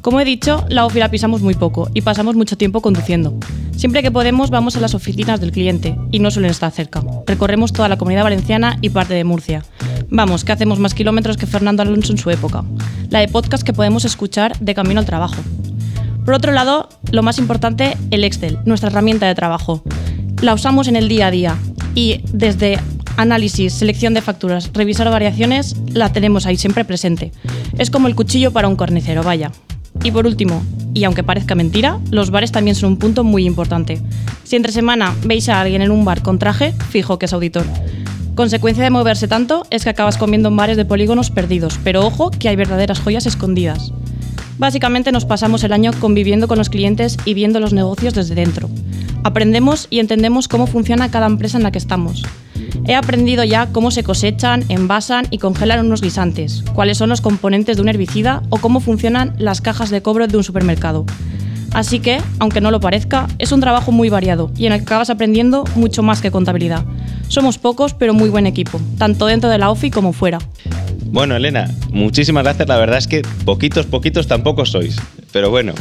Como 0.00 0.18
he 0.18 0.24
dicho, 0.24 0.64
la 0.68 0.84
OFI 0.84 0.98
la 0.98 1.10
pisamos 1.10 1.42
muy 1.42 1.54
poco 1.54 1.88
y 1.94 2.00
pasamos 2.00 2.34
mucho 2.34 2.56
tiempo 2.56 2.80
conduciendo. 2.80 3.38
Siempre 3.76 4.02
que 4.02 4.10
podemos 4.10 4.50
vamos 4.50 4.74
a 4.76 4.80
las 4.80 4.94
oficinas 4.94 5.40
del 5.40 5.52
cliente 5.52 5.96
y 6.10 6.18
no 6.18 6.30
suelen 6.32 6.50
estar 6.50 6.72
cerca. 6.72 7.04
Recorremos 7.26 7.72
toda 7.72 7.88
la 7.88 7.98
comunidad 7.98 8.24
valenciana 8.24 8.78
y 8.80 8.90
parte 8.90 9.14
de 9.14 9.22
Murcia. 9.22 9.64
Vamos, 10.08 10.44
que 10.44 10.52
hacemos 10.52 10.80
más 10.80 10.94
kilómetros 10.94 11.36
que 11.36 11.46
Fernando 11.46 11.82
Alonso 11.82 12.12
en 12.12 12.18
su 12.18 12.30
época. 12.30 12.64
La 13.10 13.20
de 13.20 13.28
podcast 13.28 13.62
que 13.62 13.72
podemos 13.72 14.04
escuchar 14.04 14.58
de 14.58 14.74
camino 14.74 14.98
al 14.98 15.06
trabajo. 15.06 15.40
Por 16.24 16.34
otro 16.34 16.50
lado, 16.50 16.88
lo 17.12 17.22
más 17.22 17.38
importante, 17.38 17.96
el 18.10 18.24
Excel, 18.24 18.58
nuestra 18.64 18.90
herramienta 18.90 19.26
de 19.28 19.34
trabajo. 19.34 19.84
La 20.40 20.54
usamos 20.54 20.88
en 20.88 20.96
el 20.96 21.08
día 21.08 21.28
a 21.28 21.30
día, 21.30 21.56
y 21.94 22.20
desde 22.32 22.78
análisis, 23.16 23.72
selección 23.74 24.14
de 24.14 24.22
facturas, 24.22 24.70
revisar 24.72 25.10
variaciones, 25.10 25.76
la 25.92 26.12
tenemos 26.12 26.46
ahí 26.46 26.56
siempre 26.56 26.84
presente. 26.84 27.32
Es 27.78 27.90
como 27.90 28.08
el 28.08 28.14
cuchillo 28.14 28.52
para 28.52 28.68
un 28.68 28.76
carnicero, 28.76 29.22
vaya. 29.22 29.50
Y 30.04 30.10
por 30.10 30.26
último, 30.26 30.62
y 30.94 31.04
aunque 31.04 31.22
parezca 31.22 31.54
mentira, 31.54 32.00
los 32.10 32.30
bares 32.30 32.52
también 32.52 32.74
son 32.74 32.92
un 32.92 32.98
punto 32.98 33.24
muy 33.24 33.44
importante. 33.44 34.00
Si 34.44 34.56
entre 34.56 34.72
semana 34.72 35.14
veis 35.24 35.48
a 35.48 35.60
alguien 35.60 35.82
en 35.82 35.90
un 35.90 36.04
bar 36.04 36.22
con 36.22 36.38
traje, 36.38 36.74
fijo 36.90 37.18
que 37.18 37.26
es 37.26 37.32
auditor. 37.32 37.66
Consecuencia 38.34 38.82
de 38.82 38.90
moverse 38.90 39.28
tanto 39.28 39.66
es 39.70 39.84
que 39.84 39.90
acabas 39.90 40.16
comiendo 40.16 40.48
en 40.48 40.56
bares 40.56 40.78
de 40.78 40.86
polígonos 40.86 41.30
perdidos, 41.30 41.78
pero 41.84 42.06
ojo 42.06 42.30
que 42.30 42.48
hay 42.48 42.56
verdaderas 42.56 43.00
joyas 43.00 43.26
escondidas. 43.26 43.92
Básicamente 44.58 45.12
nos 45.12 45.24
pasamos 45.24 45.64
el 45.64 45.72
año 45.72 45.90
conviviendo 45.98 46.48
con 46.48 46.58
los 46.58 46.70
clientes 46.70 47.16
y 47.24 47.34
viendo 47.34 47.60
los 47.60 47.72
negocios 47.72 48.14
desde 48.14 48.34
dentro. 48.34 48.68
Aprendemos 49.24 49.86
y 49.90 50.00
entendemos 50.00 50.48
cómo 50.48 50.66
funciona 50.66 51.10
cada 51.10 51.26
empresa 51.26 51.56
en 51.56 51.62
la 51.62 51.70
que 51.70 51.78
estamos. 51.78 52.22
He 52.86 52.94
aprendido 52.94 53.44
ya 53.44 53.66
cómo 53.66 53.90
se 53.90 54.02
cosechan, 54.02 54.64
envasan 54.68 55.26
y 55.30 55.38
congelan 55.38 55.86
unos 55.86 56.00
guisantes, 56.00 56.64
cuáles 56.74 56.98
son 56.98 57.10
los 57.10 57.20
componentes 57.20 57.76
de 57.76 57.82
un 57.82 57.88
herbicida 57.88 58.42
o 58.50 58.58
cómo 58.58 58.80
funcionan 58.80 59.34
las 59.38 59.60
cajas 59.60 59.90
de 59.90 60.02
cobro 60.02 60.26
de 60.26 60.36
un 60.36 60.44
supermercado. 60.44 61.06
Así 61.72 62.00
que, 62.00 62.20
aunque 62.38 62.60
no 62.60 62.70
lo 62.70 62.80
parezca, 62.80 63.28
es 63.38 63.52
un 63.52 63.60
trabajo 63.60 63.92
muy 63.92 64.10
variado 64.10 64.50
y 64.56 64.66
en 64.66 64.72
el 64.72 64.80
que 64.80 64.84
acabas 64.84 65.10
aprendiendo 65.10 65.64
mucho 65.74 66.02
más 66.02 66.20
que 66.20 66.30
contabilidad. 66.30 66.84
Somos 67.28 67.58
pocos, 67.58 67.94
pero 67.94 68.12
muy 68.12 68.28
buen 68.28 68.46
equipo, 68.46 68.80
tanto 68.98 69.26
dentro 69.26 69.48
de 69.48 69.58
la 69.58 69.70
OFI 69.70 69.90
como 69.90 70.12
fuera. 70.12 70.38
Bueno, 71.12 71.36
Elena, 71.36 71.70
muchísimas 71.90 72.42
gracias. 72.42 72.66
La 72.68 72.78
verdad 72.78 72.96
es 72.96 73.06
que 73.06 73.20
poquitos, 73.44 73.84
poquitos 73.84 74.26
tampoco 74.26 74.64
sois. 74.64 74.96
Pero 75.30 75.50
bueno, 75.50 75.74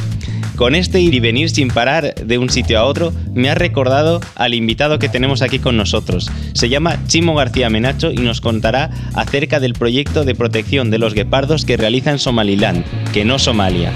con 0.57 0.75
este 0.75 0.99
ir 0.99 1.13
y 1.13 1.21
venir 1.21 1.49
sin 1.49 1.69
parar 1.69 2.13
de 2.15 2.37
un 2.37 2.49
sitio 2.49 2.77
a 2.77 2.83
otro, 2.83 3.13
me 3.33 3.49
ha 3.49 3.55
recordado 3.55 4.19
al 4.35 4.53
invitado 4.53 4.99
que 4.99 5.07
tenemos 5.07 5.41
aquí 5.41 5.57
con 5.59 5.77
nosotros. 5.77 6.29
Se 6.53 6.67
llama 6.67 6.99
Chimo 7.07 7.33
García 7.33 7.69
Menacho 7.69 8.11
y 8.11 8.17
nos 8.17 8.41
contará 8.41 8.89
acerca 9.13 9.61
del 9.61 9.73
proyecto 9.73 10.25
de 10.25 10.35
protección 10.35 10.91
de 10.91 10.99
los 10.99 11.13
guepardos 11.13 11.63
que 11.63 11.77
realiza 11.77 12.11
en 12.11 12.19
Somaliland, 12.19 12.83
que 13.13 13.23
no 13.23 13.39
Somalia. 13.39 13.93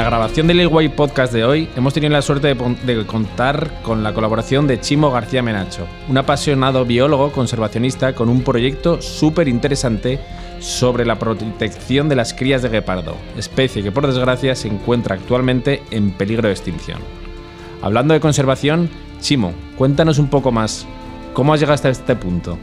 La 0.00 0.06
grabación 0.06 0.46
del 0.46 0.62
Ilway 0.62 0.88
Podcast 0.88 1.30
de 1.30 1.44
hoy 1.44 1.68
hemos 1.76 1.92
tenido 1.92 2.10
la 2.10 2.22
suerte 2.22 2.54
de, 2.54 2.76
de, 2.86 3.04
contar 3.04 3.82
con 3.82 4.02
la 4.02 4.14
colaboración 4.14 4.66
de 4.66 4.80
Chimo 4.80 5.10
García 5.10 5.42
Menacho, 5.42 5.86
un 6.08 6.16
apasionado 6.16 6.86
biólogo 6.86 7.32
conservacionista 7.32 8.14
con 8.14 8.30
un 8.30 8.40
proyecto 8.40 9.02
súper 9.02 9.46
interesante 9.46 10.18
sobre 10.58 11.04
la 11.04 11.18
protección 11.18 12.08
de 12.08 12.16
las 12.16 12.32
crías 12.32 12.62
de 12.62 12.70
guepardo, 12.70 13.14
especie 13.36 13.82
que 13.82 13.92
por 13.92 14.06
desgracia 14.06 14.54
se 14.54 14.68
encuentra 14.68 15.16
actualmente 15.16 15.82
en 15.90 16.12
peligro 16.12 16.48
de 16.48 16.54
extinción. 16.54 17.00
Hablando 17.82 18.14
de 18.14 18.20
conservación, 18.20 18.88
Chimo, 19.20 19.52
cuéntanos 19.76 20.18
un 20.18 20.28
poco 20.28 20.50
más, 20.50 20.86
¿cómo 21.34 21.52
has 21.52 21.60
llegado 21.60 21.74
hasta 21.74 21.90
este 21.90 22.16
punto? 22.16 22.56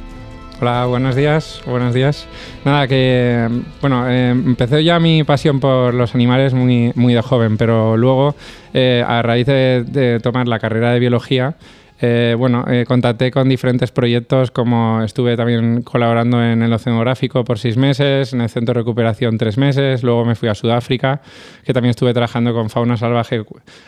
Hola, 0.59 0.87
buenos 0.87 1.15
días, 1.15 1.61
buenos 1.67 1.93
días. 1.93 2.25
Nada, 2.65 2.87
que 2.87 3.47
bueno, 3.79 4.09
eh, 4.09 4.31
empecé 4.31 4.83
ya 4.83 4.99
mi 4.99 5.23
pasión 5.23 5.59
por 5.59 5.93
los 5.93 6.15
animales 6.15 6.55
muy, 6.55 6.91
muy 6.95 7.13
de 7.13 7.21
joven, 7.21 7.57
pero 7.57 7.95
luego, 7.95 8.33
eh, 8.73 9.03
a 9.07 9.21
raíz 9.21 9.45
de, 9.45 9.85
de, 9.87 10.19
tomar 10.19 10.47
la 10.47 10.57
carrera 10.57 10.93
de 10.93 10.99
biología, 10.99 11.53
eh, 11.99 12.35
bueno, 12.37 12.65
contacté 12.87 13.31
con 13.31 13.49
diferentes 13.49 13.91
proyectos, 13.91 14.51
como 14.51 15.01
estuve 15.03 15.35
también 15.35 15.81
colaborando 15.81 16.43
en 16.43 16.61
el 16.61 16.71
Oceanográfico 16.73 17.43
por 17.43 17.59
seis 17.59 17.77
meses, 17.77 18.33
en 18.33 18.41
el 18.41 18.49
Centro 18.49 18.73
de 18.73 18.81
Recuperación 18.81 19.37
tres 19.37 19.57
meses, 19.57 20.03
luego 20.03 20.25
me 20.25 20.35
fui 20.35 20.49
a 20.49 20.55
Sudáfrica, 20.55 21.21
que 21.65 21.73
también 21.73 21.91
estuve 21.91 22.13
trabajando 22.13 22.53
con 22.53 22.69
fauna 22.69 22.97
salvaje 22.97 23.43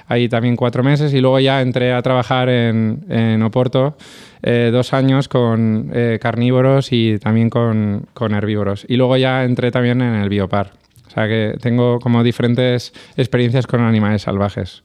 ahí 0.08 0.30
también 0.30 0.56
cuatro 0.56 0.84
meses, 0.84 1.14
y 1.14 1.22
luego 1.22 1.40
ya 1.40 1.62
entré 1.62 1.94
a 1.94 2.02
trabajar 2.02 2.50
en, 2.50 3.06
en 3.10 3.42
Oporto 3.44 3.96
eh, 4.42 4.70
dos 4.72 4.94
años 4.94 5.28
con 5.28 5.92
eh, 5.94 6.18
carnívoros 6.22 6.94
y 6.94 7.20
también 7.20 7.50
con, 7.50 8.06
con, 8.14 8.34
herbívoros. 8.34 8.86
Y 8.88 8.96
luego 8.96 9.18
ya 9.18 9.44
entré 9.44 9.72
también 9.72 10.02
en 10.02 10.16
el 10.16 10.30
biopar. 10.30 10.72
O 11.08 11.12
sea 11.12 11.28
que 11.28 11.58
tengo 11.60 12.00
como 12.00 12.24
diferentes 12.24 12.94
experiencias 13.18 13.68
con 13.68 13.82
animales 13.82 14.22
salvajes. 14.22 14.84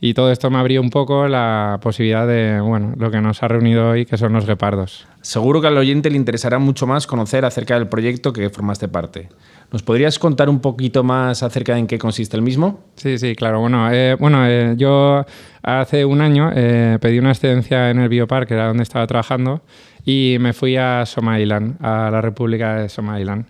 Y 0.00 0.12
todo 0.12 0.30
esto 0.30 0.50
me 0.50 0.58
abrió 0.58 0.82
un 0.82 0.90
poco 0.90 1.26
la 1.26 1.78
posibilidad 1.82 2.26
de, 2.26 2.60
bueno, 2.60 2.92
lo 2.98 3.10
que 3.10 3.20
nos 3.20 3.42
ha 3.42 3.48
reunido 3.48 3.90
hoy, 3.90 4.04
que 4.04 4.18
son 4.18 4.34
los 4.34 4.46
guepardos. 4.46 5.06
Seguro 5.22 5.60
que 5.60 5.68
al 5.68 5.78
oyente 5.78 6.10
le 6.10 6.16
interesará 6.16 6.58
mucho 6.58 6.86
más 6.86 7.06
conocer 7.06 7.44
acerca 7.44 7.74
del 7.74 7.88
proyecto 7.88 8.32
que 8.32 8.50
formaste 8.50 8.88
parte. 8.88 9.30
¿Nos 9.72 9.82
podrías 9.82 10.18
contar 10.18 10.48
un 10.48 10.60
poquito 10.60 11.02
más 11.02 11.42
acerca 11.42 11.72
de 11.74 11.80
en 11.80 11.86
qué 11.86 11.98
consiste 11.98 12.36
el 12.36 12.42
mismo? 12.42 12.84
Sí, 12.96 13.18
sí, 13.18 13.34
claro. 13.34 13.60
Bueno, 13.60 13.90
eh, 13.90 14.14
bueno 14.14 14.46
eh, 14.46 14.74
yo 14.76 15.24
hace 15.62 16.04
un 16.04 16.20
año 16.20 16.50
eh, 16.54 16.98
pedí 17.00 17.18
una 17.18 17.30
excedencia 17.30 17.90
en 17.90 17.98
el 17.98 18.08
Biopark, 18.08 18.46
que 18.46 18.54
era 18.54 18.68
donde 18.68 18.82
estaba 18.82 19.06
trabajando, 19.06 19.62
y 20.04 20.36
me 20.38 20.52
fui 20.52 20.76
a 20.76 21.04
Somaliland, 21.06 21.76
a 21.84 22.10
la 22.10 22.20
República 22.20 22.76
de 22.76 22.88
Somaliland. 22.88 23.46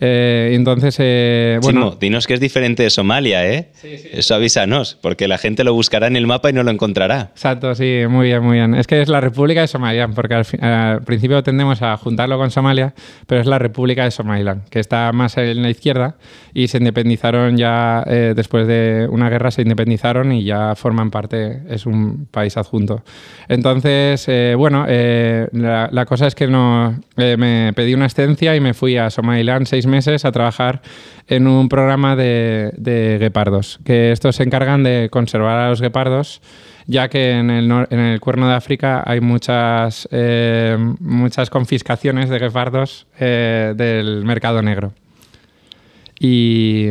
Eh, 0.00 0.50
entonces, 0.52 0.96
eh, 0.98 1.58
bueno. 1.62 1.80
Chimo, 1.80 1.96
dinos 2.00 2.26
que 2.26 2.34
es 2.34 2.40
diferente 2.40 2.82
de 2.82 2.90
Somalia, 2.90 3.46
¿eh? 3.46 3.70
Sí, 3.72 3.98
sí. 3.98 4.08
Eso 4.12 4.34
avísanos, 4.34 4.98
porque 5.00 5.28
la 5.28 5.38
gente 5.38 5.64
lo 5.64 5.72
buscará 5.72 6.06
en 6.06 6.16
el 6.16 6.26
mapa 6.26 6.50
y 6.50 6.52
no 6.52 6.62
lo 6.62 6.70
encontrará. 6.70 7.30
Exacto, 7.32 7.74
sí, 7.74 8.02
muy 8.08 8.26
bien, 8.26 8.42
muy 8.42 8.56
bien. 8.56 8.74
Es 8.74 8.86
que 8.86 9.00
es 9.00 9.08
la 9.08 9.20
República 9.20 9.62
de 9.62 9.68
Somaliland, 9.68 10.14
porque 10.14 10.34
al, 10.34 10.46
al, 10.60 11.02
principio 11.02 11.42
tendemos 11.42 11.82
a 11.82 11.96
juntarlo 11.96 12.38
con 12.38 12.50
Somalia, 12.50 12.94
pero 13.26 13.40
es 13.40 13.46
la 13.46 13.58
República 13.58 14.04
de 14.04 14.10
Somaliland, 14.10 14.68
que 14.68 14.80
está 14.80 15.12
más 15.12 15.36
en 15.38 15.62
la 15.62 15.70
izquierda 15.70 16.16
y 16.52 16.68
se 16.68 16.78
independizaron 16.78 17.56
ya 17.56 18.02
eh, 18.06 18.32
después 18.34 18.66
de 18.66 19.06
una 19.10 19.28
guerra, 19.28 19.50
se 19.50 19.62
independizaron 19.62 20.32
y 20.32 20.44
ya 20.44 20.74
forman 20.74 21.10
parte, 21.10 21.62
es 21.68 21.86
un 21.86 22.26
país 22.30 22.56
adjunto. 22.56 23.02
Entonces, 23.48 24.24
eh, 24.28 24.54
bueno, 24.56 24.86
eh, 24.88 25.48
la, 25.52 25.88
la, 25.92 26.06
cosa 26.06 26.26
es 26.26 26.34
que 26.34 26.46
no, 26.46 26.98
me 27.16 27.72
pedí 27.74 27.94
una 27.94 28.06
excedencia 28.06 28.56
y 28.56 28.60
me 28.60 28.74
fui 28.74 28.96
a 28.96 29.10
Somaliland 29.10 29.66
seis 29.66 29.85
meses 29.86 30.24
a 30.24 30.32
trabajar 30.32 30.82
en 31.28 31.46
un 31.46 31.68
programa 31.68 32.16
de, 32.16 32.72
de, 32.76 33.18
guepardos, 33.18 33.78
que 33.84 34.12
estos 34.12 34.36
se 34.36 34.42
encargan 34.42 34.82
de 34.82 35.08
conservar 35.10 35.58
a 35.58 35.68
los 35.70 35.80
guepardos, 35.80 36.40
ya 36.86 37.08
que 37.08 37.32
en 37.32 37.50
el, 37.50 37.70
en 37.90 37.98
el 37.98 38.20
cuerno 38.20 38.48
de 38.48 38.54
África 38.54 39.02
hay 39.04 39.20
muchas, 39.20 40.08
eh, 40.12 40.76
muchas 41.00 41.50
confiscaciones 41.50 42.30
de 42.30 42.38
guepardos 42.38 43.06
eh, 43.18 43.74
del 43.76 44.24
mercado 44.24 44.62
negro. 44.62 44.92
Y 46.18 46.88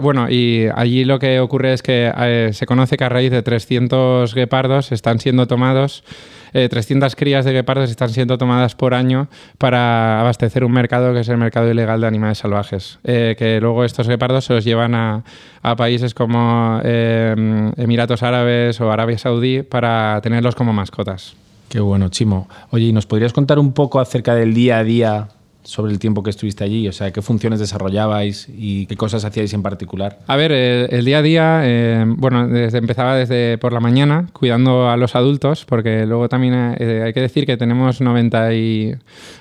bueno, 0.00 0.30
y 0.30 0.66
allí 0.74 1.04
lo 1.04 1.18
que 1.18 1.40
ocurre 1.40 1.72
es 1.72 1.82
que 1.82 2.12
eh, 2.16 2.50
se 2.52 2.66
conoce 2.66 2.96
que 2.96 3.04
a 3.04 3.08
raíz 3.08 3.30
de 3.30 3.42
300 3.42 4.34
guepardos 4.34 4.92
están 4.92 5.18
siendo 5.18 5.46
tomados 5.46 6.04
300 6.50 7.14
crías 7.14 7.44
de 7.44 7.52
guepardos 7.52 7.90
están 7.90 8.08
siendo 8.08 8.38
tomadas 8.38 8.74
por 8.74 8.94
año 8.94 9.28
para 9.58 10.18
abastecer 10.18 10.64
un 10.64 10.72
mercado 10.72 11.12
que 11.12 11.20
es 11.20 11.28
el 11.28 11.36
mercado 11.36 11.70
ilegal 11.70 12.00
de 12.00 12.06
animales 12.06 12.38
salvajes. 12.38 12.98
que 13.04 13.58
luego 13.60 13.84
estos 13.84 14.08
guepardos 14.08 14.46
se 14.46 14.54
los 14.54 14.64
llevan 14.64 14.94
a, 14.94 15.24
a 15.62 15.76
países 15.76 16.14
como 16.14 16.80
Emiratos 16.82 18.22
Árabes 18.22 18.80
o 18.80 18.90
Arabia 18.90 19.18
Saudí 19.18 19.62
para 19.62 20.18
tenerlos 20.22 20.54
como 20.54 20.72
mascotas. 20.72 21.36
Qué 21.68 21.80
bueno, 21.80 22.08
Chimo. 22.08 22.48
Oye, 22.70 22.86
¿y 22.86 22.92
nos 22.94 23.04
podrías 23.04 23.34
contar 23.34 23.58
un 23.58 23.72
poco 23.72 24.00
acerca 24.00 24.34
del 24.34 24.54
día 24.54 24.78
a 24.78 24.84
día 24.84 25.28
sobre 25.68 25.92
el 25.92 25.98
tiempo 25.98 26.22
que 26.22 26.30
estuviste 26.30 26.64
allí? 26.64 26.88
O 26.88 26.92
sea, 26.92 27.10
¿qué 27.10 27.20
funciones 27.20 27.60
desarrollabais 27.60 28.48
y 28.48 28.86
qué 28.86 28.96
cosas 28.96 29.26
hacíais 29.26 29.52
en 29.52 29.62
particular? 29.62 30.18
A 30.26 30.34
ver, 30.36 30.50
el, 30.50 31.04
día 31.04 31.18
a 31.18 31.22
día, 31.22 31.60
eh, 31.64 32.04
bueno, 32.06 32.48
desde, 32.48 32.78
empezaba 32.78 33.16
desde 33.16 33.58
por 33.58 33.74
la 33.74 33.80
mañana 33.80 34.28
cuidando 34.32 34.88
a 34.88 34.96
los 34.96 35.14
adultos, 35.14 35.66
porque 35.66 36.06
luego 36.06 36.30
también 36.30 36.74
eh, 36.78 37.02
hay 37.04 37.12
que 37.12 37.20
decir 37.20 37.44
que 37.44 37.58
tenemos 37.58 38.00
90 38.00 38.54
y... 38.54 38.94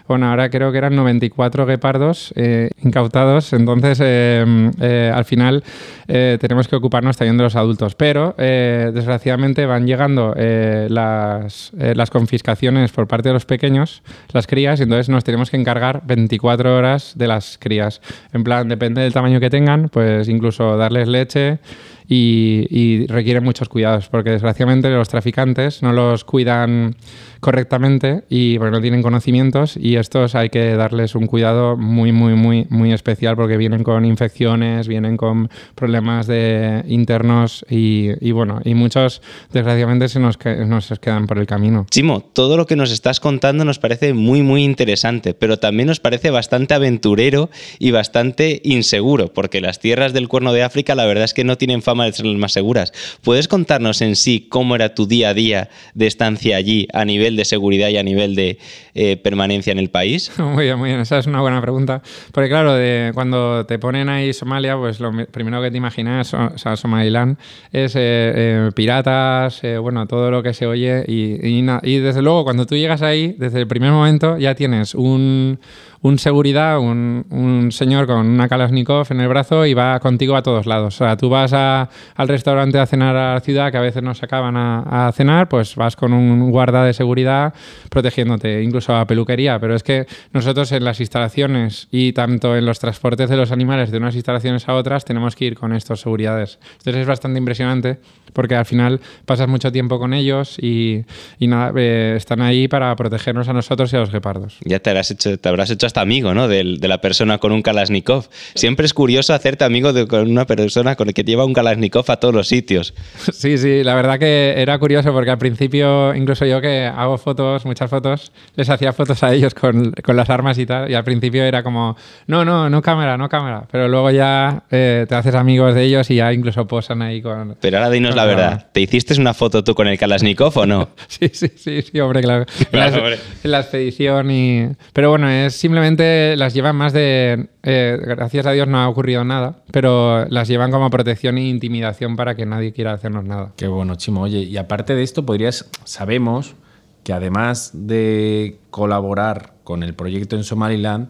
Bueno, 0.07 0.30
ahora 0.30 0.49
creo 0.49 0.71
que 0.71 0.78
eran 0.78 0.95
94 0.95 1.65
guepardos 1.65 2.34
eh, 2.38 2.69
incautados, 2.82 3.51
entonces 3.51 3.99
al 3.99 5.25
final 5.25 5.63
tenemos 6.07 6.69
que 6.69 6.78
ocuparnos 6.78 7.17
también 7.17 7.36
de 7.36 7.43
los 7.43 7.57
adultos, 7.57 7.95
pero 7.95 8.34
desgraciadamente 8.38 9.65
van 9.65 9.86
llegando 9.86 10.34
las, 10.38 11.73
las 11.73 12.09
confiscaciones 12.09 12.93
por 12.93 13.09
parte 13.09 13.28
de 13.30 13.34
los 13.34 13.45
pequeños, 13.45 14.01
las 14.32 14.47
crías, 14.47 14.80
y 14.80 14.84
entonces 14.84 15.09
nos 15.09 15.25
tenemos 15.25 15.51
que 15.51 15.57
encargar 15.57 16.03
24 16.18 16.76
horas 16.76 17.13
de 17.15 17.28
las 17.28 17.57
crías. 17.59 18.01
En 18.34 18.43
plan, 18.43 18.68
depende 18.68 19.01
del 19.01 19.13
tamaño 19.13 19.39
que 19.39 19.51
tengan, 19.51 19.89
pues 19.89 20.28
incluso 20.28 20.76
darles 20.76 21.07
leche 21.07 21.59
y, 22.08 22.68
y 22.70 23.08
requieren 23.08 23.43
muchos 23.43 23.70
cuidados, 23.70 24.08
porque 24.10 24.32
desgraciadamente 24.32 24.89
los 24.89 25.10
traficantes 25.10 25.82
no 25.82 25.93
los 25.93 26.24
cuidan 26.24 26.95
correctamente 27.39 28.24
y 28.30 28.58
porque 28.58 28.72
no 28.72 28.82
tienen 28.82 29.01
conocimientos 29.01 29.78
y 29.78 29.95
estos 29.95 30.36
hay 30.36 30.49
que 30.49 30.76
darles 30.76 31.16
un 31.16 31.28
cuidado 31.28 31.78
muy, 31.78 32.12
muy, 32.12 32.34
muy, 32.34 32.66
muy 32.70 32.93
especial 32.93 33.36
porque 33.36 33.58
vienen 33.58 33.84
con 33.84 34.05
infecciones, 34.05 34.88
vienen 34.88 35.18
con 35.18 35.49
problemas 35.76 36.28
de 36.28 36.84
internos 36.88 37.66
y, 37.70 38.12
y 38.26 38.32
bueno, 38.32 38.60
y 38.64 38.74
muchos 38.74 39.22
desgraciadamente 39.51 40.10
se 40.10 40.20
nos, 40.20 40.38
nos 40.68 40.99
quedan 40.99 41.28
por 41.28 41.38
el 41.38 41.45
camino. 41.45 41.86
Chimo, 41.89 42.22
todo 42.22 42.58
lo 42.58 42.66
que 42.66 42.76
nos 42.76 42.91
estás 42.91 43.20
contando 43.20 43.66
nos 43.66 43.80
parece 43.80 44.14
muy, 44.14 44.41
muy 44.41 44.64
interesante, 44.64 45.34
pero 45.34 45.58
también 45.58 45.88
nos 45.88 45.99
parece 45.99 46.32
bastante 46.32 46.74
aventurero 46.74 47.49
y 47.80 47.91
bastante 47.91 48.62
inseguro, 48.64 49.34
porque 49.34 49.62
las 49.62 49.80
tierras 49.80 50.14
del 50.14 50.28
Cuerno 50.28 50.53
de 50.53 50.64
África 50.64 50.95
la 50.95 51.05
verdad 51.05 51.26
es 51.26 51.34
que 51.34 51.43
no 51.43 51.58
tienen 51.58 51.82
fama 51.82 51.97
de 52.06 52.14
ser 52.14 52.26
las 52.26 52.38
más 52.38 52.54
seguras. 52.54 52.93
¿Puedes 53.24 53.48
contarnos 53.48 54.02
en 54.02 54.16
sí 54.16 54.48
cómo 54.50 54.76
era 54.76 54.93
tu 54.95 55.08
día 55.08 55.30
a 55.30 55.34
día 55.34 55.70
de 55.93 56.08
estancia 56.08 56.58
allí 56.58 56.88
a 56.93 57.06
nivel 57.06 57.36
de 57.36 57.45
seguridad 57.45 57.89
y 57.89 57.98
a 57.98 58.04
nivel 58.04 58.36
de 58.36 58.58
eh, 58.93 59.18
permanencia 59.18 59.72
en 59.72 59.80
el 59.80 59.89
país? 59.89 60.32
Muy 60.38 60.66
bien, 60.66 60.80
muy 60.80 60.89
bien. 60.89 61.02
Esa 61.02 61.20
es 61.20 61.28
una 61.28 61.41
buena 61.41 61.62
pregunta. 61.62 62.02
Porque 62.32 62.50
claro, 62.50 62.76
cuando 63.14 63.66
te 63.66 63.80
ponen 63.80 64.10
ahí 64.10 64.34
Somalia, 64.34 64.78
pues 64.78 65.00
lo 65.00 65.12
primero 65.28 65.62
que 65.62 65.72
te 65.72 65.78
imaginas, 65.78 66.34
o 66.34 66.58
sea, 66.58 66.76
Somaliland, 66.76 67.38
es 67.72 67.95
eh, 67.95 68.00
eh, 68.00 68.72
piratas, 68.76 69.62
bueno, 69.82 70.08
todo 70.08 70.32
lo 70.32 70.41
que 70.43 70.54
se 70.54 70.66
oye. 70.66 71.04
Y 71.08 72.00
desde 72.00 72.22
luego, 72.22 72.43
cuando 72.43 72.66
tú 72.66 72.76
llegas 72.76 73.02
ahí, 73.02 73.36
desde 73.38 73.60
el 73.60 73.68
primer 73.68 73.91
momento 73.91 74.38
ya 74.38 74.56
tienes 74.56 74.95
un 74.95 75.60
un 76.02 76.20
seguridad, 76.20 76.80
un, 76.80 77.26
un, 77.30 77.72
señor 77.72 78.08
con 78.08 78.28
una 78.28 78.48
Kalashnikov 78.48 79.08
en 79.10 79.22
el 79.22 79.28
brazo 79.28 79.66
y 79.66 79.74
va 79.74 80.00
contigo 80.00 80.36
a 80.36 80.43
todos 80.43 80.66
lados. 80.66 80.95
O 80.95 81.06
sea, 81.06 81.18
tú 81.18 81.30
vas 81.30 81.54
a, 81.54 81.89
al 82.16 82.28
restaurante 82.28 82.80
a 82.80 82.86
cenar 82.86 83.16
a 83.16 83.34
la 83.36 83.39
ciudad, 83.39 83.72
que 83.72 83.78
a 83.78 83.82
veces 83.82 84.04
no 84.04 84.14
se 84.14 84.26
acaban 84.26 84.56
a, 84.58 85.08
a, 85.08 85.12
cenar, 85.12 85.50
pues 85.50 85.76
vas 85.76 85.95
con 85.95 86.14
un 86.14 86.52
guarda 86.52 86.84
de 86.84 86.93
seguridad 86.93 87.54
protegiéndote, 87.89 88.64
incluso 88.64 88.95
a 88.95 89.06
peluquería. 89.08 89.60
Pero 89.60 89.76
es 89.76 89.84
que 89.84 90.06
nosotros 90.34 90.72
en 90.72 90.84
las 90.84 91.00
instalaciones 91.00 91.88
y 91.91 92.14
tanto 92.14 92.56
en 92.56 92.66
los 92.66 92.80
transportes 92.80 93.30
de 93.30 93.38
los 93.38 93.52
animales 93.52 93.91
de 93.91 93.98
unas 93.98 94.16
instalaciones 94.16 94.68
a 94.70 94.76
otras 94.76 95.06
tenemos 95.06 95.36
que 95.36 95.45
ir 95.45 95.56
con 95.56 95.74
estos 95.74 96.02
seguridades. 96.02 96.60
Entonces 96.78 97.02
es 97.02 97.08
bastante 97.08 97.39
impresionante 97.39 98.00
porque 98.34 98.56
al 98.56 98.66
final 98.66 99.02
pasas 99.26 99.48
mucho 99.48 99.72
tiempo 99.72 100.00
con 100.00 100.14
ellos 100.14 100.58
y, 100.60 101.06
y 101.39 101.48
nada, 101.48 101.72
eh, 101.76 102.14
están 102.16 102.41
ahí 102.41 102.68
para 102.68 102.95
protegernos 102.95 103.48
a 103.48 103.54
nosotros 103.54 103.91
y 103.93 103.95
a 103.95 104.00
los 104.00 104.12
guepardos. 104.12 104.58
Ya 104.64 104.80
te, 104.80 104.89
habrás 104.91 105.12
hecho, 105.12 105.38
te 105.39 105.50
habrás 105.50 105.70
hecho 105.70 105.86
hasta 105.88 106.01
amigo 106.01 106.33
¿no? 106.33 106.47
de, 106.47 106.77
de 106.79 106.88
la 106.88 107.01
persona 107.01 107.38
con 107.39 107.51
un 107.51 107.61
Kalashnikov. 107.61 108.29
Siempre 108.55 108.85
es 108.85 108.93
curioso 108.93 109.33
hacerte 109.33 109.65
amigo 109.65 109.93
de 109.93 110.07
con 110.07 110.29
una 110.29 110.45
persona 110.45 110.95
con 110.95 111.07
el 111.07 111.13
que 111.13 111.23
lleva 111.23 111.45
un 111.45 111.53
Kalashnikov 111.53 112.09
a 112.09 112.17
todos 112.17 112.33
los 112.33 112.47
sitios. 112.47 112.93
Sí, 113.38 113.57
sí, 113.57 113.83
la 113.83 113.93
verdad 113.93 114.17
que 114.17 114.55
era 114.57 114.79
curioso 114.79 115.13
porque 115.13 115.29
al 115.29 115.38
principio, 115.38 116.15
incluso 116.15 116.45
yo 116.45 116.59
que 116.59 116.85
hago 116.85 117.17
fotos, 117.17 117.65
muchas 117.65 117.89
fotos, 117.89 118.31
les 118.55 118.69
hacía 118.69 118.91
fotos 118.93 119.21
a 119.23 119.33
ellos 119.33 119.53
con, 119.53 119.91
con 119.91 120.15
las 120.15 120.29
armas 120.29 120.57
y 120.57 120.65
tal, 120.65 120.89
y 120.89 120.95
al 120.95 121.03
principio 121.03 121.43
era 121.43 121.61
como, 121.61 121.95
no, 122.25 122.43
no, 122.43 122.69
no 122.69 122.81
cámara, 122.81 123.17
no 123.17 123.29
cámara, 123.29 123.67
pero 123.71 123.88
luego 123.88 124.09
ya 124.11 124.63
eh, 124.71 125.05
te 125.07 125.15
haces 125.15 125.35
amigos 125.35 125.75
de 125.75 125.83
ellos 125.83 126.09
y 126.09 126.15
ya 126.15 126.33
incluso 126.33 126.67
posan 126.67 127.01
ahí 127.01 127.21
con... 127.21 127.57
Pero 127.61 127.77
ahora 127.77 127.89
dinos 127.89 128.15
la 128.15 128.25
verdad, 128.25 128.69
¿te 128.71 128.81
hiciste 128.81 129.19
una 129.19 129.33
foto 129.33 129.63
tú 129.63 129.75
con 129.75 129.88
el 129.88 129.97
Kalashnikov 129.97 130.57
o 130.57 130.65
no? 130.65 130.89
sí, 131.07 131.29
sí, 131.31 131.49
sí, 131.55 131.81
sí, 131.83 131.99
hombre, 131.99 132.21
claro. 132.21 132.45
claro 132.71 132.88
en, 132.88 132.91
la, 132.91 132.97
hombre. 132.97 133.19
en 133.43 133.51
la 133.51 133.59
expedición 133.59 134.31
y... 134.31 134.67
Pero 134.93 135.11
bueno, 135.11 135.29
es 135.29 135.53
simplemente 135.53 135.76
las 135.80 136.53
llevan 136.53 136.75
más 136.75 136.93
de... 136.93 137.49
Eh, 137.63 137.97
gracias 138.01 138.45
a 138.45 138.51
Dios 138.51 138.67
no 138.67 138.80
ha 138.80 138.89
ocurrido 138.89 139.23
nada, 139.23 139.63
pero 139.71 140.25
las 140.25 140.47
llevan 140.47 140.71
como 140.71 140.89
protección 140.89 141.38
e 141.38 141.47
intimidación 141.47 142.15
para 142.15 142.36
que 142.36 142.45
nadie 142.45 142.73
quiera 142.73 142.93
hacernos 142.93 143.25
nada. 143.25 143.53
Qué 143.57 143.67
bueno, 143.67 143.95
Chimo. 143.95 144.21
Oye, 144.21 144.39
y 144.39 144.57
aparte 144.57 144.95
de 144.95 145.03
esto, 145.03 145.25
podrías... 145.25 145.69
Sabemos 145.84 146.55
que 147.03 147.13
además 147.13 147.71
de 147.73 148.59
colaborar 148.69 149.53
con 149.63 149.84
el 149.84 149.93
proyecto 149.93 150.36
en 150.36 150.43
Somaliland, 150.43 151.09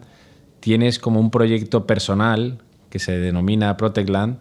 tienes 0.60 0.98
como 0.98 1.18
un 1.18 1.30
proyecto 1.30 1.86
personal 1.86 2.58
que 2.90 2.98
se 2.98 3.18
denomina 3.18 3.76
Protectland, 3.76 4.38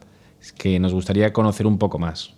que 0.57 0.79
nos 0.79 0.93
gustaría 0.93 1.33
conocer 1.33 1.65
un 1.65 1.77
poco 1.77 1.99
más. 1.99 2.33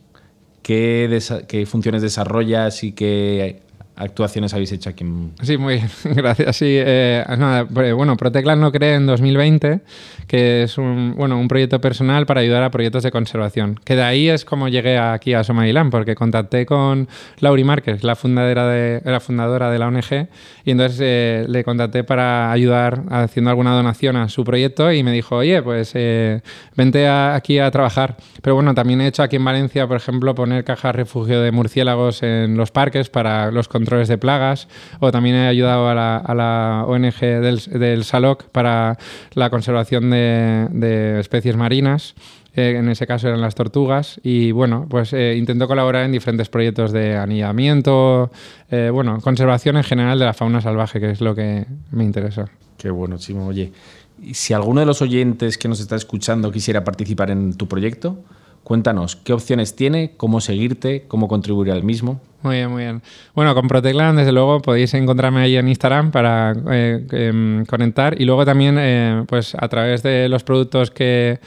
¿Qué, 0.62 1.20
qué 1.48 1.66
funciones 1.66 2.02
desarrollas 2.02 2.84
y 2.84 2.94
qué 2.94 3.62
actuaciones 4.00 4.54
habéis 4.54 4.72
hecho 4.72 4.90
aquí? 4.90 5.06
Sí, 5.42 5.58
muy 5.58 5.76
bien, 5.76 5.90
gracias. 6.16 6.56
Sí, 6.56 6.68
eh, 6.70 7.24
nada, 7.38 7.64
bueno, 7.64 8.16
Proteclan 8.16 8.62
lo 8.62 8.72
creé 8.72 8.96
en 8.96 9.06
2020, 9.06 9.82
que 10.26 10.64
es 10.64 10.78
un, 10.78 11.16
bueno, 11.16 11.38
un 11.38 11.48
proyecto 11.48 11.82
personal 11.82 12.26
para 12.26 12.40
ayudar 12.40 12.64
a 12.64 12.72
proyectos 12.72 13.04
de 13.04 13.12
conservación. 13.12 13.80
Que 13.84 13.96
de 13.96 14.04
ahí 14.04 14.30
es 14.30 14.46
como 14.46 14.70
llegué 14.70 14.98
aquí 14.98 15.34
a 15.34 15.44
Somaliland, 15.44 15.92
porque 15.92 16.16
contacté 16.16 16.66
con 16.66 17.10
Lauri 17.40 17.64
Márquez, 17.66 18.04
la 18.04 18.16
fundadora 18.16 18.68
de, 18.68 19.02
la 19.04 19.20
fundadora 19.20 19.70
de 19.70 19.80
la 19.80 19.88
ONG, 19.88 20.28
y 20.64 20.72
entonces 20.72 21.00
eh, 21.02 21.46
le 21.48 21.64
contacté 21.66 22.06
para 22.06 22.52
ayudar 22.52 23.04
haciendo 23.10 23.50
alguna 23.50 23.76
donación 23.76 24.16
a 24.16 24.30
su 24.30 24.46
proyecto 24.46 24.92
y 24.94 25.04
me 25.04 25.12
dijo, 25.12 25.36
oye, 25.36 25.62
pues 25.62 25.92
eh, 25.96 26.42
vente 26.76 27.06
a, 27.06 27.36
aquí 27.36 27.60
a 27.60 27.70
trabajar. 27.70 28.16
Pero 28.42 28.56
bueno, 28.56 28.74
también 28.74 29.02
he 29.02 29.08
hecho 29.08 29.24
aquí 29.24 29.36
en 29.36 29.44
Valencia, 29.44 29.88
por 29.88 29.98
ejemplo, 29.98 30.34
poner 30.36 30.64
cajas 30.64 30.96
refugio 30.96 31.42
de 31.42 31.52
murciélagos 31.52 32.24
en 32.24 32.56
los 32.56 32.72
parques 32.72 33.10
para 33.10 33.52
los 33.52 33.68
controles 33.68 33.89
de 33.90 34.18
plagas, 34.18 34.68
o 35.00 35.12
también 35.12 35.36
he 35.36 35.48
ayudado 35.48 35.90
a 35.90 35.94
la, 35.96 36.86
ONG 36.88 37.20
del, 37.20 38.04
SALOC 38.04 38.44
para 38.46 38.98
la 39.34 39.50
conservación 39.50 40.10
de, 40.10 40.68
de 40.72 41.20
especies 41.20 41.56
marinas. 41.56 42.16
Eh, 42.56 42.76
en 42.78 42.90
ese 42.90 43.06
caso 43.06 43.28
eran 43.28 43.42
las 43.42 43.56
tortugas, 43.56 44.20
y 44.24 44.52
bueno, 44.52 44.86
pues 44.90 45.14
eh, 45.14 45.36
intento 45.38 45.68
colaborar 45.68 46.06
en 46.06 46.12
diferentes 46.12 46.50
proyectos 46.50 46.92
de 46.92 47.16
anillamiento, 47.16 48.32
eh, 48.72 48.90
bueno, 48.92 49.20
conservación 49.22 49.78
en 49.78 49.84
general 49.84 50.18
de 50.20 50.26
la 50.26 50.34
fauna 50.34 50.60
salvaje, 50.60 51.00
que 51.00 51.12
es 51.12 51.22
lo 51.22 51.36
que 51.36 51.66
me 51.92 52.04
interesa. 52.04 52.46
Qué 52.78 52.90
bueno, 52.90 53.18
Chimo. 53.18 53.48
Oye, 53.48 53.72
si 54.34 54.54
alguno 54.54 54.80
de 54.80 54.88
los 54.88 55.02
oyentes 55.02 55.58
que 55.58 55.68
nos 55.68 55.80
está 55.80 55.96
escuchando 55.96 56.52
quisiera 56.52 56.84
participar 56.84 57.30
en 57.32 57.54
tu 57.54 57.68
proyecto, 57.68 58.18
Cuéntanos, 58.64 59.16
¿qué 59.16 59.34
opciones 59.34 59.76
tiene? 59.76 60.14
¿Cómo 60.16 60.42
seguirte? 60.42 61.06
¿Cómo 61.08 61.28
contribuir 61.28 61.72
al 61.72 61.84
mismo? 61.84 62.22
Muy 62.42 62.56
bien, 62.56 62.72
muy 62.72 62.84
bien. 62.84 63.02
Bueno, 63.36 63.54
con 63.54 63.68
Proteclan, 63.68 64.16
desde 64.16 64.32
luego, 64.32 64.62
podéis 64.62 64.94
encontrarme 64.94 65.42
ahí 65.42 65.58
en 65.58 65.68
Instagram 65.68 66.12
para 66.12 66.54
eh, 66.72 67.06
eh, 67.12 67.64
conectar 67.68 68.20
y 68.20 68.24
luego 68.24 68.46
también, 68.46 68.78
eh, 68.80 69.26
pues 69.28 69.56
a 69.56 69.68
través 69.68 70.04
de 70.04 70.30
los 70.30 70.44
productos 70.46 70.90
que, 70.90 71.40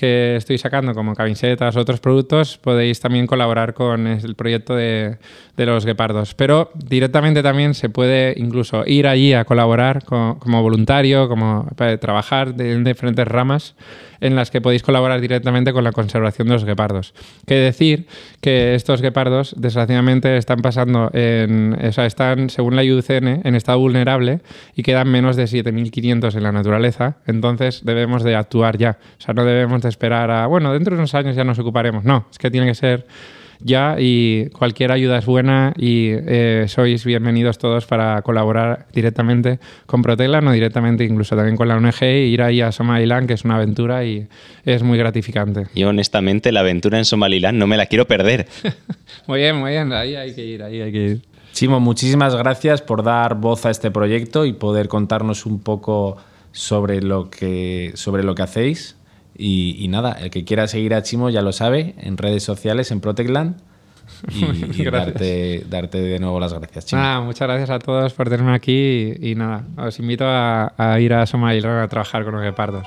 que 0.00 0.36
estoy 0.36 0.56
sacando, 0.56 0.94
como 0.94 1.14
camisetas, 1.14 1.76
otros 1.76 2.00
productos, 2.00 2.56
podéis 2.56 3.00
también 3.00 3.26
colaborar 3.26 3.74
con 3.74 4.06
el 4.06 4.34
proyecto 4.34 4.74
de, 4.74 5.18
de 5.58 5.66
los 5.66 5.84
guepardos. 5.84 6.32
Pero 6.32 6.70
directamente 6.74 7.42
también 7.42 7.74
se 7.74 7.90
puede 7.90 8.32
incluso 8.38 8.82
ir 8.86 9.06
allí 9.06 9.34
a 9.34 9.44
colaborar 9.44 10.02
como, 10.06 10.38
como 10.38 10.62
voluntario, 10.62 11.28
como 11.28 11.68
para 11.76 11.98
trabajar 11.98 12.54
en 12.58 12.82
diferentes 12.82 13.28
ramas 13.28 13.74
en 14.20 14.36
las 14.36 14.50
que 14.50 14.60
podéis 14.60 14.82
colaborar 14.82 15.20
directamente 15.20 15.72
con 15.72 15.84
la 15.84 15.92
conservación 15.92 16.48
de 16.48 16.54
los 16.54 16.64
guepardos. 16.64 17.14
Que 17.46 17.54
decir 17.54 18.06
que 18.40 18.74
estos 18.74 19.02
guepardos, 19.02 19.54
desgraciadamente, 19.56 20.36
están 20.36 20.60
pasando 20.60 21.10
en. 21.12 21.76
O 21.82 21.92
sea, 21.92 22.06
están, 22.06 22.50
según 22.50 22.76
la 22.76 22.84
IUCN, 22.84 23.40
en 23.44 23.54
estado 23.54 23.78
vulnerable 23.78 24.40
y 24.74 24.82
quedan 24.82 25.08
menos 25.08 25.36
de 25.36 25.44
7.500 25.44 26.34
en 26.36 26.42
la 26.42 26.52
naturaleza. 26.52 27.16
Entonces 27.26 27.82
debemos 27.84 28.22
de 28.22 28.36
actuar 28.36 28.78
ya. 28.78 28.98
O 29.18 29.22
sea, 29.22 29.34
no 29.34 29.44
debemos 29.44 29.82
de 29.82 29.88
esperar 29.90 30.30
a, 30.30 30.46
bueno, 30.46 30.72
dentro 30.72 30.96
de 30.96 31.00
unos 31.00 31.14
años 31.14 31.36
ya 31.36 31.44
nos 31.44 31.58
ocuparemos. 31.58 32.04
No, 32.04 32.26
es 32.30 32.38
que 32.38 32.50
tiene 32.50 32.66
que 32.66 32.74
ser 32.74 33.06
ya 33.62 33.96
y 33.98 34.48
cualquier 34.50 34.90
ayuda 34.92 35.18
es 35.18 35.26
buena 35.26 35.74
y 35.76 36.08
eh, 36.10 36.64
sois 36.68 37.04
bienvenidos 37.04 37.58
todos 37.58 37.86
para 37.86 38.22
colaborar 38.22 38.86
directamente 38.92 39.58
con 39.86 40.02
Protela, 40.02 40.40
no 40.40 40.52
directamente 40.52 41.04
incluso 41.04 41.36
también 41.36 41.56
con 41.56 41.68
la 41.68 41.76
ONG 41.76 42.02
e 42.02 42.26
ir 42.26 42.42
ahí 42.42 42.60
a 42.60 42.72
Somaliland, 42.72 43.28
que 43.28 43.34
es 43.34 43.44
una 43.44 43.56
aventura 43.56 44.04
y 44.04 44.26
es 44.64 44.82
muy 44.82 44.98
gratificante. 44.98 45.66
Y 45.74 45.84
honestamente 45.84 46.52
la 46.52 46.60
aventura 46.60 46.98
en 46.98 47.04
Somaliland 47.04 47.58
no 47.58 47.66
me 47.66 47.76
la 47.76 47.86
quiero 47.86 48.06
perder. 48.06 48.46
muy 49.26 49.40
bien, 49.40 49.56
muy 49.56 49.72
bien, 49.72 49.92
ahí 49.92 50.14
hay 50.14 50.34
que 50.34 50.44
ir, 50.44 50.62
ahí 50.62 50.80
hay 50.80 50.92
que 50.92 50.98
ir. 50.98 51.22
Chimo, 51.52 51.80
muchísimas 51.80 52.34
gracias 52.34 52.80
por 52.80 53.02
dar 53.02 53.34
voz 53.34 53.66
a 53.66 53.70
este 53.70 53.90
proyecto 53.90 54.46
y 54.46 54.52
poder 54.52 54.88
contarnos 54.88 55.44
un 55.46 55.60
poco 55.60 56.16
sobre 56.52 57.02
lo 57.02 57.28
que, 57.28 57.92
sobre 57.94 58.22
lo 58.22 58.34
que 58.34 58.42
hacéis. 58.42 58.96
Y, 59.42 59.88
nada, 59.88 60.12
el 60.12 60.30
que 60.30 60.44
quiera 60.44 60.66
seguir 60.66 60.92
a 60.92 61.02
Chimo 61.02 61.30
ya 61.30 61.40
lo 61.40 61.52
sabe, 61.52 61.94
en 61.98 62.18
redes 62.18 62.42
sociales, 62.42 62.90
en 62.90 63.00
Protectland. 63.00 63.56
Y, 64.34 64.84
darte, 64.84 65.64
darte, 65.70 65.98
de 65.98 66.18
nuevo 66.18 66.38
las 66.40 66.52
gracias, 66.52 66.84
Chimo. 66.84 67.22
muchas 67.22 67.48
gracias 67.48 67.70
a 67.70 67.78
todos 67.78 68.12
por 68.12 68.28
tenerme 68.28 68.52
aquí 68.52 69.14
y, 69.18 69.34
nada, 69.34 69.64
os 69.78 69.98
invito 69.98 70.24
a, 70.26 70.98
ir 71.00 71.14
a 71.14 71.24
Somaliland 71.24 71.82
a 71.82 71.88
trabajar 71.88 72.24
con 72.24 72.34
los 72.34 72.42
guepardos. 72.42 72.86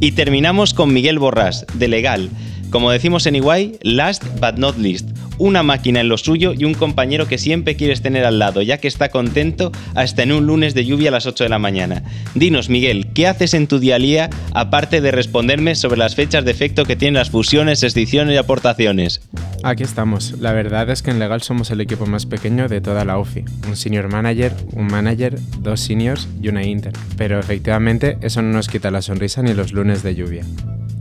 Y 0.00 0.12
terminamos 0.12 0.74
con 0.74 0.92
Miguel 0.92 1.18
Borrás, 1.18 1.66
de 1.74 1.88
Legal. 1.88 2.30
Como 2.70 2.92
decimos 2.92 3.26
en 3.26 3.34
Iguay, 3.34 3.78
last 3.82 4.22
but 4.40 4.58
not 4.58 4.76
least 4.76 5.08
una 5.38 5.62
máquina 5.62 6.00
en 6.00 6.08
lo 6.08 6.18
suyo 6.18 6.52
y 6.56 6.64
un 6.64 6.74
compañero 6.74 7.26
que 7.26 7.38
siempre 7.38 7.76
quieres 7.76 8.02
tener 8.02 8.24
al 8.24 8.38
lado, 8.38 8.62
ya 8.62 8.78
que 8.78 8.88
está 8.88 9.08
contento 9.08 9.72
hasta 9.94 10.22
en 10.22 10.32
un 10.32 10.46
lunes 10.46 10.74
de 10.74 10.84
lluvia 10.84 11.08
a 11.08 11.12
las 11.12 11.26
8 11.26 11.44
de 11.44 11.50
la 11.50 11.58
mañana. 11.58 12.02
Dinos, 12.34 12.68
Miguel, 12.68 13.08
¿qué 13.14 13.26
haces 13.26 13.54
en 13.54 13.66
tu 13.66 13.78
día 13.78 13.96
a 13.96 13.98
día 13.98 14.30
aparte 14.52 15.00
de 15.00 15.10
responderme 15.10 15.74
sobre 15.74 15.98
las 15.98 16.14
fechas 16.14 16.44
de 16.44 16.50
efecto 16.50 16.84
que 16.84 16.96
tienen 16.96 17.14
las 17.14 17.30
fusiones, 17.30 17.82
extinciones 17.82 18.34
y 18.34 18.38
aportaciones? 18.38 19.20
Aquí 19.62 19.82
estamos. 19.82 20.38
La 20.38 20.52
verdad 20.52 20.88
es 20.90 21.02
que 21.02 21.10
en 21.10 21.18
Legal 21.18 21.42
somos 21.42 21.70
el 21.70 21.80
equipo 21.80 22.06
más 22.06 22.26
pequeño 22.26 22.68
de 22.68 22.80
toda 22.80 23.04
la 23.04 23.18
UFI. 23.18 23.44
Un 23.66 23.76
senior 23.76 24.08
manager, 24.08 24.52
un 24.72 24.86
manager, 24.86 25.38
dos 25.60 25.80
seniors 25.80 26.28
y 26.40 26.48
una 26.48 26.64
inter. 26.64 26.92
Pero 27.16 27.40
efectivamente 27.40 28.18
eso 28.20 28.40
no 28.42 28.52
nos 28.52 28.68
quita 28.68 28.90
la 28.90 29.02
sonrisa 29.02 29.42
ni 29.42 29.54
los 29.54 29.72
lunes 29.72 30.02
de 30.02 30.14
lluvia. 30.14 30.44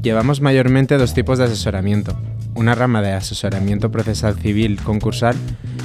Llevamos 0.02 0.42
mayormente 0.42 0.98
dos 0.98 1.14
tipos 1.14 1.38
de 1.38 1.46
asesoramiento 1.46 2.18
una 2.58 2.76
rama 2.76 3.02
de 3.02 3.14
asesoramiento 3.14 3.92
procesal 3.92 4.36
civil 4.36 4.80
concursal 4.84 5.36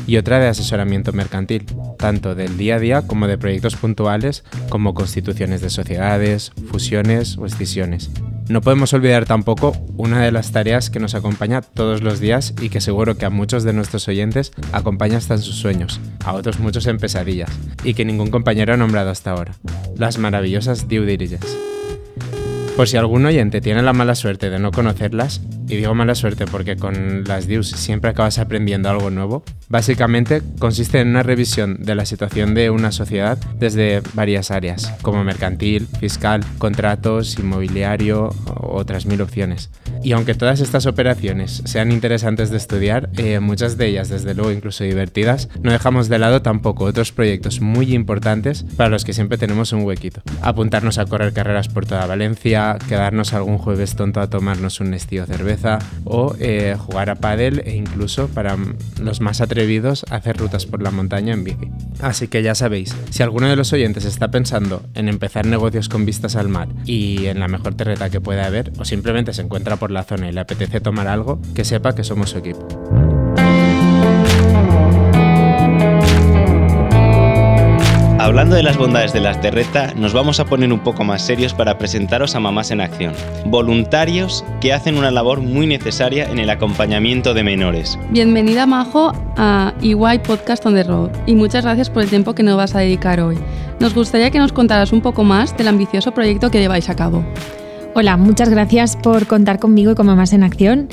y 0.07 0.17
otra 0.17 0.41
de 0.41 0.49
asesoramiento 0.49 1.13
mercantil, 1.13 1.67
tanto 1.99 2.35
del 2.35 2.57
día 2.57 2.77
a 2.77 2.79
día 2.81 3.07
como 3.07 3.29
de 3.29 3.39
proyectos 3.39 3.77
puntuales 3.77 4.43
como 4.69 4.95
constituciones 4.95 5.61
de 5.61 5.71
sociedades, 5.71 6.53
fusiones 6.71 7.37
o 7.39 7.47
escisiones. 7.47 8.11
No 8.49 8.61
podemos 8.61 8.93
olvidar 8.93 9.25
tampoco 9.25 9.77
una 9.97 10.21
de 10.21 10.33
las 10.33 10.51
tareas 10.51 10.91
que 10.91 10.99
nos 10.99 11.15
acompaña 11.15 11.63
todos 11.63 12.03
los 12.03 12.19
días 12.19 12.55
y 12.61 12.71
que 12.71 12.81
seguro 12.81 13.17
que 13.17 13.27
a 13.27 13.31
muchos 13.31 13.63
de 13.63 13.73
nuestros 13.73 14.09
oyentes 14.09 14.53
acompaña 14.73 15.19
hasta 15.19 15.35
en 15.35 15.41
sus 15.41 15.57
sueños, 15.57 16.01
a 16.25 16.33
otros 16.33 16.59
muchos 16.59 16.87
en 16.87 16.99
pesadillas, 16.99 17.51
y 17.85 17.95
que 17.95 18.05
ningún 18.05 18.31
compañero 18.31 18.75
ha 18.75 18.77
nombrado 18.77 19.11
hasta 19.11 19.31
ahora, 19.31 19.55
las 19.97 20.19
maravillosas 20.19 20.89
due 20.89 21.07
diligence. 21.07 21.47
Por 22.77 22.89
si 22.89 22.97
algún 22.97 23.27
oyente 23.27 23.61
tiene 23.61 23.83
la 23.83 23.93
mala 23.93 24.15
suerte 24.15 24.49
de 24.49 24.59
no 24.59 24.71
conocerlas, 24.73 25.43
y 25.69 25.77
digo 25.77 25.95
mala 25.95 26.15
suerte 26.15 26.47
porque 26.47 26.77
con 26.77 27.25
las 27.25 27.47
DIUs 27.47 27.69
siempre 27.69 28.11
acabas 28.11 28.39
aprendiendo 28.39 28.91
algo 28.91 29.11
nuevo, 29.11 29.45
básicamente 29.69 30.43
consiste 30.59 31.01
en 31.01 31.09
una 31.09 31.23
revisión 31.23 31.83
de 31.83 31.95
la 31.95 32.07
situación 32.07 32.55
de 32.55 32.71
una 32.71 32.93
sociedad 32.93 33.39
desde 33.59 34.03
varias 34.15 34.51
áreas, 34.51 34.93
como 35.03 35.23
mercantil, 35.23 35.87
fiscal, 36.01 36.45
contratos, 36.59 37.39
inmobiliario 37.39 38.31
o 38.47 38.77
otras 38.77 39.07
mil 39.07 39.21
opciones. 39.21 39.71
Y 40.03 40.13
aunque 40.13 40.35
todas 40.35 40.61
estas 40.61 40.87
operaciones 40.87 41.63
sean 41.65 41.93
interesantes 41.93 42.51
de 42.51 42.57
estudiar, 42.57 43.09
eh, 43.17 43.39
muchas 43.39 43.77
de 43.79 43.87
ellas 43.87 44.09
desde 44.09 44.35
luego 44.35 44.51
incluso 44.51 44.83
divertidas, 44.83 45.49
no 45.63 45.71
dejamos 45.71 46.09
de 46.09 46.19
lado 46.19 46.43
tampoco 46.43 46.85
otros 46.85 47.13
proyectos 47.13 47.61
muy 47.61 47.95
importantes 47.95 48.65
para 48.77 48.91
los 48.91 49.05
que 49.05 49.13
siempre 49.13 49.39
tenemos 49.39 49.73
un 49.73 49.85
huequito. 49.85 50.23
Apuntarnos 50.41 50.99
a 50.99 51.07
correr 51.07 51.33
carreras 51.33 51.69
por 51.69 51.87
toda 51.87 52.07
Valencia, 52.07 52.62
quedarnos 52.89 53.33
algún 53.33 53.59
jueves 53.59 53.97
tonto 53.97 54.21
a 54.21 54.29
tomarnos 54.29 54.81
un 54.81 54.95
estío 54.95 55.27
cerveza, 55.27 55.79
o 56.05 56.35
eh, 56.39 56.77
jugar 56.79 57.11
a 57.11 57.17
pádel 57.17 57.63
e 57.65 57.75
incluso 57.75 58.29
para 58.29 58.57
los 59.01 59.21
más 59.21 59.41
atrevidos 59.41 60.05
hacer 60.11 60.37
rutas 60.37 60.67
por 60.67 60.83
la 60.83 60.91
montaña 60.91 61.33
en 61.35 61.45
bici. 61.45 61.71
Así 62.01 62.29
que 62.29 62.43
ya 62.43 62.55
sabéis, 62.55 62.95
si 63.11 63.23
alguno 63.23 63.49
de 63.49 63.57
los 63.57 63.73
oyentes 63.73 64.05
está 64.05 64.31
pensando 64.31 64.83
en 64.95 65.09
empezar 65.09 65.47
negocios 65.47 65.89
con 65.89 66.05
vistas 66.05 66.37
al 66.37 66.49
mar 66.49 66.69
y 66.85 67.27
en 67.27 67.41
la 67.41 67.49
mejor 67.49 67.75
terreta 67.75 68.11
que 68.11 68.21
pueda 68.21 68.47
haber 68.47 68.73
o 68.79 68.85
simplemente 68.85 69.33
se 69.33 69.43
encuentra 69.43 69.77
por 69.77 69.91
la 69.91 70.05
zona 70.05 70.29
y 70.29 70.33
le 70.33 70.41
apetece 70.41 70.81
tomar 70.81 71.09
algo, 71.09 71.41
que 71.55 71.65
sepa 71.65 71.95
que 71.95 72.05
somos 72.05 72.31
su 72.31 72.39
equipo. 72.39 73.12
Hablando 78.23 78.55
de 78.55 78.63
las 78.63 78.77
bondades 78.77 79.13
de 79.13 79.19
la 79.19 79.41
terreta, 79.41 79.95
nos 79.97 80.13
vamos 80.13 80.39
a 80.39 80.45
poner 80.45 80.73
un 80.73 80.79
poco 80.79 81.03
más 81.03 81.23
serios 81.23 81.55
para 81.55 81.77
presentaros 81.77 82.37
a 82.37 82.41
Mamás 82.41 82.71
en 82.71 82.81
Acción, 82.81 83.15
voluntarios 83.47 84.45
que 84.61 84.73
hacen 84.73 84.97
una 84.97 85.11
labor 85.11 85.41
muy 85.41 85.67
necesaria 85.67 86.31
en 86.31 86.39
el 86.39 86.49
acompañamiento 86.49 87.35
de 87.35 87.43
menores. 87.43 87.99
Bienvenida, 88.11 88.65
Majo, 88.65 89.13
a 89.37 89.75
EY 89.83 90.21
Podcast 90.25 90.65
on 90.65 90.75
the 90.75 90.85
Road 90.85 91.11
y 91.27 91.35
muchas 91.35 91.65
gracias 91.65 91.91
por 91.91 92.05
el 92.05 92.11
tiempo 92.11 92.33
que 92.33 92.45
nos 92.45 92.57
vas 92.57 92.77
a 92.77 92.79
dedicar 92.79 93.19
hoy. 93.19 93.39
Nos 93.81 93.93
gustaría 93.93 94.31
que 94.31 94.39
nos 94.39 94.53
contaras 94.53 94.93
un 94.93 95.01
poco 95.01 95.25
más 95.25 95.57
del 95.57 95.67
ambicioso 95.67 96.13
proyecto 96.13 96.53
que 96.53 96.61
lleváis 96.61 96.91
a 96.91 96.95
cabo. 96.95 97.25
Hola, 97.97 98.17
muchas 98.17 98.51
gracias 98.51 98.97
por 98.97 99.27
contar 99.27 99.59
conmigo 99.59 99.91
y 99.91 99.95
con 99.97 100.07
Mamás 100.07 100.33
en 100.33 100.45
Acción. 100.45 100.89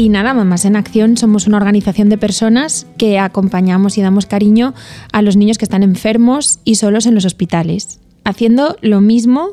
Y 0.00 0.08
nada, 0.08 0.32
Mamás 0.32 0.64
en 0.64 0.76
Acción 0.76 1.18
somos 1.18 1.46
una 1.46 1.58
organización 1.58 2.08
de 2.08 2.16
personas 2.16 2.86
que 2.96 3.18
acompañamos 3.18 3.98
y 3.98 4.00
damos 4.00 4.24
cariño 4.24 4.72
a 5.12 5.20
los 5.20 5.36
niños 5.36 5.58
que 5.58 5.66
están 5.66 5.82
enfermos 5.82 6.58
y 6.64 6.76
solos 6.76 7.04
en 7.04 7.14
los 7.14 7.26
hospitales, 7.26 8.00
haciendo 8.24 8.78
lo 8.80 9.02
mismo 9.02 9.50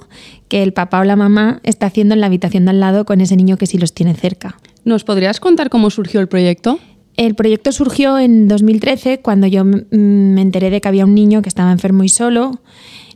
que 0.48 0.64
el 0.64 0.72
papá 0.72 1.02
o 1.02 1.04
la 1.04 1.18
mamá 1.18 1.60
está 1.64 1.88
haciendo 1.88 2.14
en 2.14 2.22
la 2.22 2.28
habitación 2.28 2.64
de 2.64 2.72
al 2.72 2.80
lado 2.80 3.04
con 3.04 3.20
ese 3.20 3.36
niño 3.36 3.58
que 3.58 3.66
sí 3.66 3.78
los 3.78 3.94
tiene 3.94 4.14
cerca. 4.14 4.58
¿Nos 4.86 5.04
podrías 5.04 5.42
contar 5.42 5.70
cómo 5.70 5.90
surgió 5.90 6.22
el 6.22 6.30
proyecto? 6.30 6.80
El 7.18 7.36
proyecto 7.36 7.74
surgió 7.74 8.18
en 8.18 8.48
2013 8.48 9.20
cuando 9.20 9.48
yo 9.48 9.66
me 9.66 10.42
enteré 10.42 10.70
de 10.70 10.80
que 10.80 10.88
había 10.88 11.04
un 11.04 11.14
niño 11.14 11.42
que 11.42 11.50
estaba 11.50 11.74
enfermo 11.74 12.06
y 12.06 12.10
solo. 12.10 12.62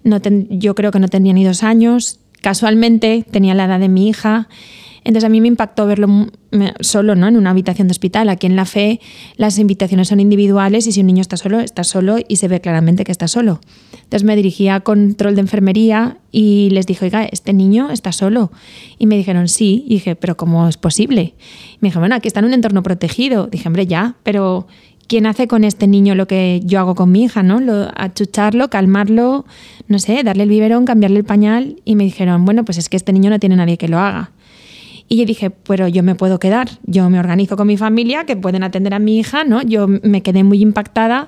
No 0.04 0.20
yo 0.50 0.76
creo 0.76 0.92
que 0.92 1.00
no 1.00 1.08
tenía 1.08 1.32
ni 1.32 1.46
dos 1.46 1.64
años. 1.64 2.20
Casualmente 2.42 3.26
tenía 3.32 3.54
la 3.54 3.64
edad 3.64 3.80
de 3.80 3.88
mi 3.88 4.10
hija 4.10 4.50
entonces 5.04 5.26
a 5.26 5.30
mí 5.30 5.41
me 5.41 5.47
impactó 5.47 5.88
verlo 5.88 6.28
solo, 6.80 7.16
¿no? 7.16 7.28
En 7.28 7.38
una 7.38 7.49
habitación 7.49 7.88
de 7.88 7.91
hospital. 7.91 8.30
Aquí 8.30 8.45
en 8.45 8.56
la 8.56 8.66
fe 8.66 8.99
las 9.36 9.58
invitaciones 9.58 10.10
son 10.10 10.20
individuales 10.20 10.86
y 10.86 10.91
si 10.91 11.02
un 11.02 11.08
niño 11.08 11.22
está 11.22 11.38
solo, 11.38 11.60
está 11.60 11.84
solo 11.84 12.18
y 12.28 12.36
se 12.36 12.47
ve 12.47 12.62
claramente 12.62 13.04
que 13.04 13.12
está 13.12 13.28
solo. 13.28 13.62
Entonces 13.93 14.24
me 14.24 14.36
dirigí 14.36 14.68
a 14.68 14.82
control 14.82 15.36
de 15.36 15.41
enfermería 15.41 16.18
y 16.32 16.70
les 16.72 16.86
dije, 16.86 17.06
oiga, 17.06 17.24
este 17.24 17.54
niño 17.54 17.89
está 17.89 18.12
solo. 18.12 18.52
Y 18.99 19.08
me 19.08 19.18
dijeron, 19.18 19.47
sí. 19.47 19.86
Y 19.88 19.95
dije, 19.95 20.16
pero 20.16 20.38
¿cómo 20.38 20.68
es 20.68 20.78
posible? 20.78 21.34
Y 21.74 21.78
me 21.80 21.88
dije, 21.89 21.97
bueno, 21.97 22.16
aquí 22.16 22.28
está 22.28 22.41
en 22.41 22.45
un 22.47 22.54
entorno 22.54 22.84
protegido. 22.84 23.47
Dije, 23.47 23.68
hombre, 23.68 23.88
ya, 23.88 24.16
pero 24.22 24.68
¿quién 25.08 25.26
hace 25.26 25.47
con 25.47 25.64
este 25.64 25.88
niño 25.88 26.14
lo 26.14 26.28
que 26.28 26.62
yo 26.64 26.80
hago 26.80 26.93
con 26.93 27.12
mi 27.12 27.24
hija, 27.24 27.41
¿no? 27.41 27.60
Lo, 27.60 27.89
achucharlo, 27.95 28.70
calmarlo, 28.70 29.45
no 29.88 29.97
sé, 29.97 30.22
darle 30.24 30.43
el 30.43 30.49
biberón, 30.49 30.86
cambiarle 30.86 31.18
el 31.18 31.26
pañal. 31.26 31.78
Y 31.86 31.95
me 31.95 32.04
dijeron, 32.04 32.45
bueno, 32.45 32.66
pues 32.66 32.78
es 32.78 32.88
que 32.88 32.97
este 32.97 33.14
niño 33.14 33.32
no 33.32 33.39
tiene 33.39 33.56
nadie 33.56 33.78
que 33.78 33.88
lo 33.88 33.97
haga. 33.97 34.32
Y 35.12 35.18
yo 35.18 35.26
dije, 35.26 35.49
pero 35.49 35.89
yo 35.89 36.03
me 36.03 36.16
puedo 36.16 36.39
quedar, 36.39 36.70
yo 36.86 37.09
me 37.09 37.20
organizo 37.20 37.57
con 37.57 37.68
mi 37.68 37.76
familia, 37.76 38.24
que 38.24 38.38
pueden 38.38 38.64
atender 38.64 38.93
a 38.93 38.99
mi 38.99 39.20
hija, 39.20 39.43
¿no? 39.43 39.62
Yo 39.62 39.86
me 39.86 40.24
quedé 40.24 40.45
muy 40.45 40.62
impactada 40.62 41.28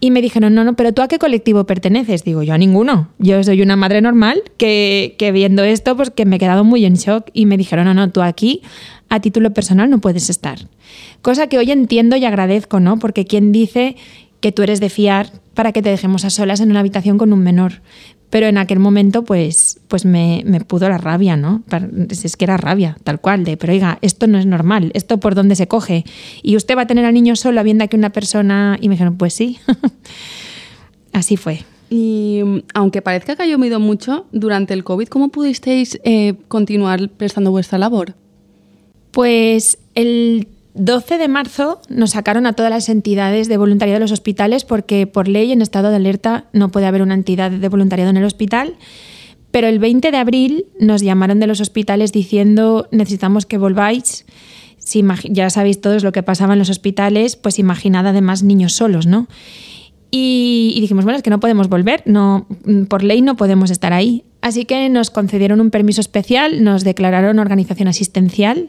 y 0.00 0.10
me 0.10 0.20
dijeron, 0.20 0.54
no, 0.54 0.64
no, 0.64 0.76
pero 0.76 0.92
tú 0.92 1.00
a 1.00 1.08
qué 1.08 1.18
colectivo 1.18 1.64
perteneces? 1.64 2.24
Digo, 2.24 2.42
yo 2.42 2.52
a 2.52 2.58
ninguno. 2.58 3.08
Yo 3.18 3.42
soy 3.42 3.62
una 3.62 3.74
madre 3.74 4.02
normal 4.02 4.42
que, 4.58 5.14
que 5.18 5.32
viendo 5.32 5.64
esto, 5.64 5.96
pues 5.96 6.10
que 6.10 6.26
me 6.26 6.36
he 6.36 6.38
quedado 6.38 6.62
muy 6.62 6.84
en 6.84 6.96
shock 6.96 7.30
y 7.32 7.46
me 7.46 7.56
dijeron, 7.56 7.86
no, 7.86 7.94
no, 7.94 8.10
tú 8.10 8.20
aquí 8.20 8.60
a 9.08 9.18
título 9.20 9.54
personal 9.54 9.88
no 9.88 9.98
puedes 9.98 10.28
estar. 10.28 10.68
Cosa 11.22 11.46
que 11.46 11.56
hoy 11.56 11.70
entiendo 11.70 12.16
y 12.16 12.26
agradezco, 12.26 12.80
¿no? 12.80 12.98
Porque 12.98 13.24
quien 13.24 13.50
dice 13.50 13.96
que 14.40 14.52
tú 14.52 14.62
eres 14.62 14.78
de 14.78 14.90
fiar 14.90 15.30
para 15.54 15.72
que 15.72 15.80
te 15.80 15.88
dejemos 15.88 16.26
a 16.26 16.30
solas 16.30 16.60
en 16.60 16.70
una 16.70 16.80
habitación 16.80 17.16
con 17.16 17.32
un 17.32 17.40
menor. 17.40 17.80
Pero 18.30 18.46
en 18.46 18.58
aquel 18.58 18.80
momento, 18.80 19.24
pues, 19.24 19.80
pues 19.88 20.04
me, 20.04 20.42
me, 20.44 20.60
pudo 20.60 20.88
la 20.88 20.98
rabia, 20.98 21.36
¿no? 21.36 21.62
Es 22.10 22.36
que 22.36 22.44
era 22.44 22.56
rabia, 22.56 22.96
tal 23.04 23.20
cual, 23.20 23.44
de, 23.44 23.56
pero 23.56 23.72
oiga, 23.72 23.98
esto 24.02 24.26
no 24.26 24.38
es 24.38 24.46
normal, 24.46 24.90
esto 24.94 25.20
por 25.20 25.34
dónde 25.34 25.54
se 25.54 25.68
coge. 25.68 26.04
Y 26.42 26.56
usted 26.56 26.76
va 26.76 26.82
a 26.82 26.86
tener 26.86 27.04
al 27.04 27.14
niño 27.14 27.36
solo 27.36 27.62
viendo 27.62 27.88
que 27.88 27.96
una 27.96 28.10
persona. 28.10 28.78
Y 28.80 28.88
me 28.88 28.94
dijeron, 28.94 29.16
pues 29.16 29.32
sí. 29.34 29.58
Así 31.12 31.36
fue. 31.36 31.64
Y 31.88 32.40
aunque 32.74 33.00
parezca 33.00 33.36
que 33.36 33.44
ha 33.44 33.46
llovido 33.46 33.78
mucho 33.78 34.26
durante 34.32 34.74
el 34.74 34.82
COVID, 34.82 35.06
¿cómo 35.08 35.28
pudisteis 35.28 36.00
eh, 36.04 36.34
continuar 36.48 37.08
prestando 37.10 37.52
vuestra 37.52 37.78
labor? 37.78 38.14
Pues 39.12 39.78
el 39.94 40.48
12 40.76 41.16
de 41.16 41.28
marzo 41.28 41.80
nos 41.88 42.10
sacaron 42.10 42.46
a 42.46 42.52
todas 42.52 42.70
las 42.70 42.88
entidades 42.88 43.48
de 43.48 43.56
voluntariado 43.56 43.96
de 43.96 44.04
los 44.04 44.12
hospitales 44.12 44.64
porque 44.64 45.06
por 45.06 45.26
ley 45.26 45.50
en 45.50 45.62
estado 45.62 45.88
de 45.90 45.96
alerta 45.96 46.44
no 46.52 46.70
puede 46.70 46.86
haber 46.86 47.02
una 47.02 47.14
entidad 47.14 47.50
de 47.50 47.68
voluntariado 47.68 48.10
en 48.10 48.18
el 48.18 48.24
hospital, 48.24 48.76
Pero 49.50 49.68
el 49.68 49.78
20 49.78 50.10
de 50.10 50.16
abril 50.18 50.66
nos 50.78 51.00
llamaron 51.00 51.40
de 51.40 51.46
los 51.46 51.60
hospitales 51.62 52.12
diciendo 52.12 52.88
necesitamos 52.90 53.46
que 53.46 53.56
volváis. 53.56 54.26
Si 54.76 55.02
ya 55.30 55.48
sabéis 55.48 55.80
todos 55.80 56.04
lo 56.04 56.12
que 56.12 56.22
pasaba 56.22 56.52
en 56.52 56.58
los 56.58 56.68
hospitales, 56.68 57.36
pues 57.36 57.58
imaginad 57.58 58.06
además 58.06 58.42
niños 58.42 58.74
solos, 58.74 59.06
¿no? 59.06 59.28
Y, 60.10 60.76
dijimos, 60.80 61.04
bueno, 61.04 61.16
es 61.16 61.22
que 61.22 61.30
no 61.30 61.40
podemos 61.40 61.68
volver, 61.68 62.02
no, 62.04 62.46
por 62.88 63.02
ley 63.02 63.22
no 63.22 63.36
podemos 63.36 63.70
estar 63.70 63.92
ahí. 63.92 64.24
Así 64.40 64.64
que 64.64 64.88
nos 64.88 65.10
concedieron 65.10 65.60
un 65.60 65.70
permiso 65.70 66.00
especial, 66.00 66.62
nos 66.62 66.84
declararon 66.84 67.38
organización 67.38 67.88
asistencial 67.88 68.68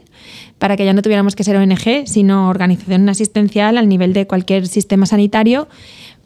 para 0.58 0.76
que 0.76 0.84
ya 0.84 0.92
no 0.92 1.02
tuviéramos 1.02 1.36
que 1.36 1.44
ser 1.44 1.56
ONG, 1.56 2.06
sino 2.06 2.48
organización 2.48 3.08
asistencial 3.08 3.78
al 3.78 3.88
nivel 3.88 4.12
de 4.12 4.26
cualquier 4.26 4.66
sistema 4.66 5.06
sanitario 5.06 5.68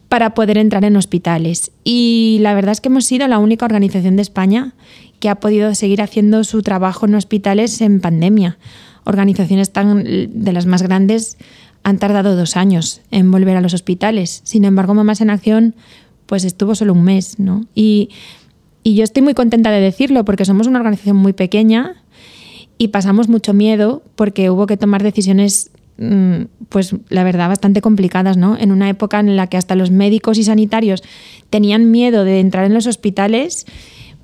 para 0.09 0.35
poder 0.35 0.59
entrar 0.59 0.85
en 0.85 0.97
hospitales. 0.97 1.73
Y 1.85 2.39
la 2.41 2.55
verdad 2.55 2.73
es 2.73 2.81
que 2.81 2.89
hemos 2.89 3.05
sido 3.05 3.27
la 3.29 3.39
única 3.39 3.65
organización 3.65 4.17
de 4.17 4.23
España 4.23 4.75
que 5.21 5.29
ha 5.29 5.37
podido 5.37 5.75
seguir 5.75 6.03
haciendo 6.03 6.45
su 6.45 6.63
trabajo 6.63 7.07
en 7.07 7.15
hospitales 7.15 7.81
en 7.81 8.01
pandemia. 8.01 8.59
Organizaciones 9.05 9.73
tan 9.73 10.05
de 10.05 10.53
las 10.53 10.67
más 10.67 10.83
grandes 10.83 11.39
han 11.83 11.99
tardado 11.99 12.37
dos 12.37 12.57
años 12.57 13.01
en 13.11 13.31
volver 13.31 13.57
a 13.57 13.61
los 13.61 13.75
hospitales. 13.75 14.41
Sin 14.45 14.65
embargo, 14.65 14.95
Mamás 14.95 15.21
en 15.21 15.31
Acción 15.31 15.75
pues 16.27 16.45
estuvo 16.45 16.75
solo 16.75 16.93
un 16.93 17.05
mes, 17.05 17.39
¿no? 17.39 17.67
Y, 17.75 18.11
yo 18.85 19.05
estoy 19.05 19.23
muy 19.23 19.35
contenta 19.35 19.71
de 19.71 19.81
decirlo 19.81 20.25
porque 20.25 20.45
somos 20.45 20.67
una 20.67 20.79
organización 20.79 21.17
muy 21.17 21.33
pequeña 21.33 22.03
y 22.79 22.89
pasamos 22.89 23.29
mucho 23.29 23.55
miedo 23.55 24.03
porque 24.17 24.51
hubo 24.51 24.67
que 24.67 24.77
tomar 24.77 25.03
decisiones 25.03 25.71
mm, 25.99 26.43
pues 26.69 26.95
la 27.09 27.23
verdad 27.23 27.49
bastante 27.49 27.81
complicadas, 27.81 28.37
¿no? 28.37 28.57
En 28.59 28.73
una 28.73 28.89
época 28.89 29.21
en 29.21 29.37
la 29.37 29.47
que 29.47 29.57
hasta 29.57 29.77
los 29.77 29.91
médicos 29.91 30.39
y 30.39 30.45
sanitarios 30.45 31.03
tenían 31.51 31.91
miedo 31.91 32.25
de 32.25 32.41
entrar 32.41 32.65
en 32.65 32.75
los 32.75 32.87
hospitales, 32.87 33.67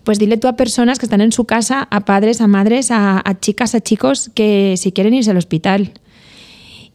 pues 0.02 0.18
dile 0.18 0.38
tú 0.38 0.48
a 0.48 0.56
personas 0.56 0.98
que 0.98 1.06
están 1.06 1.20
en 1.20 1.32
su 1.32 1.44
casa, 1.44 1.86
a 1.90 2.04
padres, 2.04 2.40
a 2.40 2.48
madres, 2.48 2.90
a, 2.90 3.22
a 3.24 3.38
chicas, 3.38 3.74
a 3.74 3.80
chicos 3.80 4.30
que 4.34 4.74
si 4.76 4.90
quieren 4.90 5.14
irse 5.14 5.30
al 5.30 5.36
hospital. 5.36 5.92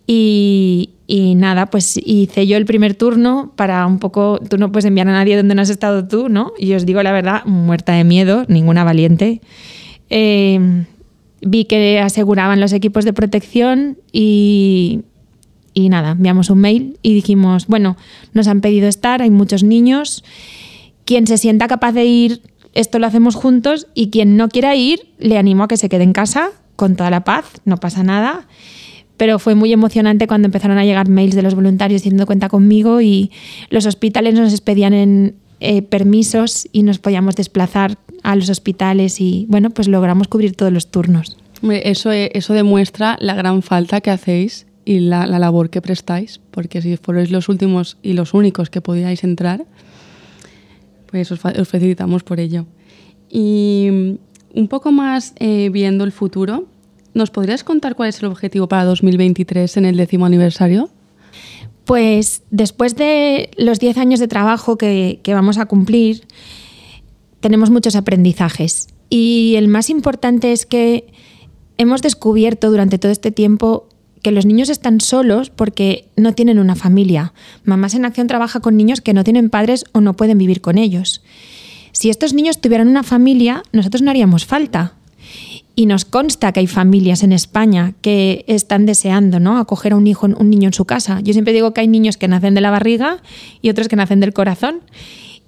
Y, 0.05 0.89
nada, 1.35 1.67
pues 1.67 1.99
hice 2.03 2.47
yo 2.47 2.57
el 2.57 2.65
primer 2.65 2.95
turno 2.95 3.53
para 3.55 3.85
un 3.85 3.99
poco, 3.99 4.39
tú 4.49 4.57
no 4.57 4.71
puedes 4.71 4.85
enviar 4.85 5.07
a 5.07 5.11
nadie 5.11 5.37
donde 5.37 5.55
no 5.55 5.61
has 5.61 5.69
estado 5.69 6.07
tú, 6.07 6.29
¿no? 6.29 6.53
Y 6.57 6.73
os 6.73 6.85
digo 6.85 7.03
la 7.03 7.11
verdad, 7.11 7.45
muerta 7.45 7.93
de 7.93 8.03
miedo, 8.03 8.45
ninguna 8.47 8.83
valiente. 8.83 9.41
Eh, 10.09 10.85
vi 11.41 11.65
que 11.65 11.99
aseguraban 11.99 12.59
los 12.59 12.73
equipos 12.73 13.05
de 13.05 13.13
protección 13.13 13.97
y, 14.11 15.01
y 15.73 15.89
nada, 15.89 16.11
enviamos 16.11 16.49
un 16.49 16.59
mail 16.59 16.97
y 17.01 17.13
dijimos, 17.13 17.67
bueno, 17.67 17.97
nos 18.33 18.47
han 18.47 18.61
pedido 18.61 18.87
estar, 18.87 19.21
hay 19.21 19.29
muchos 19.29 19.63
niños, 19.63 20.23
quien 21.05 21.27
se 21.27 21.37
sienta 21.37 21.67
capaz 21.67 21.91
de 21.91 22.05
ir, 22.05 22.41
esto 22.73 22.99
lo 22.99 23.07
hacemos 23.07 23.35
juntos 23.35 23.87
y 23.93 24.09
quien 24.09 24.37
no 24.37 24.49
quiera 24.49 24.75
ir, 24.75 25.11
le 25.19 25.37
animo 25.37 25.63
a 25.63 25.67
que 25.67 25.77
se 25.77 25.89
quede 25.89 26.03
en 26.03 26.13
casa 26.13 26.51
con 26.75 26.95
toda 26.95 27.09
la 27.09 27.23
paz, 27.23 27.45
no 27.65 27.77
pasa 27.77 28.03
nada 28.03 28.47
pero 29.18 29.39
fue 29.39 29.55
muy 29.55 29.72
emocionante 29.72 30.28
cuando 30.28 30.47
empezaron 30.47 30.78
a 30.78 30.86
llegar 30.86 31.07
mails 31.07 31.36
de 31.36 31.41
los 31.41 31.55
voluntarios 31.55 32.01
diciendo 32.01 32.26
cuenta 32.26 32.49
conmigo 32.49 33.01
y 33.01 33.32
los 33.70 33.86
hospitales 33.86 34.34
nos 34.34 34.51
expedían 34.51 34.93
en 34.93 35.36
eh, 35.59 35.82
permisos 35.82 36.68
y 36.72 36.84
nos 36.84 36.99
podíamos 36.99 37.36
desplazar 37.36 37.97
a 38.24 38.36
los 38.36 38.49
hospitales 38.49 39.22
y 39.22 39.45
bueno, 39.49 39.70
pues 39.70 39.88
logramos 39.88 40.28
cubrir 40.28 40.55
todos 40.55 40.74
los 40.74 40.91
turnos. 40.91 41.38
Eso, 41.72 42.11
eh, 42.11 42.32
eso 42.34 42.53
demuestra 42.53 43.18
la 43.22 43.36
gran 43.36 43.61
falta 43.61 44.01
que 44.01 44.11
hacéis 44.11 44.66
y 44.86 44.99
la, 44.99 45.26
labor 45.26 45.70
que 45.70 45.82
prestáis, 45.82 46.41
porque 46.51 46.82
si 46.82 46.97
fuerais 46.97 47.32
los 47.32 47.47
últimos 47.47 47.97
y 48.01 48.14
los 48.14 48.34
únicos 48.34 48.70
que 48.70 48.82
podíais 48.82 49.24
entrar, 49.24 49.66
pues 51.09 51.32
os, 51.32 51.39
felicitamos 51.39 52.24
por 52.24 52.39
ello. 52.39 52.66
Y 53.30 53.88
mm, 53.89 54.59
un 54.59 54.68
poco 54.68 54.91
más 54.91 55.34
eh, 55.39 55.70
viendo 55.72 56.03
el 56.03 56.11
futuro, 56.11 56.68
¿Nos 57.14 57.30
podrías 57.30 57.64
contar 57.64 57.95
cuál 57.95 58.09
es 58.09 58.20
el 58.20 58.26
objetivo 58.26 58.68
para 58.68 58.86
2023 58.86 59.78
en 59.78 59.86
el 59.86 59.97
décimo 59.97 60.26
aniversario? 60.26 60.89
Pues 61.86 62.43
después 62.49 62.95
de 62.95 63.51
los 63.57 63.80
10 63.80 63.97
años 63.97 64.20
de 64.20 64.28
trabajo 64.28 64.78
que, 64.78 65.20
vamos 65.28 65.57
a 65.57 65.66
cumplir, 65.66 66.26
tenemos 67.39 67.70
muchos 67.70 67.95
aprendizajes. 67.95 68.88
Y 69.09 69.55
el 69.57 69.68
más 69.68 69.89
importante 69.89 70.53
es 70.53 70.66
que 70.66 71.07
hemos 71.78 72.01
descubierto 72.01 72.72
durante 72.72 72.97
todo 72.97 73.11
este 73.11 73.32
tiempo 73.32 73.88
que 74.24 74.32
los 74.32 74.45
niños 74.45 74.70
están 74.70 75.01
solos 75.01 75.49
porque 75.49 76.07
no 76.16 76.34
tienen 76.34 76.57
una 76.57 76.76
familia. 76.76 77.34
Mamás 77.66 77.93
en 77.93 78.05
Acción 78.05 78.28
trabaja 78.28 78.61
con 78.61 78.78
niños 78.78 79.01
que 79.01 79.14
no 79.14 79.26
tienen 79.26 79.49
padres 79.49 79.84
o 79.91 79.99
no 79.99 80.16
pueden 80.16 80.38
vivir 80.38 80.61
con 80.61 80.78
ellos. 80.78 81.22
Si 81.91 82.09
estos 82.09 82.34
niños 82.34 82.61
tuvieran 82.61 82.88
una 82.88 83.03
familia, 83.03 83.61
nosotros 83.74 84.01
no 84.01 84.09
haríamos 84.09 84.45
falta. 84.45 84.93
Y 85.76 85.88
nos 85.88 86.05
consta 86.05 86.51
que 86.51 86.59
hay 86.59 86.67
familias 86.67 87.24
en 87.24 87.32
España 87.32 87.93
que 88.01 88.45
están 88.47 88.86
deseando 88.86 89.39
¿no? 89.39 89.57
acoger 89.57 89.93
a 89.93 89.95
un 89.95 90.05
hijo, 90.05 90.28
un 90.28 90.49
niño 90.49 90.69
en 90.69 90.74
su 90.74 90.86
casa. 90.86 91.19
Yo 91.21 91.34
siempre 91.34 91.53
digo 91.53 91.74
que 91.74 91.82
hay 91.82 91.88
niños 91.88 92.17
que 92.17 92.28
nacen 92.28 92.53
de 92.53 92.61
la 92.61 92.69
barriga 92.69 93.21
y 93.61 93.69
otros 93.69 93.88
que 93.88 93.95
nacen 93.95 94.19
del 94.19 94.34
corazón. 94.34 94.82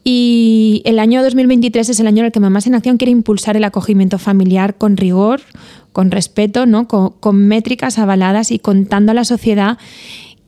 Y 0.03 0.81
el 0.85 0.99
año 0.99 1.23
2023 1.23 1.89
es 1.89 1.99
el 1.99 2.07
año 2.07 2.19
en 2.19 2.25
el 2.27 2.31
que 2.31 2.39
Mamás 2.39 2.67
en 2.67 2.75
Acción 2.75 2.97
quiere 2.97 3.11
impulsar 3.11 3.55
el 3.57 3.63
acogimiento 3.63 4.17
familiar 4.17 4.75
con 4.75 4.97
rigor, 4.97 5.41
con 5.93 6.11
respeto, 6.11 6.65
¿no? 6.65 6.87
con, 6.87 7.11
con 7.19 7.37
métricas 7.47 7.99
avaladas 7.99 8.51
y 8.51 8.59
contando 8.59 9.11
a 9.11 9.15
la 9.15 9.25
sociedad 9.25 9.77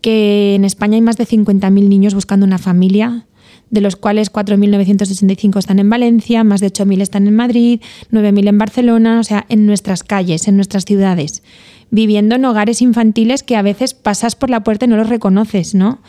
que 0.01 0.55
en 0.55 0.65
España 0.65 0.95
hay 0.95 1.01
más 1.01 1.17
de 1.17 1.25
50.000 1.25 1.71
niños 1.88 2.13
buscando 2.13 2.45
una 2.45 2.57
familia 2.57 3.25
de 3.70 3.82
los 3.82 3.95
cuales 3.95 4.32
4.965 4.32 5.59
están 5.59 5.80
en 5.80 5.89
Valencia, 5.89 6.43
más 6.43 6.61
de 6.61 6.68
8.000 6.68 7.01
están 7.01 7.28
en 7.28 7.36
Madrid, 7.36 7.82
9.000 8.11 8.47
en 8.47 8.57
Barcelona, 8.57 9.20
o 9.20 9.24
sea, 9.24 9.45
en 9.49 9.65
nuestras 9.65 10.03
calles, 10.03 10.47
en 10.47 10.55
nuestras 10.55 10.86
ciudades, 10.86 11.43
viviendo 11.89 12.36
en 12.36 12.45
hogares 12.45 12.82
infantiles 12.82 13.43
que 13.43 13.55
a 13.55 13.61
veces 13.61 13.93
pasas 13.93 14.36
por 14.36 14.49
la 14.49 14.63
puerta 14.63 14.86
y 14.86 14.88
no 14.88 14.97
los 14.97 15.09
reconoces, 15.09 15.76
¿no? 15.76 15.99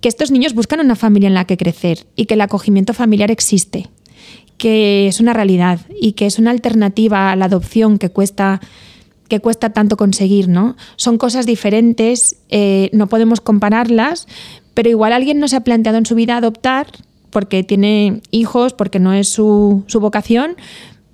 Que 0.00 0.08
estos 0.08 0.30
niños 0.30 0.54
buscan 0.54 0.80
una 0.80 0.96
familia 0.96 1.26
en 1.28 1.34
la 1.34 1.44
que 1.44 1.56
crecer 1.56 2.06
y 2.14 2.26
que 2.26 2.34
el 2.34 2.40
acogimiento 2.40 2.94
familiar 2.94 3.30
existe, 3.30 3.88
que 4.58 5.08
es 5.08 5.20
una 5.20 5.32
realidad 5.32 5.80
y 6.00 6.12
que 6.12 6.26
es 6.26 6.38
una 6.38 6.50
alternativa 6.50 7.32
a 7.32 7.36
la 7.36 7.46
adopción 7.46 7.98
que 7.98 8.10
cuesta 8.10 8.60
que 9.28 9.40
cuesta 9.40 9.70
tanto 9.70 9.96
conseguir, 9.96 10.48
¿no? 10.48 10.76
Son 10.94 11.18
cosas 11.18 11.46
diferentes, 11.46 12.36
eh, 12.48 12.90
no 12.92 13.08
podemos 13.08 13.40
compararlas, 13.40 14.28
pero 14.76 14.90
igual 14.90 15.14
alguien 15.14 15.40
no 15.40 15.48
se 15.48 15.56
ha 15.56 15.60
planteado 15.60 15.96
en 15.96 16.04
su 16.04 16.14
vida 16.14 16.36
adoptar 16.36 16.88
porque 17.30 17.64
tiene 17.64 18.20
hijos, 18.30 18.74
porque 18.74 18.98
no 18.98 19.14
es 19.14 19.30
su, 19.30 19.84
su 19.86 20.00
vocación, 20.00 20.54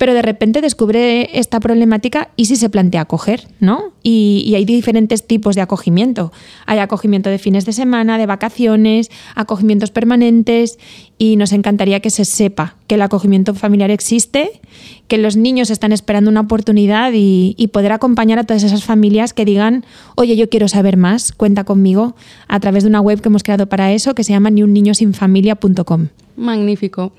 pero 0.02 0.14
de 0.14 0.22
repente 0.22 0.60
descubre 0.60 1.38
esta 1.38 1.60
problemática 1.60 2.30
y 2.34 2.46
sí 2.46 2.56
se 2.56 2.68
plantea 2.68 3.02
acoger, 3.02 3.46
¿no? 3.60 3.92
Y, 4.02 4.52
hay 4.56 4.64
diferentes 4.64 5.28
tipos 5.28 5.54
de 5.54 5.60
acogimiento. 5.60 6.32
Hay 6.66 6.80
acogimiento 6.80 7.30
de 7.30 7.38
fines 7.38 7.66
de 7.66 7.72
semana, 7.72 8.18
de 8.18 8.26
vacaciones, 8.26 9.12
acogimientos 9.36 9.92
permanentes 9.92 10.80
y 11.22 11.36
nos 11.36 11.52
encantaría 11.52 12.00
que 12.00 12.10
se 12.10 12.24
sepa 12.24 12.74
que 12.88 12.96
el 12.96 13.02
acogimiento 13.02 13.54
familiar 13.54 13.92
existe, 13.92 14.60
que 15.06 15.18
los 15.18 15.36
niños 15.36 15.70
están 15.70 15.92
esperando 15.92 16.28
una 16.32 16.40
oportunidad 16.40 17.12
y, 17.14 17.54
y 17.56 17.68
poder 17.68 17.92
acompañar 17.92 18.40
a 18.40 18.42
todas 18.42 18.64
esas 18.64 18.82
familias 18.82 19.32
que 19.32 19.44
digan, 19.44 19.84
oye, 20.16 20.34
yo 20.34 20.48
quiero 20.48 20.66
saber 20.66 20.96
más, 20.96 21.30
cuenta 21.30 21.62
conmigo, 21.62 22.16
a 22.48 22.58
través 22.58 22.82
de 22.82 22.88
una 22.88 23.00
web 23.00 23.20
que 23.20 23.28
hemos 23.28 23.44
creado 23.44 23.68
para 23.68 23.92
eso 23.92 24.16
que 24.16 24.24
se 24.24 24.32
llama 24.32 24.50
niunniñosinfamilia.com. 24.50 26.08
Magnífico. 26.36 27.12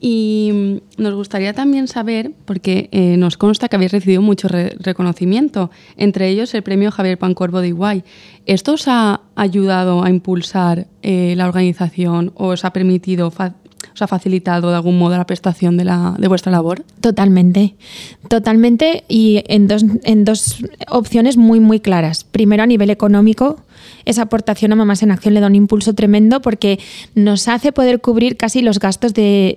Y 0.00 0.80
nos 0.96 1.14
gustaría 1.14 1.52
también 1.54 1.88
saber, 1.88 2.32
porque 2.44 2.88
eh, 2.92 3.16
nos 3.16 3.36
consta 3.36 3.68
que 3.68 3.76
habéis 3.76 3.92
recibido 3.92 4.22
mucho 4.22 4.46
reconocimiento, 4.48 5.70
entre 5.96 6.28
ellos 6.28 6.54
el 6.54 6.62
premio 6.62 6.92
Javier 6.92 7.18
Pancorbo 7.18 7.60
de 7.60 7.68
Iguay. 7.68 8.04
¿Esto 8.46 8.74
os 8.74 8.86
ha 8.86 9.22
ayudado 9.34 10.04
a 10.04 10.10
impulsar 10.10 10.86
eh, 11.02 11.34
la 11.36 11.48
organización 11.48 12.32
o 12.36 12.48
os 12.48 12.64
ha 12.64 12.72
permitido, 12.72 13.26
os 13.28 14.02
ha 14.02 14.06
facilitado 14.06 14.70
de 14.70 14.76
algún 14.76 14.98
modo 14.98 15.16
la 15.16 15.26
prestación 15.26 15.76
de, 15.76 15.84
la, 15.84 16.14
de 16.16 16.28
vuestra 16.28 16.52
labor? 16.52 16.84
Totalmente, 17.00 17.74
totalmente 18.28 19.04
y 19.08 19.42
en 19.48 19.66
dos, 19.66 19.84
en 20.04 20.24
dos 20.24 20.64
opciones 20.88 21.36
muy, 21.36 21.58
muy 21.58 21.80
claras. 21.80 22.22
Primero 22.22 22.62
a 22.62 22.66
nivel 22.66 22.90
económico, 22.90 23.56
esa 24.04 24.22
aportación 24.22 24.72
a 24.72 24.76
Mamás 24.76 25.02
en 25.02 25.10
Acción 25.10 25.34
le 25.34 25.40
da 25.40 25.46
un 25.46 25.54
impulso 25.54 25.94
tremendo 25.94 26.40
porque 26.40 26.78
nos 27.14 27.48
hace 27.48 27.72
poder 27.72 28.00
cubrir 28.00 28.36
casi 28.36 28.62
los 28.62 28.78
gastos 28.78 29.14
de, 29.14 29.56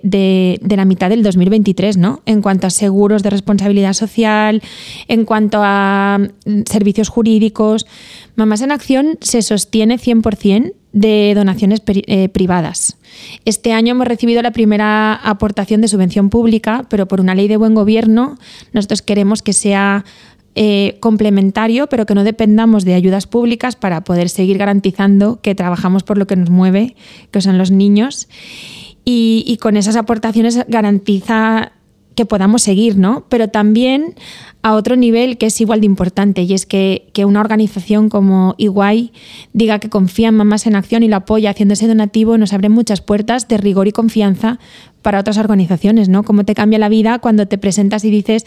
la 0.62 0.84
mitad 0.84 1.10
del 1.10 1.22
2023, 1.22 1.96
¿no? 1.96 2.20
En 2.26 2.42
cuanto 2.42 2.66
a 2.66 2.70
seguros 2.70 3.22
de 3.22 3.30
responsabilidad 3.30 3.92
social, 3.92 4.62
en 5.08 5.24
cuanto 5.24 5.60
a 5.62 6.18
mm, 6.44 6.62
servicios 6.66 7.08
jurídicos. 7.08 7.86
Mamás 8.36 8.62
en 8.62 8.72
Acción 8.72 9.18
se 9.20 9.42
sostiene 9.42 9.98
100% 9.98 10.72
de 10.92 11.32
donaciones 11.34 11.82
eh, 11.86 12.28
privadas. 12.28 12.98
Este 13.44 13.72
año 13.72 13.92
hemos 13.92 14.06
recibido 14.06 14.42
la 14.42 14.52
primera 14.52 15.14
aportación 15.14 15.80
de 15.80 15.88
subvención 15.88 16.28
pública, 16.30 16.86
pero 16.88 17.08
por 17.08 17.20
una 17.20 17.34
ley 17.34 17.48
de 17.48 17.56
buen 17.56 17.74
gobierno 17.74 18.38
nosotros 18.72 19.02
queremos 19.02 19.42
que 19.42 19.52
sea 19.52 20.04
eh, 20.54 20.98
complementario, 21.00 21.86
pero 21.86 22.04
que 22.04 22.14
no 22.14 22.24
dependamos 22.24 22.84
de 22.84 22.94
ayudas 22.94 23.26
públicas 23.26 23.74
para 23.74 24.04
poder 24.04 24.28
seguir 24.28 24.58
garantizando 24.58 25.40
que 25.40 25.54
trabajamos 25.54 26.02
por 26.02 26.18
lo 26.18 26.26
que 26.26 26.36
nos 26.36 26.50
mueve, 26.50 26.94
que 27.30 27.40
son 27.40 27.56
los 27.56 27.70
niños. 27.70 28.28
Y, 29.04 29.58
con 29.60 29.76
esas 29.76 29.96
aportaciones 29.96 30.60
garantiza 30.68 31.71
que 32.14 32.26
podamos 32.26 32.62
seguir, 32.62 32.96
¿no? 32.96 33.24
Pero 33.28 33.48
también 33.48 34.14
a 34.62 34.74
otro 34.74 34.96
nivel 34.96 35.38
que 35.38 35.46
es 35.46 35.60
igual 35.60 35.80
de 35.80 35.86
importante 35.86 36.42
y 36.42 36.52
es 36.52 36.66
que, 36.66 37.08
que 37.12 37.24
una 37.24 37.40
organización 37.40 38.08
como 38.08 38.54
Iguay 38.58 39.12
diga 39.52 39.78
que 39.78 39.88
confía 39.88 40.28
en 40.28 40.36
Mamás 40.36 40.66
en 40.66 40.76
Acción 40.76 41.02
y 41.02 41.08
lo 41.08 41.16
apoya 41.16 41.50
haciéndose 41.50 41.88
donativo 41.88 42.38
nos 42.38 42.52
abre 42.52 42.68
muchas 42.68 43.00
puertas 43.00 43.48
de 43.48 43.56
rigor 43.56 43.88
y 43.88 43.92
confianza 43.92 44.58
para 45.02 45.18
otras 45.18 45.36
organizaciones, 45.38 46.08
¿no? 46.08 46.22
Cómo 46.22 46.44
te 46.44 46.54
cambia 46.54 46.78
la 46.78 46.88
vida 46.88 47.18
cuando 47.18 47.46
te 47.46 47.58
presentas 47.58 48.04
y 48.04 48.10
dices, 48.10 48.46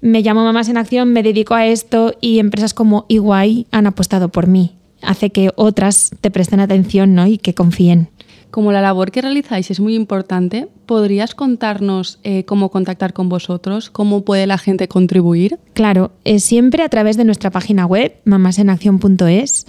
me 0.00 0.20
llamo 0.20 0.44
Mamás 0.44 0.68
en 0.68 0.76
Acción, 0.76 1.12
me 1.12 1.22
dedico 1.22 1.54
a 1.54 1.66
esto 1.66 2.14
y 2.20 2.38
empresas 2.38 2.74
como 2.74 3.06
Iguay 3.08 3.66
han 3.70 3.86
apostado 3.86 4.28
por 4.28 4.46
mí. 4.46 4.72
Hace 5.02 5.30
que 5.30 5.50
otras 5.56 6.10
te 6.20 6.30
presten 6.30 6.60
atención 6.60 7.14
¿no? 7.14 7.26
y 7.26 7.38
que 7.38 7.54
confíen. 7.54 8.08
Como 8.50 8.72
la 8.72 8.80
labor 8.80 9.10
que 9.10 9.22
realizáis 9.22 9.70
es 9.70 9.80
muy 9.80 9.94
importante, 9.94 10.68
¿podrías 10.86 11.34
contarnos 11.34 12.20
eh, 12.22 12.44
cómo 12.44 12.70
contactar 12.70 13.12
con 13.12 13.28
vosotros? 13.28 13.90
¿Cómo 13.90 14.24
puede 14.24 14.46
la 14.46 14.56
gente 14.56 14.88
contribuir? 14.88 15.58
Claro, 15.74 16.12
es 16.24 16.44
siempre 16.44 16.82
a 16.82 16.88
través 16.88 17.16
de 17.16 17.24
nuestra 17.24 17.50
página 17.50 17.86
web, 17.86 18.14
mamasenacción.es. 18.24 19.66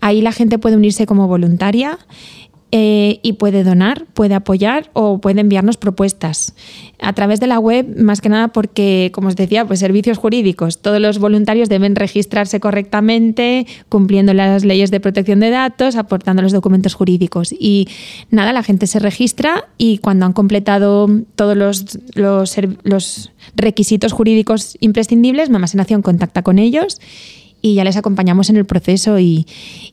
Ahí 0.00 0.20
la 0.20 0.32
gente 0.32 0.58
puede 0.58 0.76
unirse 0.76 1.06
como 1.06 1.28
voluntaria 1.28 1.98
eh, 2.72 3.20
y 3.22 3.34
puede 3.34 3.62
donar, 3.62 4.06
puede 4.12 4.34
apoyar 4.34 4.90
o 4.92 5.20
puede 5.20 5.40
enviarnos 5.40 5.76
propuestas. 5.76 6.54
A 7.00 7.12
través 7.12 7.38
de 7.38 7.46
la 7.46 7.60
web, 7.60 7.86
más 7.96 8.20
que 8.20 8.28
nada 8.28 8.48
porque, 8.48 9.10
como 9.14 9.28
os 9.28 9.36
decía, 9.36 9.64
pues 9.64 9.78
servicios 9.78 10.18
jurídicos. 10.18 10.82
Todos 10.82 11.00
los 11.00 11.20
voluntarios 11.20 11.68
deben 11.68 11.94
registrarse 11.94 12.58
correctamente, 12.58 13.66
cumpliendo 13.88 14.34
las 14.34 14.64
leyes 14.64 14.90
de 14.90 14.98
protección 14.98 15.38
de 15.38 15.50
datos, 15.50 15.94
aportando 15.94 16.42
los 16.42 16.52
documentos 16.52 16.94
jurídicos. 16.94 17.52
Y 17.52 17.86
nada, 18.30 18.52
la 18.52 18.64
gente 18.64 18.88
se 18.88 18.98
registra 18.98 19.68
y 19.78 19.98
cuando 19.98 20.26
han 20.26 20.32
completado 20.32 21.08
todos 21.36 21.56
los, 22.14 23.30
requisitos 23.54 24.12
jurídicos 24.12 24.76
imprescindibles, 24.80 25.50
Mamás 25.50 25.74
en 25.74 25.80
Acción 25.80 26.02
contacta 26.02 26.42
con 26.42 26.58
ellos 26.58 26.98
y 27.62 27.74
ya 27.74 27.84
les 27.84 27.96
acompañamos 27.96 28.50
en 28.50 28.56
el 28.56 28.64
proceso 28.64 29.18
y, 29.18 29.46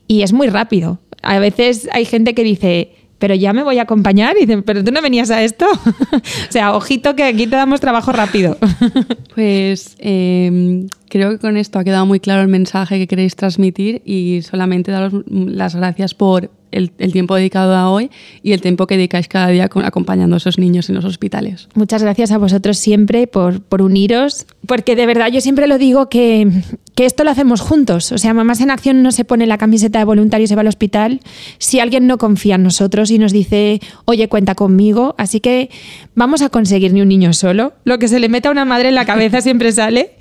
y 0.08 0.22
es 0.22 0.34
muy 0.34 0.48
rápido 0.48 1.00
a 1.24 1.40
veces 1.40 1.90
hay 1.92 2.06
gente 2.06 2.36
que 2.36 2.44
dice, 2.44 2.92
pero 3.18 3.34
ya 3.34 3.54
me 3.54 3.64
voy 3.64 3.80
a 3.80 3.84
acompañar. 3.84 4.36
Y 4.38 4.42
dicen, 4.42 4.62
pero 4.62 4.84
tú 4.84 4.92
no 4.92 5.02
venías 5.02 5.32
a 5.32 5.42
esto. 5.42 5.66
o 6.12 6.52
sea, 6.52 6.76
ojito 6.76 7.16
que 7.16 7.24
aquí 7.24 7.48
te 7.48 7.56
damos 7.56 7.80
trabajo 7.80 8.12
rápido. 8.12 8.58
pues 9.36 9.96
em, 10.00 10.88
creo 11.10 11.32
que 11.32 11.40
con 11.40 11.58
esto 11.58 11.80
ha 11.80 11.84
quedado 11.84 12.06
muy 12.06 12.20
claro 12.20 12.42
el 12.42 12.50
mensaje 12.50 13.00
que 13.00 13.08
queréis 13.08 13.36
transmitir 13.36 14.02
y 14.06 14.42
solamente 14.44 14.92
daros 14.92 15.14
las 15.28 15.76
gracias 15.76 16.14
por 16.14 16.52
el, 16.74 17.12
tiempo 17.12 17.36
dedicado 17.36 17.76
a 17.76 17.90
hoy 17.90 18.10
y 18.42 18.54
el 18.54 18.62
tiempo 18.62 18.88
que 18.88 18.96
dedicáis 18.96 19.28
cada 19.28 19.48
día 19.48 19.70
acompañando 19.84 20.36
a 20.36 20.38
esos 20.38 20.58
niños 20.58 20.90
en 20.90 20.96
los 20.96 21.06
hospitales. 21.06 21.70
Muchas 21.76 22.04
gracias 22.04 22.32
a 22.32 22.38
vosotros 22.38 22.78
siempre 22.78 23.28
por, 23.28 23.62
por 23.62 23.82
uniros, 23.82 24.46
porque 24.66 24.96
de 24.96 25.06
verdad 25.06 25.28
yo 25.32 25.42
siempre 25.42 25.68
lo 25.68 25.78
digo 25.78 26.10
que, 26.10 26.50
que 26.96 27.06
esto 27.06 27.24
lo 27.24 27.32
hacemos 27.32 27.62
juntos. 27.62 28.12
O 28.12 28.18
sea, 28.18 28.34
Mamás 28.34 28.62
en 28.62 28.72
Acción 28.72 29.04
no 29.04 29.12
se 29.12 29.26
pone 29.26 29.46
la 29.46 29.58
camiseta 29.58 30.00
de 30.00 30.06
voluntario 30.06 30.46
y 30.46 30.48
se 30.48 30.56
va 30.56 30.62
al 30.62 30.68
hospital 30.68 31.22
si 31.58 31.80
alguien 31.80 32.08
no 32.08 32.18
confía 32.18 32.56
en 32.56 32.64
nosotros 32.64 33.12
y 33.12 33.20
nos 33.20 33.32
dice, 33.32 33.80
oye, 34.06 34.28
cuenta 34.28 34.56
conmigo. 34.56 35.16
Así 35.18 35.40
que 35.40 35.70
vamos 36.16 36.42
a 36.42 36.50
conseguir 36.50 36.94
ni 36.94 37.02
un 37.02 37.10
niño 37.10 37.34
solo. 37.34 37.74
Lo 37.84 38.00
que 38.00 38.08
se 38.08 38.20
le 38.20 38.30
meta 38.30 38.50
a 38.50 38.52
una 38.52 38.66
madre 38.66 38.90
en 38.90 38.96
la 38.96 39.06
cabeza 39.06 39.42
siempre 39.42 39.72
sale 39.72 40.12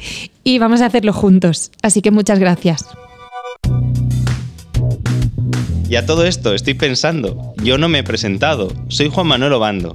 y 0.44 0.58
vamos 0.58 0.80
a 0.80 0.86
hacerlo 0.86 1.12
juntos. 1.12 1.70
Así 1.82 2.02
que 2.02 2.10
muchas 2.10 2.38
gracias. 2.38 2.86
Y 5.92 5.96
a 5.96 6.06
todo 6.06 6.24
esto 6.24 6.54
estoy 6.54 6.72
pensando, 6.72 7.52
yo 7.62 7.76
no 7.76 7.86
me 7.90 7.98
he 7.98 8.02
presentado, 8.02 8.72
soy 8.88 9.10
Juan 9.10 9.26
Manuel 9.26 9.52
Obando 9.52 9.94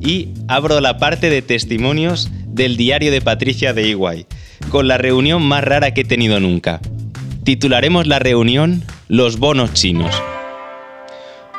y 0.00 0.30
abro 0.48 0.80
la 0.80 0.98
parte 0.98 1.30
de 1.30 1.42
testimonios 1.42 2.28
del 2.48 2.76
diario 2.76 3.12
de 3.12 3.20
Patricia 3.20 3.72
de 3.72 3.86
Iguay, 3.86 4.26
con 4.68 4.88
la 4.88 4.98
reunión 4.98 5.44
más 5.44 5.62
rara 5.62 5.94
que 5.94 6.00
he 6.00 6.04
tenido 6.04 6.40
nunca. 6.40 6.80
Titularemos 7.44 8.08
la 8.08 8.18
reunión 8.18 8.82
Los 9.06 9.38
bonos 9.38 9.74
chinos. 9.74 10.12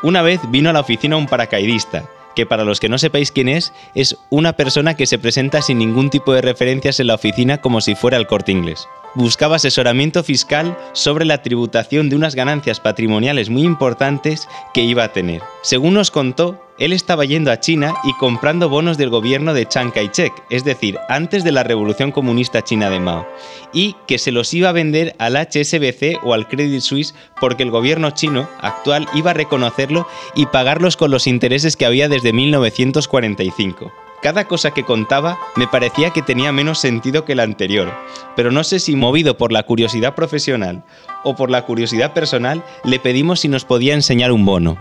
Una 0.03 0.23
vez 0.23 0.41
vino 0.49 0.71
a 0.71 0.73
la 0.73 0.81
oficina 0.81 1.15
un 1.15 1.27
paracaidista, 1.27 2.03
que 2.35 2.45
para 2.45 2.65
los 2.65 2.81
que 2.81 2.89
no 2.89 2.97
sepáis 2.97 3.31
quién 3.31 3.47
es, 3.47 3.71
es 3.95 4.17
una 4.29 4.57
persona 4.57 4.95
que 4.95 5.05
se 5.05 5.19
presenta 5.19 5.61
sin 5.61 5.77
ningún 5.77 6.09
tipo 6.09 6.33
de 6.33 6.41
referencias 6.41 6.99
en 6.99 7.07
la 7.07 7.15
oficina 7.15 7.59
como 7.59 7.79
si 7.79 7.95
fuera 7.95 8.17
el 8.17 8.27
corte 8.27 8.51
inglés 8.51 8.89
buscaba 9.15 9.57
asesoramiento 9.57 10.23
fiscal 10.23 10.77
sobre 10.93 11.25
la 11.25 11.41
tributación 11.41 12.09
de 12.09 12.15
unas 12.15 12.35
ganancias 12.35 12.79
patrimoniales 12.79 13.49
muy 13.49 13.63
importantes 13.63 14.47
que 14.73 14.81
iba 14.81 15.03
a 15.03 15.13
tener. 15.13 15.41
Según 15.61 15.95
nos 15.95 16.11
contó, 16.11 16.63
él 16.79 16.93
estaba 16.93 17.25
yendo 17.25 17.51
a 17.51 17.59
China 17.59 17.93
y 18.05 18.13
comprando 18.13 18.69
bonos 18.69 18.97
del 18.97 19.09
gobierno 19.09 19.53
de 19.53 19.67
Chiang 19.67 19.91
Kai-shek, 19.91 20.31
es 20.49 20.63
decir, 20.63 20.97
antes 21.09 21.43
de 21.43 21.51
la 21.51 21.63
Revolución 21.63 22.11
Comunista 22.11 22.63
China 22.63 22.89
de 22.89 23.01
Mao, 23.01 23.27
y 23.73 23.95
que 24.07 24.17
se 24.17 24.31
los 24.31 24.53
iba 24.53 24.69
a 24.69 24.73
vender 24.73 25.13
al 25.19 25.35
HSBC 25.35 26.23
o 26.23 26.33
al 26.33 26.47
Credit 26.47 26.81
Suisse 26.81 27.15
porque 27.39 27.63
el 27.63 27.71
gobierno 27.71 28.11
chino 28.11 28.47
actual 28.61 29.07
iba 29.13 29.31
a 29.31 29.33
reconocerlo 29.33 30.07
y 30.35 30.45
pagarlos 30.45 30.95
con 30.95 31.11
los 31.11 31.27
intereses 31.27 31.75
que 31.75 31.85
había 31.85 32.07
desde 32.07 32.31
1945. 32.31 33.91
Cada 34.21 34.45
cosa 34.45 34.71
que 34.71 34.83
contaba 34.83 35.37
me 35.55 35.67
parecía 35.67 36.09
que 36.09 36.21
tenía 36.21 36.51
menos 36.51 36.79
sentido 36.79 37.23
que 37.23 37.35
la 37.35 37.43
anterior, 37.43 37.93
pero 38.35 38.51
no 38.51 38.65
sé 38.65 38.79
si 38.79 38.97
movido 38.97 39.37
por 39.37 39.53
la 39.53 39.63
curiosidad 39.63 40.13
profesional 40.13 40.83
o 41.23 41.35
por 41.35 41.49
la 41.49 41.65
curiosidad 41.65 42.13
personal, 42.13 42.63
le 42.83 42.99
pedimos 42.99 43.39
si 43.39 43.47
nos 43.47 43.63
podía 43.63 43.93
enseñar 43.93 44.33
un 44.33 44.45
bono. 44.45 44.77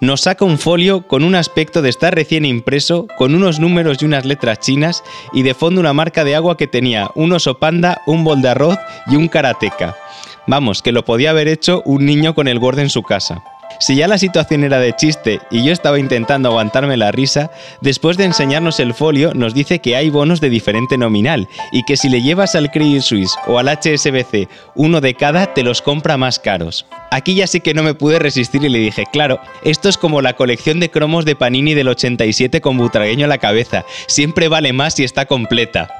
Nos 0.00 0.22
saca 0.22 0.44
un 0.44 0.58
folio 0.58 1.06
con 1.06 1.22
un 1.22 1.34
aspecto 1.34 1.82
de 1.82 1.90
estar 1.90 2.14
recién 2.14 2.44
impreso, 2.44 3.06
con 3.16 3.34
unos 3.34 3.60
números 3.60 3.98
y 4.00 4.06
unas 4.06 4.24
letras 4.24 4.58
chinas, 4.58 5.04
y 5.32 5.42
de 5.42 5.54
fondo 5.54 5.80
una 5.80 5.92
marca 5.92 6.24
de 6.24 6.34
agua 6.34 6.56
que 6.56 6.66
tenía 6.66 7.10
un 7.14 7.32
oso 7.32 7.58
panda, 7.58 8.00
un 8.06 8.24
bol 8.24 8.40
de 8.40 8.48
arroz 8.48 8.78
y 9.06 9.16
un 9.16 9.28
karateca. 9.28 9.94
Vamos, 10.46 10.82
que 10.82 10.90
lo 10.90 11.04
podía 11.04 11.30
haber 11.30 11.48
hecho 11.48 11.82
un 11.84 12.06
niño 12.06 12.34
con 12.34 12.48
el 12.48 12.58
borde 12.58 12.82
en 12.82 12.90
su 12.90 13.02
casa. 13.02 13.44
Si 13.78 13.96
ya 13.96 14.08
la 14.08 14.18
situación 14.18 14.64
era 14.64 14.78
de 14.78 14.94
chiste 14.94 15.40
y 15.50 15.64
yo 15.64 15.72
estaba 15.72 15.98
intentando 15.98 16.48
aguantarme 16.48 16.96
la 16.96 17.12
risa, 17.12 17.50
después 17.80 18.16
de 18.16 18.24
enseñarnos 18.24 18.80
el 18.80 18.94
folio 18.94 19.32
nos 19.34 19.54
dice 19.54 19.78
que 19.78 19.96
hay 19.96 20.10
bonos 20.10 20.40
de 20.40 20.50
diferente 20.50 20.98
nominal 20.98 21.48
y 21.72 21.84
que 21.84 21.96
si 21.96 22.08
le 22.08 22.22
llevas 22.22 22.54
al 22.54 22.70
Credit 22.70 23.00
Suisse 23.00 23.34
o 23.46 23.58
al 23.58 23.68
HSBC 23.68 24.48
uno 24.74 25.00
de 25.00 25.14
cada 25.14 25.54
te 25.54 25.62
los 25.62 25.82
compra 25.82 26.16
más 26.16 26.38
caros. 26.38 26.86
Aquí 27.10 27.34
ya 27.34 27.46
sí 27.46 27.60
que 27.60 27.74
no 27.74 27.82
me 27.82 27.94
pude 27.94 28.18
resistir 28.18 28.62
y 28.64 28.68
le 28.68 28.78
dije, 28.78 29.04
claro, 29.10 29.40
esto 29.64 29.88
es 29.88 29.98
como 29.98 30.20
la 30.20 30.34
colección 30.34 30.78
de 30.78 30.90
cromos 30.90 31.24
de 31.24 31.36
Panini 31.36 31.74
del 31.74 31.88
87 31.88 32.60
con 32.60 32.76
butragueño 32.76 33.24
a 33.24 33.28
la 33.28 33.38
cabeza, 33.38 33.84
siempre 34.06 34.48
vale 34.48 34.72
más 34.72 34.94
si 34.94 35.04
está 35.04 35.26
completa. 35.26 35.99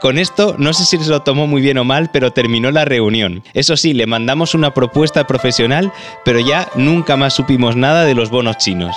Con 0.00 0.16
esto, 0.16 0.54
no 0.56 0.72
sé 0.72 0.86
si 0.86 0.96
se 0.96 1.10
lo 1.10 1.20
tomó 1.20 1.46
muy 1.46 1.60
bien 1.60 1.76
o 1.76 1.84
mal, 1.84 2.10
pero 2.10 2.32
terminó 2.32 2.70
la 2.70 2.86
reunión. 2.86 3.42
Eso 3.52 3.76
sí, 3.76 3.92
le 3.92 4.06
mandamos 4.06 4.54
una 4.54 4.72
propuesta 4.72 5.26
profesional, 5.26 5.92
pero 6.24 6.40
ya 6.40 6.70
nunca 6.74 7.18
más 7.18 7.34
supimos 7.34 7.76
nada 7.76 8.06
de 8.06 8.14
los 8.14 8.30
bonos 8.30 8.56
chinos. 8.56 8.96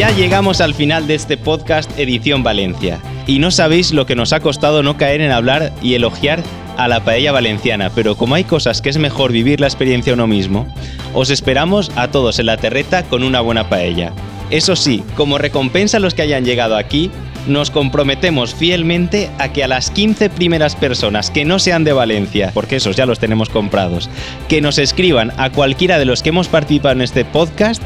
Ya 0.00 0.10
llegamos 0.12 0.62
al 0.62 0.72
final 0.72 1.06
de 1.06 1.14
este 1.14 1.36
podcast 1.36 1.90
Edición 1.98 2.42
Valencia 2.42 3.02
y 3.26 3.38
no 3.38 3.50
sabéis 3.50 3.92
lo 3.92 4.06
que 4.06 4.16
nos 4.16 4.32
ha 4.32 4.40
costado 4.40 4.82
no 4.82 4.96
caer 4.96 5.20
en 5.20 5.30
hablar 5.30 5.74
y 5.82 5.92
elogiar 5.92 6.42
a 6.78 6.88
la 6.88 7.04
paella 7.04 7.32
valenciana, 7.32 7.90
pero 7.94 8.16
como 8.16 8.34
hay 8.34 8.44
cosas 8.44 8.80
que 8.80 8.88
es 8.88 8.96
mejor 8.96 9.30
vivir 9.30 9.60
la 9.60 9.66
experiencia 9.66 10.14
uno 10.14 10.26
mismo, 10.26 10.66
os 11.12 11.28
esperamos 11.28 11.92
a 11.96 12.08
todos 12.08 12.38
en 12.38 12.46
la 12.46 12.56
terreta 12.56 13.02
con 13.02 13.22
una 13.22 13.42
buena 13.42 13.68
paella. 13.68 14.14
Eso 14.48 14.74
sí, 14.74 15.04
como 15.16 15.36
recompensa 15.36 15.98
a 15.98 16.00
los 16.00 16.14
que 16.14 16.22
hayan 16.22 16.46
llegado 16.46 16.78
aquí, 16.78 17.10
nos 17.46 17.70
comprometemos 17.70 18.54
fielmente 18.54 19.30
a 19.38 19.52
que 19.52 19.64
a 19.64 19.68
las 19.68 19.90
15 19.90 20.30
primeras 20.30 20.76
personas 20.76 21.30
que 21.30 21.44
no 21.44 21.58
sean 21.58 21.84
de 21.84 21.92
Valencia, 21.92 22.50
porque 22.54 22.76
esos 22.76 22.96
ya 22.96 23.06
los 23.06 23.18
tenemos 23.18 23.48
comprados, 23.48 24.08
que 24.48 24.60
nos 24.60 24.78
escriban 24.78 25.32
a 25.36 25.50
cualquiera 25.50 25.98
de 25.98 26.04
los 26.04 26.22
que 26.22 26.30
hemos 26.30 26.48
participado 26.48 26.94
en 26.94 27.02
este 27.02 27.24
podcast, 27.24 27.82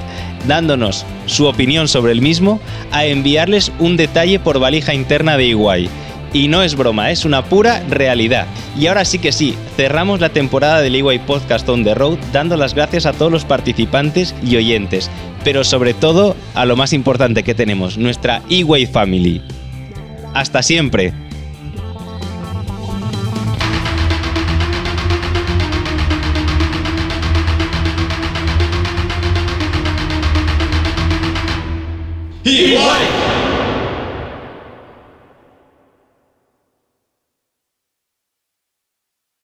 dándonos 0.46 1.06
su 1.26 1.46
opinión 1.46 1.88
sobre 1.88 2.12
el 2.12 2.20
mismo, 2.20 2.60
a 2.90 3.06
enviarles 3.06 3.72
un 3.78 3.96
detalle 3.96 4.38
por 4.38 4.58
valija 4.58 4.94
interna 4.94 5.36
de 5.36 5.46
Iguay. 5.46 5.88
Y 6.34 6.48
no 6.48 6.64
es 6.64 6.74
broma, 6.74 7.12
es 7.12 7.24
una 7.24 7.44
pura 7.44 7.80
realidad. 7.88 8.46
Y 8.76 8.88
ahora 8.88 9.04
sí 9.04 9.20
que 9.20 9.30
sí, 9.30 9.54
cerramos 9.76 10.20
la 10.20 10.30
temporada 10.30 10.82
del 10.82 10.96
EY 10.96 11.20
Podcast 11.20 11.66
on 11.68 11.84
the 11.84 11.94
Road 11.94 12.18
dando 12.32 12.56
las 12.56 12.74
gracias 12.74 13.06
a 13.06 13.12
todos 13.12 13.30
los 13.30 13.44
participantes 13.44 14.34
y 14.42 14.56
oyentes, 14.56 15.08
pero 15.44 15.62
sobre 15.62 15.94
todo 15.94 16.34
a 16.54 16.66
lo 16.66 16.74
más 16.74 16.92
importante 16.92 17.44
que 17.44 17.54
tenemos, 17.54 17.96
nuestra 17.98 18.42
EY 18.50 18.86
Family. 18.86 19.40
Hasta 20.34 20.62
siempre. 20.64 21.14